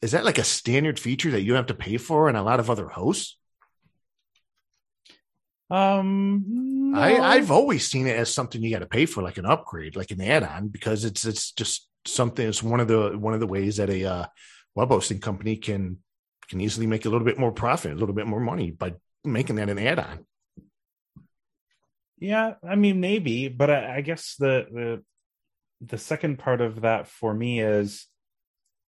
is 0.00 0.12
that 0.12 0.24
like 0.24 0.38
a 0.38 0.44
standard 0.44 0.98
feature 0.98 1.30
that 1.30 1.42
you 1.42 1.54
have 1.54 1.66
to 1.66 1.74
pay 1.74 1.96
for 1.96 2.28
and 2.28 2.36
a 2.36 2.42
lot 2.42 2.60
of 2.60 2.68
other 2.68 2.88
hosts? 2.88 3.38
Um, 5.70 6.44
no. 6.92 6.98
I 6.98 7.18
I've 7.34 7.50
always 7.50 7.88
seen 7.88 8.06
it 8.06 8.16
as 8.16 8.32
something 8.32 8.62
you 8.62 8.70
got 8.70 8.80
to 8.80 8.86
pay 8.86 9.06
for, 9.06 9.22
like 9.22 9.38
an 9.38 9.46
upgrade, 9.46 9.96
like 9.96 10.10
an 10.10 10.20
add-on, 10.20 10.68
because 10.68 11.06
it's 11.06 11.24
it's 11.24 11.52
just 11.52 11.88
something. 12.04 12.46
It's 12.46 12.62
one 12.62 12.80
of 12.80 12.88
the 12.88 13.16
one 13.16 13.32
of 13.32 13.40
the 13.40 13.46
ways 13.46 13.78
that 13.78 13.88
a 13.88 14.04
uh, 14.04 14.26
web 14.74 14.88
hosting 14.88 15.20
company 15.20 15.56
can 15.56 15.98
can 16.48 16.60
easily 16.60 16.86
make 16.86 17.06
a 17.06 17.08
little 17.08 17.24
bit 17.24 17.38
more 17.38 17.52
profit, 17.52 17.92
a 17.92 17.96
little 17.96 18.14
bit 18.14 18.26
more 18.26 18.40
money 18.40 18.70
by 18.70 18.94
making 19.24 19.56
that 19.56 19.70
an 19.70 19.78
add-on. 19.78 20.26
Yeah, 22.18 22.54
I 22.62 22.74
mean 22.74 23.00
maybe, 23.00 23.48
but 23.48 23.70
I, 23.70 23.96
I 23.96 24.00
guess 24.02 24.36
the 24.38 24.66
the 24.70 25.04
the 25.84 25.98
second 25.98 26.38
part 26.38 26.60
of 26.60 26.82
that 26.82 27.08
for 27.08 27.34
me 27.34 27.60
is 27.60 28.06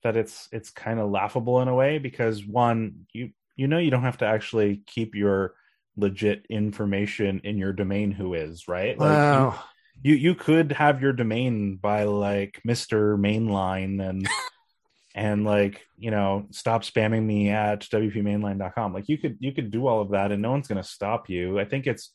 that 0.02 0.16
it's 0.16 0.48
it's 0.52 0.70
kind 0.70 1.00
of 1.00 1.10
laughable 1.10 1.60
in 1.60 1.68
a 1.68 1.74
way 1.74 1.98
because 1.98 2.44
one 2.44 3.06
you 3.12 3.30
you 3.56 3.66
know 3.66 3.78
you 3.78 3.90
don't 3.90 4.02
have 4.02 4.18
to 4.18 4.26
actually 4.26 4.82
keep 4.86 5.14
your 5.14 5.54
legit 5.96 6.46
information 6.48 7.40
in 7.44 7.58
your 7.58 7.72
domain 7.72 8.12
WHOIS 8.12 8.68
right? 8.68 8.98
Like 8.98 9.10
wow. 9.10 9.58
you, 10.02 10.14
you 10.14 10.30
you 10.30 10.34
could 10.34 10.72
have 10.72 11.02
your 11.02 11.12
domain 11.12 11.76
by 11.76 12.04
like 12.04 12.60
mr 12.66 13.18
mainline 13.18 14.06
and 14.06 14.28
and 15.14 15.44
like 15.44 15.86
you 15.96 16.10
know 16.10 16.46
stop 16.50 16.82
spamming 16.82 17.22
me 17.22 17.48
at 17.48 17.80
wpmainline.com 17.82 18.92
like 18.92 19.08
you 19.08 19.16
could 19.16 19.36
you 19.40 19.52
could 19.52 19.70
do 19.70 19.86
all 19.86 20.00
of 20.00 20.10
that 20.10 20.32
and 20.32 20.42
no 20.42 20.50
one's 20.50 20.68
going 20.68 20.82
to 20.82 20.88
stop 20.88 21.30
you. 21.30 21.58
I 21.58 21.64
think 21.64 21.86
it's 21.86 22.10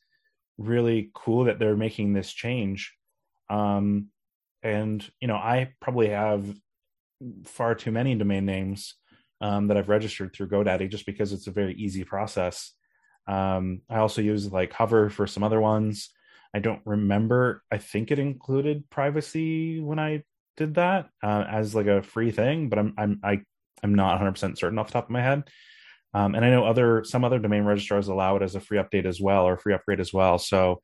really 0.57 1.09
cool 1.13 1.45
that 1.45 1.59
they're 1.59 1.77
making 1.77 2.13
this 2.13 2.31
change. 2.31 2.93
Um 3.49 4.09
and 4.63 5.09
you 5.19 5.27
know 5.27 5.35
i 5.35 5.71
probably 5.79 6.09
have 6.09 6.45
far 7.45 7.75
too 7.75 7.91
many 7.91 8.15
domain 8.15 8.45
names 8.45 8.95
um, 9.41 9.67
that 9.67 9.77
i've 9.77 9.89
registered 9.89 10.33
through 10.33 10.47
godaddy 10.47 10.89
just 10.89 11.05
because 11.05 11.33
it's 11.33 11.47
a 11.47 11.51
very 11.51 11.73
easy 11.75 12.03
process. 12.03 12.73
Um, 13.27 13.81
i 13.89 13.97
also 13.97 14.21
use 14.21 14.51
like 14.51 14.73
hover 14.73 15.09
for 15.09 15.27
some 15.27 15.43
other 15.43 15.61
ones. 15.61 16.09
I 16.53 16.59
don't 16.59 16.81
remember 16.85 17.61
i 17.71 17.77
think 17.77 18.11
it 18.11 18.19
included 18.19 18.89
privacy 18.89 19.79
when 19.79 19.99
i 19.99 20.23
did 20.57 20.75
that 20.75 21.09
uh, 21.23 21.45
as 21.47 21.75
like 21.75 21.87
a 21.87 22.01
free 22.01 22.31
thing 22.31 22.69
but 22.69 22.79
i'm 22.79 22.93
i'm 22.97 23.19
I, 23.23 23.41
i'm 23.83 23.95
not 23.95 24.19
100% 24.19 24.57
certain 24.57 24.79
off 24.79 24.87
the 24.87 24.93
top 24.93 25.05
of 25.05 25.11
my 25.11 25.21
head. 25.21 25.43
Um, 26.13 26.33
and 26.33 26.43
i 26.43 26.49
know 26.49 26.65
other 26.65 27.03
some 27.03 27.23
other 27.23 27.39
domain 27.39 27.63
registrars 27.63 28.07
allow 28.07 28.35
it 28.35 28.41
as 28.41 28.55
a 28.55 28.59
free 28.59 28.79
update 28.79 29.05
as 29.05 29.21
well 29.21 29.45
or 29.45 29.57
free 29.57 29.73
upgrade 29.75 29.99
as 29.99 30.11
well. 30.11 30.39
So 30.39 30.81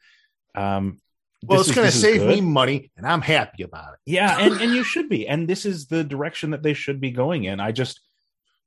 um, 0.56 1.00
well, 1.48 1.62
it's 1.62 1.74
going 1.74 1.88
to 1.88 1.92
save 1.92 2.24
me 2.24 2.42
money, 2.42 2.92
and 2.98 3.06
I'm 3.06 3.22
happy 3.22 3.64
about 3.64 3.94
it. 3.94 4.00
Yeah, 4.06 4.38
and 4.40 4.62
and 4.62 4.74
you 4.74 4.84
should 4.84 5.10
be. 5.10 5.28
And 5.28 5.48
this 5.48 5.66
is 5.66 5.88
the 5.88 6.04
direction 6.04 6.52
that 6.52 6.64
they 6.64 6.74
should 6.74 7.00
be 7.00 7.12
going 7.12 7.44
in. 7.44 7.60
I 7.60 7.72
just, 7.72 8.02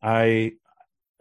I, 0.02 0.52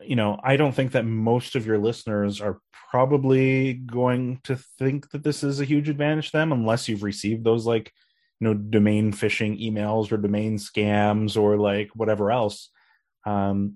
you 0.01 0.15
know, 0.15 0.39
I 0.43 0.57
don't 0.57 0.73
think 0.73 0.93
that 0.93 1.05
most 1.05 1.55
of 1.55 1.65
your 1.65 1.77
listeners 1.77 2.41
are 2.41 2.59
probably 2.89 3.73
going 3.73 4.39
to 4.43 4.55
think 4.77 5.09
that 5.11 5.23
this 5.23 5.43
is 5.43 5.59
a 5.59 5.65
huge 5.65 5.89
advantage 5.89 6.31
to 6.31 6.37
them, 6.37 6.51
unless 6.51 6.87
you've 6.87 7.03
received 7.03 7.43
those 7.43 7.65
like, 7.65 7.91
you 8.39 8.47
know, 8.47 8.53
domain 8.53 9.11
phishing 9.11 9.61
emails 9.61 10.11
or 10.11 10.17
domain 10.17 10.57
scams 10.57 11.35
or 11.35 11.57
like 11.57 11.89
whatever 11.95 12.31
else. 12.31 12.69
Um, 13.25 13.75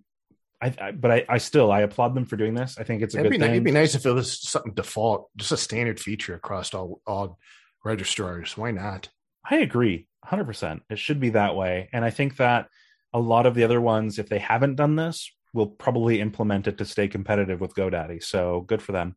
I, 0.62 0.74
I, 0.80 0.92
but 0.92 1.12
I, 1.12 1.26
I, 1.28 1.38
still 1.40 1.72
I 1.72 1.82
applaud 1.82 2.14
them 2.14 2.26
for 2.26 2.38
doing 2.38 2.54
this. 2.54 2.78
I 2.78 2.84
think 2.84 3.02
it's 3.02 3.16
a 3.16 3.20
it'd 3.20 3.32
good 3.32 3.40
be, 3.40 3.44
thing. 3.44 3.52
It'd 3.52 3.64
be 3.64 3.72
nice 3.72 3.96
if 3.96 4.06
it 4.06 4.12
was 4.12 4.40
something 4.40 4.74
default, 4.74 5.30
just 5.36 5.52
a 5.52 5.58
standard 5.58 6.00
feature 6.00 6.36
across 6.36 6.74
all 6.74 7.02
all 7.08 7.40
registrars. 7.84 8.58
Why 8.58 8.72
not? 8.72 9.10
I 9.50 9.58
agree 9.58 10.08
100%. 10.26 10.82
It 10.90 11.00
should 11.00 11.20
be 11.20 11.30
that 11.30 11.56
way. 11.56 11.90
And 11.92 12.06
I 12.06 12.10
think 12.10 12.38
that 12.38 12.68
a 13.14 13.20
lot 13.20 13.46
of 13.46 13.56
the 13.56 13.64
other 13.64 13.82
ones, 13.82 14.20
if 14.20 14.30
they 14.30 14.40
haven't 14.40 14.76
done 14.76 14.96
this, 14.96 15.32
will 15.54 15.68
probably 15.68 16.22
implement 16.22 16.68
it 16.68 16.78
to 16.78 16.86
stay 16.86 17.08
competitive 17.08 17.60
with 17.60 17.76
GoDaddy. 17.76 18.24
So 18.24 18.62
good 18.62 18.82
for 18.82 18.92
them. 18.92 19.16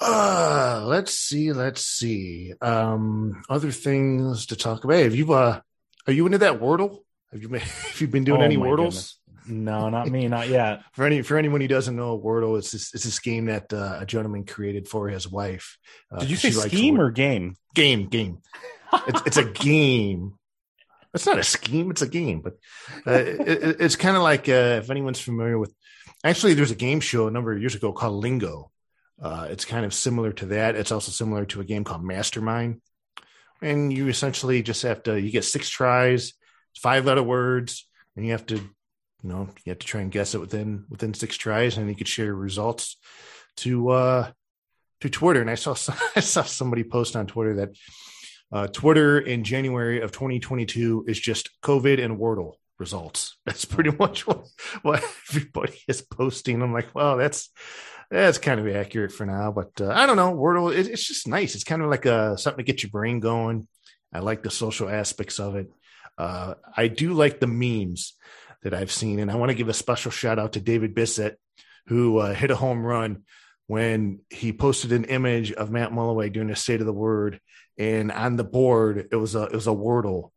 Uh, 0.00 0.84
let's 0.86 1.12
see. 1.12 1.52
Let's 1.52 1.82
see. 1.82 2.52
Um, 2.60 3.42
other 3.48 3.70
things 3.70 4.46
to 4.46 4.56
talk 4.56 4.84
about. 4.84 4.98
Have 4.98 5.14
you, 5.14 5.32
uh, 5.32 5.60
are 6.06 6.12
you 6.12 6.26
into 6.26 6.38
that 6.38 6.60
Wordle? 6.60 7.00
Have 7.32 7.42
you 7.42 7.48
been, 7.48 7.60
have 7.60 8.00
you 8.00 8.08
been 8.08 8.24
doing 8.24 8.40
oh 8.40 8.44
any 8.44 8.56
Wordles? 8.56 8.76
Goodness. 8.76 9.18
No, 9.48 9.88
not 9.88 10.08
me, 10.08 10.28
not 10.28 10.48
yet. 10.48 10.82
for 10.92 11.04
any 11.04 11.22
for 11.22 11.36
anyone 11.36 11.60
who 11.60 11.68
doesn't 11.68 11.96
know, 11.96 12.18
Wordle 12.18 12.58
it's 12.58 12.72
this, 12.72 12.94
it's 12.94 13.04
this 13.04 13.18
game 13.18 13.46
that 13.46 13.72
uh, 13.72 13.98
a 14.00 14.06
gentleman 14.06 14.44
created 14.44 14.88
for 14.88 15.08
his 15.08 15.28
wife. 15.28 15.78
Uh, 16.10 16.20
Did 16.20 16.30
you 16.30 16.36
say 16.36 16.50
scheme 16.50 17.00
or 17.00 17.10
game? 17.10 17.54
Game, 17.74 18.08
game. 18.08 18.38
it's, 19.06 19.22
it's 19.26 19.36
a 19.36 19.44
game. 19.52 20.34
It's 21.14 21.26
not 21.26 21.38
a 21.38 21.44
scheme; 21.44 21.90
it's 21.90 22.02
a 22.02 22.08
game. 22.08 22.40
But 22.40 22.54
uh, 23.06 23.12
it, 23.12 23.76
it's 23.80 23.96
kind 23.96 24.16
of 24.16 24.22
like 24.22 24.48
uh, 24.48 24.80
if 24.82 24.90
anyone's 24.90 25.20
familiar 25.20 25.58
with. 25.58 25.74
Actually, 26.24 26.54
there's 26.54 26.70
a 26.70 26.76
game 26.76 27.00
show 27.00 27.28
a 27.28 27.30
number 27.30 27.52
of 27.52 27.60
years 27.60 27.74
ago 27.74 27.92
called 27.92 28.14
Lingo. 28.22 28.70
Uh, 29.20 29.46
it's 29.50 29.64
kind 29.64 29.86
of 29.86 29.94
similar 29.94 30.32
to 30.32 30.46
that. 30.46 30.74
It's 30.74 30.92
also 30.92 31.12
similar 31.12 31.46
to 31.46 31.60
a 31.60 31.64
game 31.64 31.84
called 31.84 32.04
Mastermind, 32.04 32.80
and 33.62 33.92
you 33.92 34.08
essentially 34.08 34.62
just 34.62 34.82
have 34.82 35.02
to. 35.04 35.20
You 35.20 35.30
get 35.30 35.44
six 35.44 35.68
tries, 35.68 36.34
five 36.76 37.06
letter 37.06 37.22
words, 37.22 37.88
and 38.16 38.26
you 38.26 38.32
have 38.32 38.46
to 38.46 38.60
you 39.26 39.32
know 39.32 39.48
you 39.64 39.70
have 39.70 39.80
to 39.80 39.86
try 39.86 40.02
and 40.02 40.12
guess 40.12 40.34
it 40.34 40.40
within 40.40 40.84
within 40.88 41.12
six 41.12 41.36
tries 41.36 41.76
and 41.76 41.88
you 41.88 41.96
could 41.96 42.06
share 42.06 42.32
results 42.32 42.96
to 43.56 43.88
uh 43.90 44.30
to 45.00 45.10
twitter. 45.10 45.40
And 45.40 45.50
i 45.50 45.56
saw 45.56 45.72
i 46.16 46.20
saw 46.20 46.42
somebody 46.42 46.84
post 46.84 47.16
on 47.16 47.26
twitter 47.26 47.56
that 47.56 47.70
uh 48.52 48.68
twitter 48.68 49.18
in 49.18 49.42
january 49.42 50.00
of 50.00 50.12
2022 50.12 51.06
is 51.08 51.18
just 51.18 51.50
covid 51.60 52.02
and 52.02 52.18
wordle 52.18 52.52
results. 52.78 53.36
That's 53.46 53.64
pretty 53.64 53.90
much 53.90 54.26
what, 54.26 54.44
what 54.82 55.02
everybody 55.30 55.80
is 55.88 56.02
posting. 56.02 56.62
I'm 56.62 56.72
like 56.72 56.94
well 56.94 57.16
that's 57.16 57.50
that's 58.08 58.38
kind 58.38 58.60
of 58.60 58.68
accurate 58.68 59.10
for 59.10 59.26
now 59.26 59.50
but 59.50 59.72
uh, 59.80 59.88
i 59.88 60.06
don't 60.06 60.16
know. 60.16 60.32
Wordle 60.32 60.72
it, 60.72 60.86
it's 60.86 61.08
just 61.08 61.26
nice. 61.26 61.56
It's 61.56 61.64
kind 61.64 61.82
of 61.82 61.90
like 61.90 62.06
a 62.06 62.14
uh, 62.14 62.36
something 62.36 62.64
to 62.64 62.72
get 62.72 62.84
your 62.84 62.90
brain 62.90 63.18
going. 63.18 63.66
I 64.12 64.20
like 64.20 64.44
the 64.44 64.52
social 64.52 64.88
aspects 64.88 65.40
of 65.40 65.56
it. 65.56 65.68
Uh, 66.16 66.54
I 66.74 66.86
do 66.86 67.12
like 67.12 67.40
the 67.40 67.48
memes 67.48 68.14
that 68.66 68.74
I've 68.74 68.90
seen, 68.90 69.20
and 69.20 69.30
I 69.30 69.36
want 69.36 69.50
to 69.50 69.54
give 69.54 69.68
a 69.68 69.72
special 69.72 70.10
shout 70.10 70.40
out 70.40 70.54
to 70.54 70.60
David 70.60 70.92
Bisset, 70.92 71.36
who 71.86 72.18
uh, 72.18 72.34
hit 72.34 72.50
a 72.50 72.56
home 72.56 72.84
run 72.84 73.22
when 73.68 74.18
he 74.28 74.52
posted 74.52 74.90
an 74.90 75.04
image 75.04 75.52
of 75.52 75.70
Matt 75.70 75.92
Mullenweg 75.92 76.32
doing 76.32 76.50
a 76.50 76.56
State 76.56 76.80
of 76.80 76.86
the 76.86 76.92
Word, 76.92 77.40
and 77.78 78.10
on 78.10 78.34
the 78.34 78.42
board 78.42 79.06
it 79.12 79.16
was 79.16 79.36
a 79.36 79.44
it 79.44 79.52
was 79.52 79.68
a 79.68 79.70
Wordle 79.70 80.30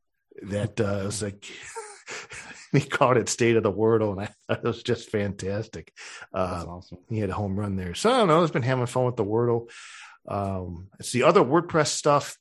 that 0.43 0.79
uh, 0.79 1.05
was 1.05 1.23
like. 1.23 1.43
he 2.71 2.81
called 2.81 3.17
it 3.17 3.27
State 3.27 3.55
of 3.55 3.63
the 3.63 3.73
Wordle, 3.73 4.11
and 4.11 4.21
I 4.21 4.25
thought 4.25 4.63
it 4.63 4.67
was 4.67 4.83
just 4.83 5.09
fantastic. 5.09 5.91
Uh, 6.31 6.65
awesome. 6.67 6.99
He 7.09 7.17
had 7.17 7.31
a 7.31 7.33
home 7.33 7.59
run 7.59 7.75
there. 7.75 7.95
So 7.95 8.11
I 8.11 8.17
don't 8.17 8.27
know. 8.27 8.41
he's 8.41 8.51
been 8.51 8.61
having 8.61 8.85
fun 8.85 9.05
with 9.05 9.15
the 9.15 9.25
Wordle. 9.25 9.71
Um, 10.27 10.89
it's 10.99 11.11
the 11.11 11.23
other 11.23 11.41
WordPress 11.41 11.87
stuff. 11.87 12.37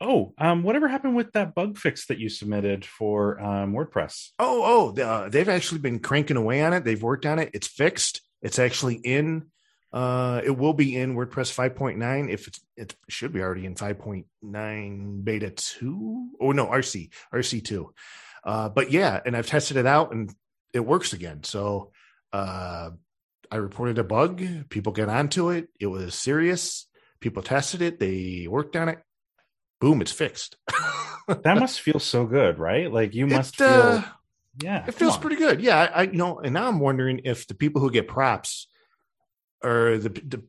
Oh, 0.00 0.32
um, 0.38 0.62
whatever 0.62 0.86
happened 0.86 1.16
with 1.16 1.32
that 1.32 1.54
bug 1.54 1.76
fix 1.76 2.06
that 2.06 2.18
you 2.18 2.28
submitted 2.28 2.84
for 2.84 3.40
um, 3.40 3.72
WordPress? 3.72 4.30
Oh, 4.38 4.94
oh, 4.96 5.02
uh, 5.02 5.28
they've 5.28 5.48
actually 5.48 5.80
been 5.80 5.98
cranking 5.98 6.36
away 6.36 6.62
on 6.62 6.72
it. 6.72 6.84
They've 6.84 7.02
worked 7.02 7.26
on 7.26 7.38
it. 7.40 7.50
It's 7.52 7.66
fixed. 7.66 8.22
It's 8.40 8.58
actually 8.58 8.94
in. 8.94 9.46
Uh, 9.92 10.40
it 10.44 10.50
will 10.50 10.74
be 10.74 10.96
in 10.96 11.16
WordPress 11.16 11.52
5.9. 11.52 12.30
If 12.30 12.46
it's, 12.46 12.60
it 12.76 12.94
should 13.08 13.32
be 13.32 13.40
already 13.40 13.66
in 13.66 13.74
5.9 13.74 15.24
beta 15.24 15.50
two. 15.50 16.28
Oh 16.40 16.52
no, 16.52 16.66
RC, 16.66 17.10
RC 17.34 17.64
two. 17.64 17.92
Uh, 18.44 18.68
but 18.68 18.92
yeah, 18.92 19.20
and 19.26 19.36
I've 19.36 19.46
tested 19.46 19.76
it 19.76 19.86
out 19.86 20.12
and 20.12 20.32
it 20.72 20.80
works 20.80 21.12
again. 21.12 21.42
So 21.42 21.90
uh, 22.32 22.90
I 23.50 23.56
reported 23.56 23.98
a 23.98 24.04
bug. 24.04 24.44
People 24.68 24.92
get 24.92 25.08
onto 25.08 25.50
it. 25.50 25.68
It 25.80 25.86
was 25.86 26.14
serious. 26.14 26.86
People 27.20 27.42
tested 27.42 27.82
it. 27.82 27.98
They 27.98 28.46
worked 28.48 28.76
on 28.76 28.88
it. 28.90 29.00
Boom, 29.80 30.00
it's 30.00 30.12
fixed. 30.12 30.56
that 31.28 31.58
must 31.58 31.80
feel 31.80 31.98
so 31.98 32.26
good, 32.26 32.58
right? 32.58 32.92
Like 32.92 33.14
you 33.14 33.26
must 33.26 33.54
it, 33.54 33.64
feel. 33.64 33.82
Uh, 33.82 34.04
yeah, 34.62 34.84
it 34.86 34.94
feels 34.94 35.14
on. 35.14 35.20
pretty 35.20 35.36
good. 35.36 35.60
Yeah, 35.60 35.78
I, 35.78 35.86
I 35.86 36.02
you 36.02 36.18
know, 36.18 36.40
and 36.40 36.54
now 36.54 36.68
I'm 36.68 36.80
wondering 36.80 37.20
if 37.24 37.46
the 37.46 37.54
people 37.54 37.80
who 37.80 37.90
get 37.90 38.08
props 38.08 38.68
are 39.62 39.98
the, 39.98 40.08
the 40.08 40.42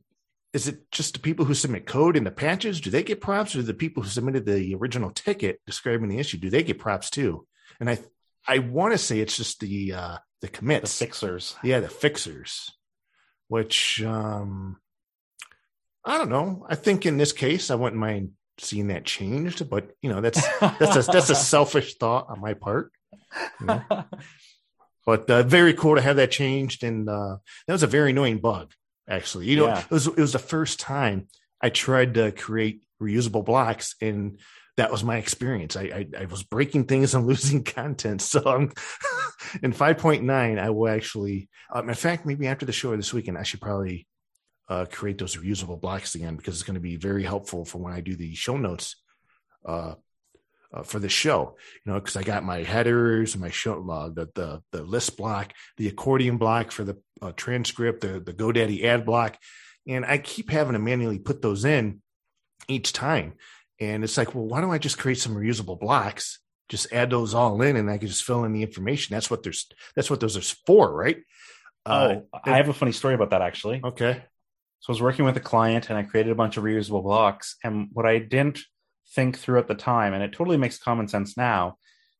is 0.51 0.67
it 0.67 0.89
just 0.91 1.13
the 1.13 1.19
people 1.19 1.45
who 1.45 1.53
submit 1.53 1.85
code 1.85 2.17
in 2.17 2.23
the 2.23 2.31
patches? 2.31 2.81
Do 2.81 2.89
they 2.89 3.03
get 3.03 3.21
props, 3.21 3.55
or 3.55 3.61
the 3.61 3.73
people 3.73 4.01
who 4.01 4.09
submitted 4.09 4.45
the 4.45 4.73
original 4.75 5.11
ticket 5.11 5.61
describing 5.67 6.09
the 6.09 6.17
issue? 6.17 6.37
Do 6.37 6.49
they 6.49 6.63
get 6.63 6.79
props 6.79 7.09
too? 7.09 7.45
and 7.79 7.89
I 7.89 7.99
I 8.47 8.59
want 8.59 8.93
to 8.93 8.97
say 8.97 9.19
it's 9.19 9.37
just 9.37 9.59
the 9.59 9.93
uh 9.93 10.17
the 10.41 10.47
commits, 10.47 10.97
the 10.97 11.05
fixers. 11.05 11.55
Yeah, 11.63 11.79
the 11.79 11.89
fixers. 11.89 12.71
Which 13.47 14.01
um 14.03 14.77
I 16.05 16.17
don't 16.17 16.29
know. 16.29 16.65
I 16.69 16.75
think 16.75 17.05
in 17.05 17.17
this 17.17 17.33
case 17.33 17.69
I 17.69 17.75
wouldn't 17.75 17.99
mind 17.99 18.31
seeing 18.59 18.87
that 18.87 19.05
changed, 19.05 19.69
but 19.69 19.91
you 20.01 20.09
know, 20.09 20.21
that's 20.21 20.41
that's 20.59 21.07
a 21.07 21.11
that's 21.11 21.29
a 21.29 21.35
selfish 21.35 21.95
thought 21.95 22.27
on 22.29 22.39
my 22.39 22.53
part. 22.53 22.91
You 23.59 23.65
know? 23.67 24.05
but 25.05 25.29
uh, 25.29 25.43
very 25.43 25.73
cool 25.73 25.95
to 25.95 26.01
have 26.01 26.17
that 26.17 26.31
changed 26.31 26.83
and 26.83 27.09
uh 27.09 27.37
that 27.67 27.73
was 27.73 27.83
a 27.83 27.87
very 27.87 28.11
annoying 28.11 28.39
bug 28.39 28.73
actually. 29.07 29.47
You 29.47 29.57
know, 29.57 29.67
yeah. 29.67 29.79
it 29.79 29.91
was 29.91 30.07
it 30.07 30.17
was 30.17 30.33
the 30.33 30.39
first 30.39 30.79
time 30.79 31.27
I 31.61 31.69
tried 31.69 32.13
to 32.15 32.31
create 32.31 32.83
reusable 33.01 33.43
blocks 33.43 33.95
and 34.01 34.39
that 34.77 34.91
was 34.91 35.03
my 35.03 35.17
experience. 35.17 35.75
I, 35.75 35.81
I, 35.81 36.07
I 36.21 36.25
was 36.25 36.43
breaking 36.43 36.85
things 36.85 37.13
and 37.13 37.25
losing 37.27 37.63
content. 37.63 38.21
So 38.21 38.41
I'm 38.45 38.71
in 39.63 39.73
5.9, 39.73 40.59
I 40.59 40.69
will 40.69 40.87
actually, 40.87 41.49
um, 41.73 41.89
in 41.89 41.95
fact, 41.95 42.25
maybe 42.25 42.47
after 42.47 42.65
the 42.65 42.71
show 42.71 42.95
this 42.95 43.13
weekend, 43.13 43.37
I 43.37 43.43
should 43.43 43.61
probably 43.61 44.07
uh, 44.69 44.85
create 44.85 45.17
those 45.17 45.35
reusable 45.35 45.81
blocks 45.81 46.15
again 46.15 46.35
because 46.35 46.53
it's 46.55 46.63
going 46.63 46.75
to 46.75 46.79
be 46.79 46.95
very 46.95 47.23
helpful 47.23 47.65
for 47.65 47.79
when 47.79 47.93
I 47.93 48.01
do 48.01 48.15
the 48.15 48.35
show 48.35 48.55
notes 48.55 48.95
uh, 49.65 49.95
uh, 50.71 50.83
for 50.83 50.99
the 50.99 51.09
show. 51.09 51.57
You 51.83 51.91
know, 51.91 51.99
because 51.99 52.15
I 52.15 52.23
got 52.23 52.43
my 52.43 52.63
headers, 52.63 53.35
my 53.35 53.49
show, 53.49 53.79
log, 53.79 54.15
the 54.15 54.29
the 54.35 54.61
the 54.71 54.83
list 54.83 55.17
block, 55.17 55.53
the 55.77 55.87
accordion 55.87 56.37
block 56.37 56.71
for 56.71 56.83
the 56.83 56.97
uh, 57.21 57.31
transcript, 57.35 58.01
the 58.01 58.19
the 58.19 58.33
GoDaddy 58.33 58.83
ad 58.83 59.05
block, 59.05 59.37
and 59.87 60.05
I 60.05 60.19
keep 60.19 60.51
having 60.51 60.73
to 60.73 60.79
manually 60.79 61.19
put 61.19 61.41
those 61.41 61.65
in 61.65 62.01
each 62.67 62.93
time. 62.93 63.33
And 63.81 64.03
it's 64.03 64.17
like, 64.17 64.35
well, 64.35 64.45
why 64.45 64.61
don't 64.61 64.71
I 64.71 64.77
just 64.77 64.99
create 64.99 65.19
some 65.19 65.35
reusable 65.35 65.79
blocks? 65.79 66.39
Just 66.67 66.93
add 66.93 67.09
those 67.09 67.33
all 67.33 67.59
in, 67.63 67.75
and 67.75 67.89
I 67.89 67.97
can 67.97 68.07
just 68.07 68.23
fill 68.23 68.43
in 68.43 68.53
the 68.53 68.61
information. 68.61 69.15
That's 69.15 69.31
what 69.31 69.41
there's. 69.41 69.67
That's 69.95 70.11
what 70.11 70.19
those 70.19 70.37
are 70.37 70.55
for, 70.67 70.93
right? 70.93 71.17
Oh, 71.87 72.27
uh, 72.31 72.39
I 72.43 72.57
have 72.57 72.69
a 72.69 72.73
funny 72.73 72.91
story 72.91 73.15
about 73.15 73.31
that 73.31 73.41
actually. 73.41 73.81
Okay. 73.83 74.21
So 74.79 74.91
I 74.91 74.93
was 74.93 75.01
working 75.01 75.25
with 75.25 75.37
a 75.37 75.41
client, 75.41 75.89
and 75.89 75.97
I 75.97 76.03
created 76.03 76.31
a 76.31 76.35
bunch 76.35 76.57
of 76.57 76.63
reusable 76.63 77.03
blocks. 77.03 77.55
And 77.63 77.89
what 77.91 78.05
I 78.05 78.19
didn't 78.19 78.59
think 79.13 79.37
through 79.37 79.59
at 79.59 79.67
the 79.67 79.75
time, 79.75 80.13
and 80.13 80.23
it 80.23 80.33
totally 80.33 80.57
makes 80.57 80.77
common 80.77 81.07
sense 81.07 81.35
now, 81.35 81.77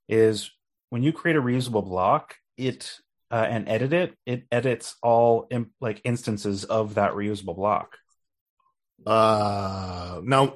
is 0.07 0.51
when 0.89 1.03
you 1.03 1.14
create 1.14 1.38
a 1.38 1.41
reusable 1.41 1.84
block, 1.84 2.36
it 2.57 2.91
uh, 3.32 3.45
and 3.47 3.70
edit 3.70 3.93
it, 3.93 4.16
it 4.26 4.43
edits 4.51 4.95
all 5.03 5.47
imp- 5.51 5.72
like 5.80 6.01
instances 6.03 6.64
of 6.64 6.95
that 6.95 7.14
reusable 7.14 7.55
block. 7.55 7.97
Uh, 9.05 10.20
now 10.24 10.55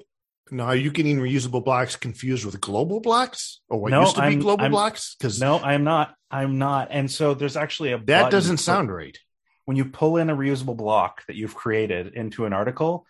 now, 0.51 0.65
are 0.65 0.75
you 0.75 0.91
getting 0.91 1.19
reusable 1.19 1.63
blocks 1.63 1.95
confused 1.95 2.45
with 2.45 2.59
global 2.61 2.99
blocks 2.99 3.61
or 3.69 3.79
what 3.79 3.91
no, 3.91 4.01
used 4.01 4.15
to 4.15 4.21
I'm, 4.21 4.37
be 4.37 4.43
global 4.43 4.65
I'm, 4.65 4.71
blocks? 4.71 5.15
Because 5.17 5.39
no, 5.39 5.57
I'm 5.59 5.83
not. 5.83 6.15
I'm 6.29 6.59
not. 6.59 6.89
And 6.91 7.09
so 7.09 7.33
there's 7.33 7.57
actually 7.57 7.93
a 7.93 7.97
that 8.05 8.31
doesn't 8.31 8.57
sound 8.57 8.93
right. 8.93 9.17
When 9.65 9.77
you 9.77 9.85
pull 9.85 10.17
in 10.17 10.29
a 10.29 10.35
reusable 10.35 10.75
block 10.75 11.25
that 11.27 11.35
you've 11.35 11.55
created 11.55 12.13
into 12.15 12.45
an 12.45 12.53
article 12.53 13.05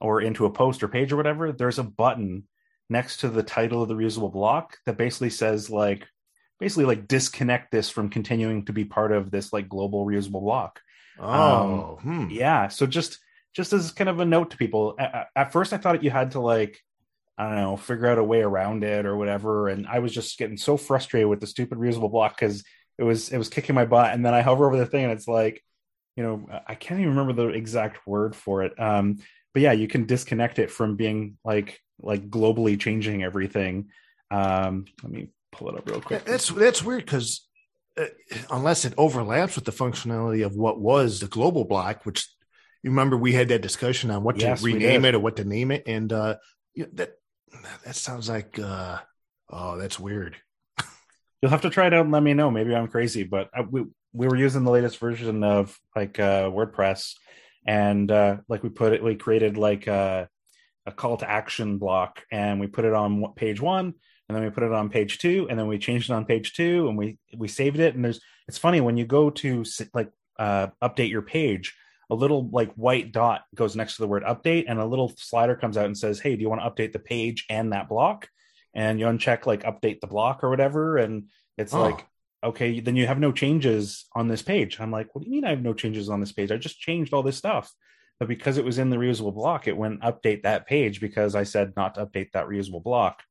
or 0.00 0.20
into 0.20 0.46
a 0.46 0.50
post 0.50 0.82
or 0.82 0.88
page 0.88 1.12
or 1.12 1.16
whatever, 1.16 1.52
there's 1.52 1.78
a 1.78 1.84
button 1.84 2.44
next 2.88 3.18
to 3.18 3.28
the 3.28 3.42
title 3.42 3.82
of 3.82 3.88
the 3.88 3.94
reusable 3.94 4.32
block 4.32 4.78
that 4.86 4.96
basically 4.96 5.30
says 5.30 5.68
like 5.68 6.06
basically 6.58 6.86
like 6.86 7.06
disconnect 7.06 7.70
this 7.70 7.90
from 7.90 8.08
continuing 8.08 8.64
to 8.64 8.72
be 8.72 8.84
part 8.84 9.12
of 9.12 9.30
this 9.30 9.52
like 9.52 9.68
global 9.68 10.06
reusable 10.06 10.40
block. 10.40 10.80
Oh, 11.18 11.98
um, 12.02 12.26
hmm. 12.26 12.30
yeah. 12.30 12.68
So 12.68 12.86
just 12.86 13.18
just 13.54 13.72
as 13.72 13.90
kind 13.92 14.08
of 14.08 14.20
a 14.20 14.24
note 14.24 14.52
to 14.52 14.56
people. 14.56 14.94
At, 14.98 15.28
at, 15.34 15.52
first, 15.52 15.72
I 15.72 15.78
thought 15.78 16.04
you 16.04 16.10
had 16.10 16.32
to 16.32 16.40
like 16.40 16.78
I 17.36 17.46
don't 17.46 17.56
know, 17.56 17.76
figure 17.76 18.08
out 18.08 18.18
a 18.18 18.24
way 18.24 18.40
around 18.40 18.82
it 18.82 19.06
or 19.06 19.16
whatever. 19.16 19.68
And 19.68 19.86
I 19.86 20.00
was 20.00 20.12
just 20.12 20.38
getting 20.38 20.56
so 20.56 20.76
frustrated 20.76 21.28
with 21.28 21.40
the 21.40 21.46
stupid 21.46 21.78
reusable 21.78 22.10
block 22.10 22.36
because 22.36 22.64
it 22.98 23.04
was 23.04 23.30
it 23.30 23.38
was 23.38 23.48
kicking 23.48 23.74
my 23.74 23.84
butt. 23.84 24.12
And 24.12 24.26
then 24.26 24.34
I 24.34 24.42
hover 24.42 24.66
over 24.66 24.76
the 24.76 24.86
thing 24.86 25.04
and 25.04 25.12
it's 25.12 25.28
like, 25.28 25.62
you 26.18 26.24
know, 26.24 26.48
I 26.66 26.74
can't 26.74 26.98
even 26.98 27.14
remember 27.14 27.32
the 27.32 27.50
exact 27.50 28.04
word 28.04 28.34
for 28.34 28.64
it. 28.64 28.74
Um, 28.76 29.18
but 29.54 29.62
yeah, 29.62 29.70
you 29.70 29.86
can 29.86 30.04
disconnect 30.04 30.58
it 30.58 30.68
from 30.68 30.96
being 30.96 31.38
like 31.44 31.80
like 32.00 32.28
globally 32.28 32.78
changing 32.78 33.22
everything. 33.22 33.90
Um, 34.28 34.86
let 35.04 35.12
me 35.12 35.28
pull 35.52 35.68
it 35.68 35.78
up 35.78 35.88
real 35.88 36.00
quick. 36.00 36.24
That's 36.24 36.48
that's 36.48 36.82
weird 36.82 37.04
because 37.04 37.46
uh, 37.96 38.06
unless 38.50 38.84
it 38.84 38.94
overlaps 38.98 39.54
with 39.54 39.64
the 39.64 39.70
functionality 39.70 40.44
of 40.44 40.56
what 40.56 40.80
was 40.80 41.20
the 41.20 41.28
global 41.28 41.64
block, 41.64 42.04
which 42.04 42.26
you 42.82 42.90
remember 42.90 43.16
we 43.16 43.32
had 43.32 43.46
that 43.50 43.62
discussion 43.62 44.10
on 44.10 44.24
what 44.24 44.40
yes, 44.40 44.58
to 44.58 44.66
rename 44.66 45.04
it 45.04 45.14
or 45.14 45.20
what 45.20 45.36
to 45.36 45.44
name 45.44 45.70
it, 45.70 45.84
and 45.86 46.12
uh, 46.12 46.34
that 46.94 47.12
that 47.84 47.94
sounds 47.94 48.28
like 48.28 48.58
uh 48.58 48.98
oh 49.50 49.78
that's 49.78 50.00
weird 50.00 50.36
you'll 51.40 51.50
have 51.50 51.62
to 51.62 51.70
try 51.70 51.86
it 51.86 51.94
out 51.94 52.04
and 52.04 52.12
let 52.12 52.22
me 52.22 52.34
know 52.34 52.50
maybe 52.50 52.74
i'm 52.74 52.88
crazy 52.88 53.24
but 53.24 53.48
I, 53.54 53.62
we, 53.62 53.84
we 54.18 54.26
were 54.26 54.36
using 54.36 54.64
the 54.64 54.70
latest 54.70 54.98
version 54.98 55.44
of 55.44 55.78
like 55.94 56.18
uh 56.18 56.50
wordpress 56.50 57.14
and 57.66 58.10
uh 58.10 58.36
like 58.48 58.64
we 58.64 58.68
put 58.68 58.92
it 58.92 59.02
we 59.02 59.14
created 59.14 59.56
like 59.56 59.86
a, 59.86 60.28
a 60.86 60.92
call 60.92 61.16
to 61.16 61.30
action 61.30 61.78
block 61.78 62.24
and 62.32 62.58
we 62.58 62.66
put 62.66 62.84
it 62.84 62.92
on 62.92 63.32
page 63.34 63.60
one 63.60 63.94
and 64.28 64.36
then 64.36 64.42
we 64.42 64.50
put 64.50 64.64
it 64.64 64.72
on 64.72 64.90
page 64.90 65.18
two 65.18 65.46
and 65.48 65.58
then 65.58 65.68
we 65.68 65.78
changed 65.78 66.10
it 66.10 66.14
on 66.14 66.24
page 66.24 66.52
two 66.52 66.88
and 66.88 66.98
we 66.98 67.16
we 67.36 67.46
saved 67.46 67.78
it 67.78 67.94
and 67.94 68.04
there's 68.04 68.20
it's 68.48 68.58
funny 68.58 68.80
when 68.80 68.96
you 68.96 69.06
go 69.06 69.30
to 69.30 69.64
like 69.94 70.10
uh 70.40 70.66
update 70.82 71.10
your 71.10 71.22
page 71.22 71.76
a 72.10 72.14
little 72.14 72.48
like 72.50 72.72
white 72.74 73.12
dot 73.12 73.42
goes 73.54 73.76
next 73.76 73.96
to 73.96 74.02
the 74.02 74.08
word 74.08 74.24
update 74.24 74.64
and 74.66 74.80
a 74.80 74.86
little 74.86 75.12
slider 75.16 75.54
comes 75.54 75.76
out 75.76 75.86
and 75.86 75.96
says 75.96 76.18
hey 76.18 76.34
do 76.34 76.42
you 76.42 76.48
want 76.48 76.60
to 76.60 76.68
update 76.68 76.92
the 76.92 76.98
page 76.98 77.46
and 77.48 77.72
that 77.72 77.88
block 77.88 78.28
and 78.74 78.98
you 78.98 79.06
uncheck 79.06 79.46
like 79.46 79.62
update 79.62 80.00
the 80.00 80.08
block 80.08 80.42
or 80.42 80.50
whatever 80.50 80.96
and 80.96 81.28
it's 81.56 81.72
oh. 81.72 81.82
like 81.82 82.04
okay 82.44 82.80
then 82.80 82.96
you 82.96 83.06
have 83.06 83.18
no 83.18 83.32
changes 83.32 84.06
on 84.14 84.28
this 84.28 84.42
page 84.42 84.78
i'm 84.80 84.90
like 84.90 85.14
what 85.14 85.22
do 85.22 85.26
you 85.26 85.32
mean 85.32 85.44
i 85.44 85.50
have 85.50 85.62
no 85.62 85.74
changes 85.74 86.08
on 86.08 86.20
this 86.20 86.32
page 86.32 86.50
i 86.50 86.56
just 86.56 86.78
changed 86.78 87.12
all 87.12 87.22
this 87.22 87.36
stuff 87.36 87.72
but 88.18 88.28
because 88.28 88.58
it 88.58 88.64
was 88.64 88.78
in 88.78 88.90
the 88.90 88.96
reusable 88.96 89.34
block 89.34 89.66
it 89.66 89.76
wouldn't 89.76 90.02
update 90.02 90.42
that 90.42 90.66
page 90.66 91.00
because 91.00 91.34
i 91.34 91.42
said 91.42 91.72
not 91.76 91.94
to 91.94 92.06
update 92.06 92.30
that 92.32 92.46
reusable 92.46 92.82
block 92.82 93.22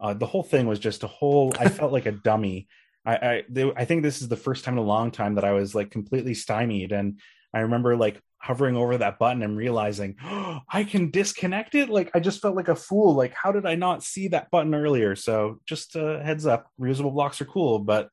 uh, 0.00 0.12
the 0.12 0.26
whole 0.26 0.42
thing 0.42 0.66
was 0.66 0.78
just 0.78 1.02
a 1.04 1.08
whole 1.08 1.52
i 1.58 1.68
felt 1.68 1.92
like 1.92 2.06
a 2.06 2.12
dummy 2.12 2.68
I 3.04 3.14
I, 3.14 3.42
they, 3.48 3.72
I 3.74 3.84
think 3.84 4.02
this 4.02 4.22
is 4.22 4.28
the 4.28 4.36
first 4.36 4.64
time 4.64 4.74
in 4.74 4.78
a 4.78 4.86
long 4.86 5.10
time 5.10 5.34
that 5.34 5.44
I 5.44 5.52
was 5.52 5.74
like 5.74 5.90
completely 5.90 6.34
stymied, 6.34 6.92
and 6.92 7.20
I 7.52 7.60
remember 7.60 7.96
like 7.96 8.20
hovering 8.38 8.76
over 8.76 8.98
that 8.98 9.18
button 9.18 9.42
and 9.42 9.56
realizing 9.56 10.16
oh, 10.22 10.60
I 10.68 10.84
can 10.84 11.10
disconnect 11.10 11.74
it. 11.74 11.88
Like 11.88 12.10
I 12.14 12.20
just 12.20 12.40
felt 12.40 12.56
like 12.56 12.68
a 12.68 12.76
fool. 12.76 13.14
Like 13.14 13.34
how 13.34 13.52
did 13.52 13.66
I 13.66 13.74
not 13.74 14.02
see 14.02 14.28
that 14.28 14.50
button 14.50 14.74
earlier? 14.74 15.16
So 15.16 15.60
just 15.66 15.96
a 15.96 16.22
heads 16.22 16.46
up, 16.46 16.68
reusable 16.80 17.12
blocks 17.12 17.40
are 17.40 17.46
cool, 17.46 17.78
but 17.80 18.08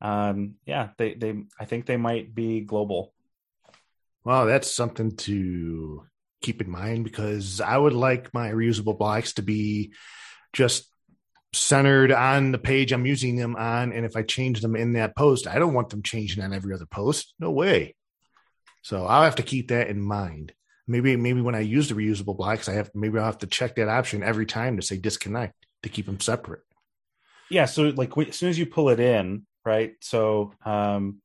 um, 0.00 0.54
yeah, 0.66 0.90
they 0.96 1.14
they 1.14 1.42
I 1.58 1.64
think 1.64 1.86
they 1.86 1.96
might 1.96 2.34
be 2.34 2.60
global. 2.60 3.12
Well, 4.24 4.46
that's 4.46 4.70
something 4.70 5.16
to 5.16 6.04
keep 6.42 6.60
in 6.60 6.70
mind 6.70 7.04
because 7.04 7.60
I 7.60 7.76
would 7.76 7.92
like 7.92 8.32
my 8.32 8.50
reusable 8.50 8.98
blocks 8.98 9.34
to 9.34 9.42
be 9.42 9.92
just 10.52 10.90
centered 11.52 12.12
on 12.12 12.52
the 12.52 12.58
page 12.58 12.92
I'm 12.92 13.06
using 13.06 13.36
them 13.36 13.56
on. 13.56 13.92
And 13.92 14.06
if 14.06 14.16
I 14.16 14.22
change 14.22 14.60
them 14.60 14.76
in 14.76 14.94
that 14.94 15.16
post, 15.16 15.46
I 15.46 15.58
don't 15.58 15.74
want 15.74 15.90
them 15.90 16.02
changing 16.02 16.42
on 16.42 16.52
every 16.52 16.74
other 16.74 16.86
post. 16.86 17.34
No 17.38 17.50
way. 17.50 17.94
So 18.82 19.04
I'll 19.06 19.24
have 19.24 19.36
to 19.36 19.42
keep 19.42 19.68
that 19.68 19.88
in 19.88 20.00
mind. 20.00 20.52
Maybe 20.86 21.14
maybe 21.16 21.40
when 21.40 21.54
I 21.54 21.60
use 21.60 21.88
the 21.88 21.94
reusable 21.94 22.36
blocks, 22.36 22.68
I 22.68 22.74
have 22.74 22.90
maybe 22.94 23.18
I'll 23.18 23.26
have 23.26 23.38
to 23.38 23.46
check 23.46 23.76
that 23.76 23.88
option 23.88 24.22
every 24.22 24.46
time 24.46 24.76
to 24.76 24.82
say 24.82 24.96
disconnect 24.96 25.54
to 25.82 25.88
keep 25.88 26.06
them 26.06 26.20
separate. 26.20 26.62
Yeah. 27.50 27.66
So 27.66 27.84
like 27.90 28.16
as 28.16 28.36
soon 28.36 28.48
as 28.48 28.58
you 28.58 28.66
pull 28.66 28.88
it 28.88 28.98
in, 28.98 29.46
right? 29.64 29.94
So 30.00 30.52
um, 30.64 31.20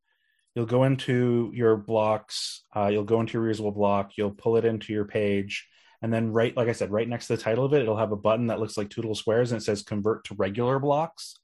you'll 0.56 0.66
go 0.66 0.84
into 0.84 1.52
your 1.54 1.78
blocks, 1.78 2.64
uh, 2.76 2.88
you'll 2.88 3.04
go 3.04 3.20
into 3.20 3.34
your 3.34 3.48
reusable 3.48 3.74
block, 3.74 4.12
you'll 4.18 4.32
pull 4.32 4.58
it 4.58 4.66
into 4.66 4.94
your 4.94 5.06
page, 5.06 5.68
and 6.02 6.14
then 6.14 6.32
right, 6.32 6.56
like 6.56 6.68
I 6.68 6.74
said, 6.74 6.92
right 6.92 7.08
next 7.08 7.28
to 7.28 7.36
the 7.36 7.42
title 7.42 7.66
of 7.66 7.74
it, 7.74 7.82
it'll 7.82 7.98
have 7.98 8.12
a 8.12 8.18
button 8.18 8.48
that 8.48 8.60
looks 8.60 8.78
like 8.78 8.90
two 8.90 9.02
little 9.02 9.16
squares 9.16 9.52
and 9.52 9.60
it 9.60 9.66
says 9.66 9.82
convert 9.82 10.26
to 10.26 10.36
regular 10.36 10.78
blocks. 10.78 11.40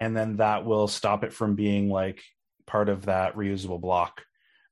And 0.00 0.16
then 0.16 0.36
that 0.36 0.64
will 0.64 0.88
stop 0.88 1.24
it 1.24 1.32
from 1.32 1.56
being 1.56 1.90
like 1.90 2.22
part 2.66 2.88
of 2.88 3.06
that 3.06 3.34
reusable 3.36 3.80
block. 3.80 4.22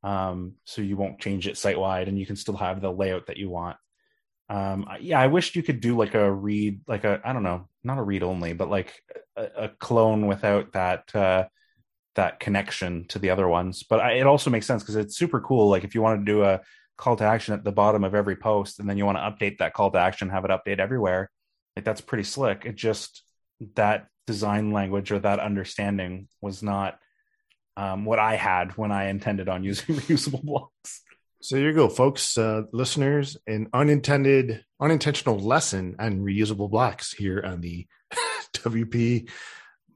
Um, 0.02 0.54
so 0.64 0.82
you 0.82 0.96
won't 0.96 1.20
change 1.20 1.48
it 1.48 1.58
site 1.58 1.78
wide 1.78 2.08
and 2.08 2.18
you 2.18 2.24
can 2.24 2.36
still 2.36 2.56
have 2.56 2.80
the 2.80 2.92
layout 2.92 3.26
that 3.26 3.36
you 3.36 3.50
want. 3.50 3.76
Um, 4.48 4.88
yeah, 5.00 5.20
I 5.20 5.26
wish 5.26 5.56
you 5.56 5.62
could 5.62 5.80
do 5.80 5.98
like 5.98 6.14
a 6.14 6.32
read, 6.32 6.80
like 6.86 7.04
a, 7.04 7.20
I 7.24 7.32
don't 7.32 7.42
know, 7.42 7.68
not 7.87 7.99
a 7.99 8.03
read 8.03 8.22
only, 8.22 8.53
but 8.53 8.68
like 8.68 8.93
a, 9.37 9.49
a 9.57 9.68
clone 9.68 10.26
without 10.26 10.72
that, 10.72 11.14
uh, 11.14 11.47
that 12.16 12.41
connection 12.41 13.07
to 13.09 13.18
the 13.18 13.30
other 13.30 13.47
ones. 13.47 13.82
But 13.82 14.01
I, 14.01 14.12
it 14.12 14.26
also 14.26 14.51
makes 14.51 14.66
sense 14.66 14.82
because 14.82 14.97
it's 14.97 15.16
super 15.16 15.41
cool. 15.41 15.68
Like 15.68 15.84
if 15.84 15.95
you 15.95 16.03
want 16.03 16.20
to 16.20 16.32
do 16.32 16.43
a 16.43 16.61
call 16.97 17.16
to 17.16 17.24
action 17.24 17.55
at 17.55 17.62
the 17.62 17.72
bottom 17.72 18.05
of 18.05 18.14
every 18.14 18.37
post, 18.37 18.80
and 18.80 18.89
then 18.89 18.99
you 18.99 19.07
want 19.07 19.18
to 19.18 19.22
update 19.22 19.59
that 19.59 19.74
call 19.74 19.91
to 19.93 19.99
action, 19.99 20.28
have 20.30 20.45
it 20.45 20.51
update 20.51 20.78
everywhere, 20.78 21.30
like 21.76 21.84
that's 21.84 22.01
pretty 22.01 22.24
slick. 22.24 22.64
It 22.64 22.76
just 22.76 23.22
that 23.74 24.09
design 24.26 24.72
language 24.72 25.12
or 25.12 25.18
that 25.20 25.39
understanding 25.39 26.28
was 26.41 26.62
not 26.62 26.99
um, 27.76 28.05
what 28.05 28.18
I 28.18 28.37
had 28.37 28.76
when 28.76 28.91
I 28.91 29.09
intended 29.09 29.49
on 29.49 29.62
using 29.64 29.95
reusable 29.95 30.43
blocks. 30.43 31.03
So 31.43 31.57
here 31.57 31.68
you 31.68 31.74
go, 31.74 31.89
folks, 31.89 32.39
uh, 32.39 32.62
listeners, 32.72 33.37
an 33.47 33.68
unintended, 33.72 34.64
unintentional 34.80 35.39
lesson 35.39 35.97
on 35.99 36.20
reusable 36.20 36.70
blocks 36.70 37.12
here 37.12 37.43
on 37.45 37.61
the 37.61 37.87
WP 38.55 39.28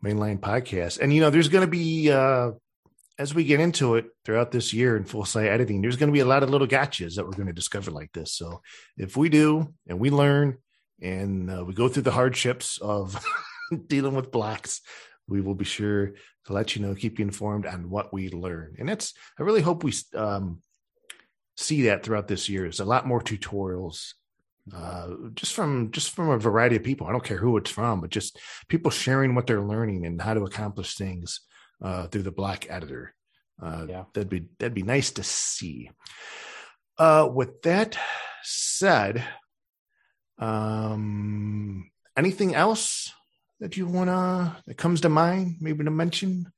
Mainline 0.04 0.38
podcast. 0.38 1.00
And 1.00 1.12
you 1.12 1.20
know, 1.20 1.30
there's 1.30 1.48
going 1.48 1.64
to 1.64 1.70
be 1.70 2.10
uh, 2.10 2.52
as 3.18 3.34
we 3.34 3.44
get 3.44 3.60
into 3.60 3.96
it 3.96 4.06
throughout 4.24 4.50
this 4.50 4.72
year 4.72 4.96
in 4.96 5.04
full 5.04 5.24
site 5.24 5.48
editing, 5.48 5.82
there's 5.82 5.96
going 5.96 6.08
to 6.08 6.12
be 6.12 6.20
a 6.20 6.26
lot 6.26 6.42
of 6.42 6.50
little 6.50 6.66
gotchas 6.66 7.16
that 7.16 7.24
we're 7.24 7.32
going 7.32 7.48
to 7.48 7.52
discover 7.52 7.90
like 7.90 8.12
this. 8.12 8.32
So 8.32 8.62
if 8.96 9.16
we 9.16 9.28
do 9.28 9.74
and 9.88 9.98
we 9.98 10.10
learn 10.10 10.56
and 11.02 11.50
uh, 11.50 11.64
we 11.64 11.74
go 11.74 11.88
through 11.88 12.04
the 12.04 12.12
hardships 12.12 12.78
of 12.78 13.22
dealing 13.86 14.14
with 14.14 14.30
blocks, 14.30 14.80
we 15.26 15.40
will 15.40 15.54
be 15.54 15.66
sure 15.66 16.12
to 16.46 16.52
let 16.52 16.74
you 16.74 16.82
know, 16.82 16.94
keep 16.94 17.18
you 17.18 17.24
informed 17.24 17.66
on 17.66 17.90
what 17.90 18.12
we 18.12 18.30
learn. 18.30 18.76
And 18.78 18.88
that's, 18.88 19.12
I 19.38 19.42
really 19.42 19.62
hope 19.62 19.84
we 19.84 19.92
um, 20.14 20.62
see 21.60 21.82
that 21.82 22.02
throughout 22.02 22.28
this 22.28 22.48
year. 22.48 22.62
There's 22.62 22.80
a 22.80 22.84
lot 22.84 23.06
more 23.06 23.20
tutorials 23.20 24.14
uh, 24.74 25.08
just 25.34 25.54
from 25.54 25.90
just 25.90 26.10
from 26.10 26.30
a 26.30 26.38
variety 26.38 26.76
of 26.76 26.84
people. 26.84 27.06
I 27.06 27.12
don't 27.12 27.24
care 27.24 27.38
who 27.38 27.56
it's 27.56 27.70
from, 27.70 28.00
but 28.00 28.10
just 28.10 28.38
people 28.68 28.90
sharing 28.90 29.34
what 29.34 29.46
they're 29.46 29.62
learning 29.62 30.06
and 30.06 30.20
how 30.20 30.34
to 30.34 30.42
accomplish 30.42 30.96
things 30.96 31.40
uh, 31.82 32.06
through 32.06 32.22
the 32.22 32.30
block 32.30 32.70
editor. 32.70 33.14
Uh, 33.60 33.86
yeah. 33.88 34.04
That'd 34.14 34.30
be 34.30 34.46
that'd 34.58 34.74
be 34.74 34.82
nice 34.82 35.10
to 35.12 35.22
see. 35.22 35.90
Uh, 36.98 37.28
with 37.32 37.62
that 37.62 37.98
said, 38.42 39.24
um, 40.38 41.90
anything 42.16 42.54
else 42.54 43.12
that 43.58 43.76
you 43.76 43.86
wanna 43.86 44.56
that 44.66 44.76
comes 44.76 45.02
to 45.02 45.08
mind, 45.08 45.56
maybe 45.60 45.84
to 45.84 45.90
mention? 45.90 46.52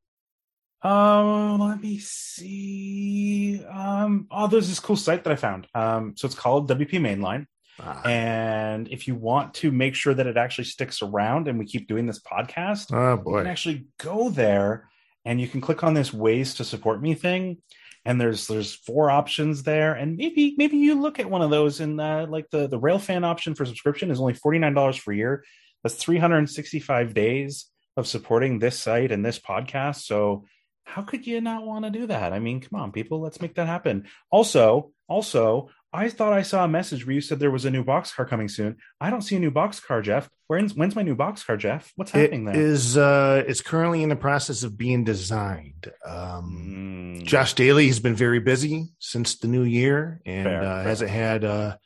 Um, 0.83 1.61
let 1.61 1.81
me 1.81 1.99
see. 1.99 3.65
Um, 3.65 4.27
oh, 4.31 4.49
there's 4.49 4.69
this 4.69 4.81
cool 4.81 4.97
site 4.97 5.25
that 5.25 5.33
I 5.33 5.37
found. 5.37 5.69
Um, 5.75 6.15
so 6.17 6.27
it's 6.27 6.35
called 6.35 6.69
WP 6.69 6.93
Mainline. 6.93 7.47
Ah. 7.81 8.03
And 8.07 8.89
if 8.89 9.07
you 9.09 9.15
want 9.15 9.55
to 9.55 9.71
make 9.71 9.95
sure 9.95 10.13
that 10.13 10.27
it 10.27 10.37
actually 10.37 10.65
sticks 10.65 11.03
around 11.03 11.49
and 11.49 11.59
we 11.59 11.67
keep 11.67 11.89
doing 11.89 12.07
this 12.07 12.21
podcast, 12.21 12.93
oh 12.93 13.17
boy, 13.17 13.31
you 13.31 13.37
can 13.39 13.47
actually 13.51 13.87
go 13.99 14.29
there 14.29 14.89
and 15.25 15.41
you 15.41 15.49
can 15.49 15.61
click 15.61 15.85
on 15.85 15.95
this 15.95 16.13
ways 16.13 16.55
to 16.55 16.65
support 16.65 17.01
me 17.01 17.15
thing 17.15 17.59
and 18.05 18.21
there's 18.21 18.47
there's 18.47 18.75
four 18.75 19.11
options 19.11 19.63
there 19.63 19.95
and 19.95 20.17
maybe 20.17 20.55
maybe 20.59 20.77
you 20.77 21.01
look 21.01 21.19
at 21.19 21.31
one 21.31 21.43
of 21.43 21.51
those 21.51 21.81
and 21.81 22.01
uh, 22.01 22.27
like 22.29 22.49
the 22.51 22.67
the 22.67 22.79
railfan 22.79 23.25
option 23.25 23.55
for 23.55 23.65
subscription 23.65 24.11
is 24.11 24.21
only 24.21 24.35
$49 24.35 24.99
for 24.99 25.13
a 25.13 25.17
year 25.17 25.45
that's 25.83 25.95
365 25.95 27.15
days 27.15 27.67
of 27.97 28.07
supporting 28.07 28.59
this 28.59 28.79
site 28.79 29.13
and 29.13 29.25
this 29.25 29.39
podcast 29.39 30.03
so 30.03 30.45
how 30.85 31.03
could 31.03 31.27
you 31.27 31.41
not 31.41 31.65
want 31.65 31.85
to 31.85 31.91
do 31.91 32.07
that 32.07 32.33
i 32.33 32.39
mean 32.39 32.61
come 32.61 32.81
on 32.81 32.93
people 32.93 33.21
let's 33.21 33.41
make 33.41 33.55
that 33.55 33.67
happen 33.67 34.05
also 34.31 34.91
also 35.09 35.69
I 35.95 36.09
thought 36.09 36.33
I 36.33 36.41
saw 36.41 36.65
a 36.65 36.69
message 36.69 37.07
where 37.07 37.15
you 37.15 37.21
said 37.21 37.39
there 37.39 37.51
was 37.51 37.67
a 37.67 37.71
new 37.71 37.85
boxcar 37.85 38.27
coming 38.27 38.49
soon. 38.49 38.77
I 38.99 39.11
don't 39.11 39.21
see 39.21 39.37
a 39.37 39.39
new 39.39 39.51
boxcar, 39.51 40.03
Jeff. 40.03 40.29
When's 40.47 40.75
when's 40.75 40.97
my 40.97 41.03
new 41.03 41.15
boxcar, 41.15 41.59
Jeff? 41.59 41.93
What's 41.97 42.13
happening 42.13 42.49
it 42.49 42.53
there? 42.53 42.63
Is 42.63 42.97
uh 42.97 43.45
it's 43.47 43.61
currently 43.61 44.03
in 44.03 44.09
the 44.09 44.17
process 44.17 44.63
of 44.63 44.79
being 44.79 45.05
designed. 45.05 45.93
Um 46.07 47.19
mm. 47.21 47.25
Josh 47.25 47.53
Daly 47.53 47.89
has 47.89 48.01
been 48.01 48.15
very 48.15 48.41
busy 48.41 48.89
since 49.01 49.37
the 49.37 49.49
new 49.49 49.65
year 49.65 50.23
and 50.25 50.45
fair, 50.47 50.63
uh, 50.63 50.77
fair. 50.77 50.83
hasn't 50.83 51.11
had 51.11 51.45
uh 51.45 51.77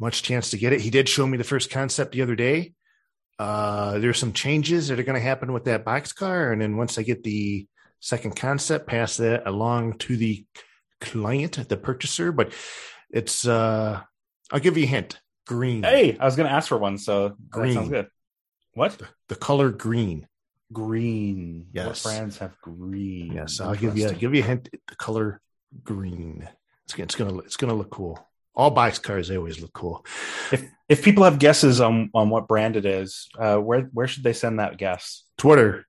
much 0.00 0.24
chance 0.24 0.50
to 0.50 0.58
get 0.58 0.72
it. 0.72 0.80
He 0.80 0.90
did 0.90 1.08
show 1.08 1.24
me 1.24 1.38
the 1.38 1.44
first 1.44 1.70
concept 1.70 2.12
the 2.12 2.22
other 2.22 2.34
day. 2.34 2.72
Uh 3.38 4.00
there's 4.00 4.18
some 4.18 4.32
changes 4.32 4.88
that 4.88 4.98
are 4.98 5.04
going 5.04 5.20
to 5.20 5.24
happen 5.24 5.52
with 5.52 5.64
that 5.66 5.84
boxcar 5.84 6.52
and 6.52 6.60
then 6.60 6.76
once 6.76 6.98
I 6.98 7.02
get 7.02 7.22
the 7.22 7.68
second 8.02 8.34
concept 8.34 8.86
pass 8.86 9.16
that 9.16 9.46
along 9.46 9.94
to 9.94 10.16
the 10.16 10.44
client, 11.00 11.68
the 11.68 11.76
purchaser, 11.76 12.32
but 12.32 12.52
it's 13.10 13.46
uh 13.46 14.02
I'll 14.50 14.60
give 14.60 14.76
you 14.76 14.84
a 14.84 14.88
hint. 14.88 15.18
Green. 15.46 15.82
Hey, 15.82 16.18
I 16.18 16.24
was 16.24 16.36
gonna 16.36 16.50
ask 16.50 16.68
for 16.68 16.76
one, 16.76 16.98
so 16.98 17.36
green 17.48 17.74
sounds 17.74 17.88
good. 17.88 18.08
What? 18.74 18.98
The, 18.98 19.08
the, 19.28 19.36
color 19.36 19.70
green. 19.70 20.26
Green. 20.72 21.66
Yes. 21.72 22.04
What 22.04 22.14
brands 22.14 22.38
have 22.38 22.58
green? 22.60 23.32
Yes, 23.32 23.60
I'll 23.60 23.74
give 23.74 23.96
you 23.96 24.12
give 24.12 24.34
you 24.34 24.42
a 24.42 24.46
hint. 24.46 24.68
The 24.88 24.96
color 24.96 25.40
green. 25.82 26.48
It's, 26.84 26.98
it's 26.98 27.14
gonna 27.14 27.38
it's 27.38 27.56
gonna 27.56 27.74
look 27.74 27.90
cool. 27.90 28.24
All 28.54 28.70
bikes 28.70 28.98
cars 28.98 29.28
they 29.28 29.36
always 29.36 29.60
look 29.60 29.72
cool. 29.72 30.04
If 30.52 30.64
if 30.88 31.04
people 31.04 31.24
have 31.24 31.38
guesses 31.38 31.80
on 31.80 32.10
on 32.14 32.30
what 32.30 32.48
brand 32.48 32.76
it 32.76 32.84
is, 32.84 33.28
uh, 33.38 33.56
where 33.56 33.82
where 33.92 34.06
should 34.06 34.22
they 34.22 34.32
send 34.32 34.58
that 34.60 34.76
guess? 34.76 35.24
Twitter. 35.38 35.86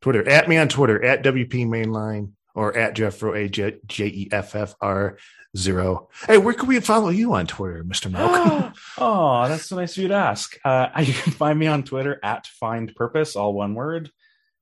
Twitter. 0.00 0.28
At 0.28 0.48
me 0.48 0.56
on 0.56 0.68
Twitter 0.68 1.02
at 1.04 1.22
WP 1.22 1.66
Mainline 1.66 2.32
or 2.54 2.76
at 2.76 2.96
Jeffro 2.96 3.36
A 3.36 3.48
J 3.48 4.06
E 4.06 4.28
F 4.32 4.54
F 4.54 4.74
R 4.80 5.18
zero. 5.56 6.08
Hey, 6.26 6.38
where 6.38 6.54
can 6.54 6.68
we 6.68 6.78
follow 6.80 7.08
you 7.08 7.34
on 7.34 7.46
Twitter, 7.46 7.84
Mr. 7.84 8.10
Malcolm? 8.10 8.72
oh, 8.98 9.48
that's 9.48 9.66
so 9.66 9.76
nice 9.76 9.96
of 9.96 10.02
you 10.02 10.08
to 10.08 10.14
ask. 10.14 10.56
Uh, 10.64 10.88
you 11.00 11.12
can 11.12 11.32
find 11.32 11.58
me 11.58 11.66
on 11.66 11.82
Twitter 11.82 12.18
at 12.22 12.46
Find 12.46 12.94
Purpose, 12.94 13.36
all 13.36 13.52
one 13.52 13.74
word. 13.74 14.10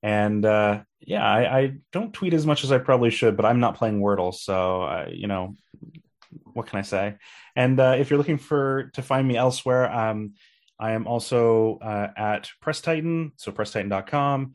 And 0.01 0.45
uh, 0.45 0.81
yeah, 1.01 1.25
I, 1.25 1.59
I, 1.59 1.73
don't 1.91 2.13
tweet 2.13 2.33
as 2.33 2.45
much 2.45 2.63
as 2.63 2.71
I 2.71 2.77
probably 2.77 3.09
should, 3.09 3.35
but 3.35 3.45
I'm 3.45 3.59
not 3.59 3.75
playing 3.75 3.99
Wordle, 3.99 4.33
so 4.33 4.83
uh, 4.83 5.09
you 5.11 5.27
know 5.27 5.57
what 6.53 6.67
can 6.67 6.79
I 6.79 6.83
say? 6.83 7.15
And 7.55 7.79
uh, 7.79 7.95
if 7.97 8.09
you're 8.09 8.17
looking 8.17 8.37
for 8.37 8.91
to 8.93 9.01
find 9.01 9.27
me 9.27 9.35
elsewhere, 9.35 9.91
um, 9.91 10.33
I 10.79 10.91
am 10.91 11.07
also 11.07 11.79
uh, 11.81 12.07
at 12.15 12.49
Press 12.61 12.79
Titan, 12.79 13.33
so 13.35 13.51
PressTitan.com, 13.51 14.53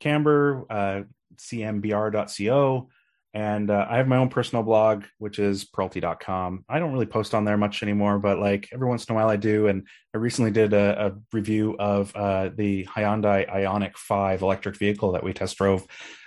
Camber, 0.00 0.64
uh, 0.70 1.02
cmbr.co. 1.36 2.88
And 3.34 3.68
uh, 3.68 3.84
I 3.90 3.96
have 3.96 4.06
my 4.06 4.18
own 4.18 4.28
personal 4.28 4.62
blog, 4.62 5.04
which 5.18 5.40
is 5.40 5.64
peralty.com. 5.64 6.64
I 6.68 6.78
don't 6.78 6.92
really 6.92 7.04
post 7.04 7.34
on 7.34 7.44
there 7.44 7.56
much 7.56 7.82
anymore, 7.82 8.20
but 8.20 8.38
like 8.38 8.68
every 8.72 8.86
once 8.86 9.04
in 9.04 9.12
a 9.12 9.16
while 9.16 9.28
I 9.28 9.34
do. 9.34 9.66
And 9.66 9.88
I 10.14 10.18
recently 10.18 10.52
did 10.52 10.72
a, 10.72 11.06
a 11.06 11.12
review 11.32 11.76
of 11.76 12.14
uh, 12.14 12.50
the 12.54 12.84
Hyundai 12.84 13.50
Ioniq 13.50 13.96
5 13.96 14.42
electric 14.42 14.76
vehicle 14.76 15.12
that 15.12 15.24
we 15.24 15.32
test 15.32 15.58
drove. 15.58 15.84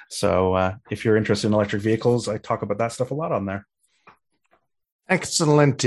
So 0.10 0.54
uh, 0.54 0.76
if 0.92 1.06
you're 1.06 1.16
interested 1.16 1.48
in 1.48 1.54
electric 1.54 1.82
vehicles, 1.82 2.28
I 2.28 2.40
talk 2.40 2.62
about 2.62 2.78
that 2.80 2.92
stuff 2.92 3.12
a 3.12 3.14
lot 3.14 3.32
on 3.32 3.46
there. 3.46 3.66
Excellent, 5.08 5.82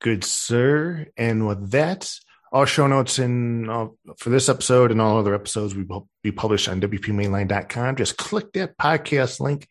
good 0.00 0.24
sir. 0.24 1.06
And 1.16 1.46
with 1.46 1.70
that, 1.70 2.12
all 2.54 2.64
show 2.64 2.86
notes 2.86 3.18
in 3.18 3.68
uh, 3.68 3.88
for 4.16 4.30
this 4.30 4.48
episode 4.48 4.92
and 4.92 5.00
all 5.00 5.18
other 5.18 5.34
episodes 5.34 5.74
will 5.74 6.08
be 6.22 6.30
published 6.30 6.68
on 6.68 6.80
wpmainline.com. 6.80 7.96
Just 7.96 8.16
click 8.16 8.52
that 8.52 8.78
podcast 8.78 9.40
link 9.40 9.68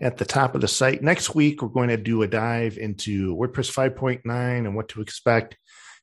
at 0.00 0.16
the 0.16 0.24
top 0.24 0.56
of 0.56 0.60
the 0.60 0.66
site. 0.66 1.00
Next 1.00 1.36
week, 1.36 1.62
we're 1.62 1.68
going 1.68 1.88
to 1.88 1.96
do 1.96 2.22
a 2.22 2.26
dive 2.26 2.78
into 2.78 3.36
WordPress 3.36 3.72
5.9 3.72 4.24
and 4.26 4.74
what 4.74 4.88
to 4.88 5.02
expect 5.02 5.56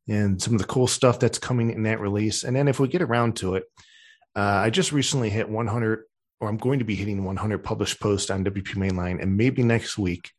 and 0.07 0.41
some 0.41 0.53
of 0.53 0.61
the 0.61 0.67
cool 0.67 0.87
stuff 0.87 1.19
that's 1.19 1.39
coming 1.39 1.71
in 1.71 1.83
that 1.83 1.99
release. 1.99 2.45
And 2.45 2.55
then 2.55 2.69
if 2.69 2.79
we 2.79 2.87
get 2.87 3.01
around 3.01 3.35
to 3.37 3.55
it, 3.55 3.65
uh, 4.33 4.39
I 4.39 4.69
just 4.69 4.93
recently 4.93 5.29
hit 5.29 5.49
100, 5.49 6.03
or 6.39 6.47
I'm 6.47 6.57
going 6.57 6.79
to 6.79 6.85
be 6.85 6.95
hitting 6.95 7.25
100 7.25 7.65
published 7.65 7.99
posts 7.99 8.29
on 8.29 8.45
WP 8.45 8.75
Mainline. 8.75 9.21
And 9.21 9.35
maybe 9.35 9.61
next 9.61 9.97
week, 9.97 10.31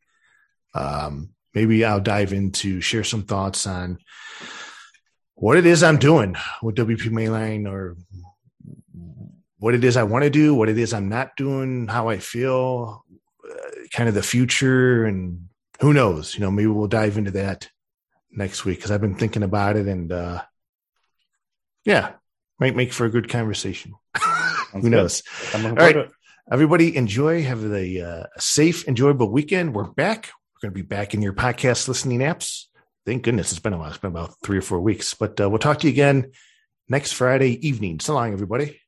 um, 0.73 1.29
maybe 1.53 1.85
I'll 1.85 2.01
dive 2.01 2.33
into 2.33 2.81
share 2.81 3.03
some 3.03 3.21
thoughts 3.21 3.67
on 3.67 3.99
what 5.35 5.57
it 5.57 5.65
is 5.65 5.83
I'm 5.83 5.97
doing 5.97 6.35
with 6.63 6.75
WP 6.75 7.09
Mainline 7.09 7.69
or 7.69 7.97
what 9.57 9.73
it 9.73 9.83
is 9.83 9.97
I 9.97 10.03
want 10.03 10.23
to 10.23 10.29
do, 10.29 10.55
what 10.55 10.69
it 10.69 10.77
is 10.77 10.93
I'm 10.93 11.09
not 11.09 11.35
doing, 11.35 11.87
how 11.87 12.09
I 12.09 12.17
feel, 12.19 13.05
uh, 13.49 13.69
kind 13.91 14.07
of 14.07 14.15
the 14.15 14.23
future, 14.23 15.05
and 15.05 15.47
who 15.81 15.93
knows? 15.93 16.35
You 16.35 16.41
know, 16.41 16.51
maybe 16.51 16.67
we'll 16.67 16.87
dive 16.87 17.17
into 17.17 17.31
that 17.31 17.69
next 18.31 18.65
week 18.65 18.77
because 18.77 18.91
I've 18.91 19.01
been 19.01 19.15
thinking 19.15 19.43
about 19.43 19.75
it, 19.75 19.87
and 19.87 20.11
uh, 20.11 20.41
yeah, 21.83 22.13
might 22.59 22.75
make 22.75 22.93
for 22.93 23.05
a 23.05 23.09
good 23.09 23.29
conversation. 23.29 23.95
who 24.71 24.89
knows? 24.89 25.23
All 25.53 25.71
right, 25.71 26.09
everybody, 26.51 26.95
enjoy. 26.95 27.43
Have 27.43 27.63
a, 27.63 28.01
uh, 28.01 28.23
a 28.35 28.41
safe, 28.41 28.87
enjoyable 28.87 29.31
weekend. 29.31 29.73
We're 29.73 29.83
back. 29.83 30.29
We're 30.53 30.69
going 30.69 30.73
to 30.73 30.83
be 30.83 30.87
back 30.87 31.13
in 31.13 31.21
your 31.21 31.33
podcast 31.33 31.87
listening 31.87 32.19
apps. 32.19 32.65
Thank 33.05 33.23
goodness 33.23 33.51
it's 33.51 33.59
been 33.59 33.73
a 33.73 33.77
while. 33.77 33.89
It's 33.89 33.99
been 33.99 34.11
about 34.11 34.33
three 34.43 34.57
or 34.57 34.61
four 34.63 34.79
weeks, 34.79 35.13
but 35.13 35.39
uh, 35.39 35.49
we'll 35.49 35.59
talk 35.59 35.79
to 35.79 35.87
you 35.87 35.93
again 35.93 36.31
next 36.89 37.11
Friday 37.11 37.67
evening. 37.67 37.99
So 37.99 38.15
long, 38.15 38.33
everybody. 38.33 38.79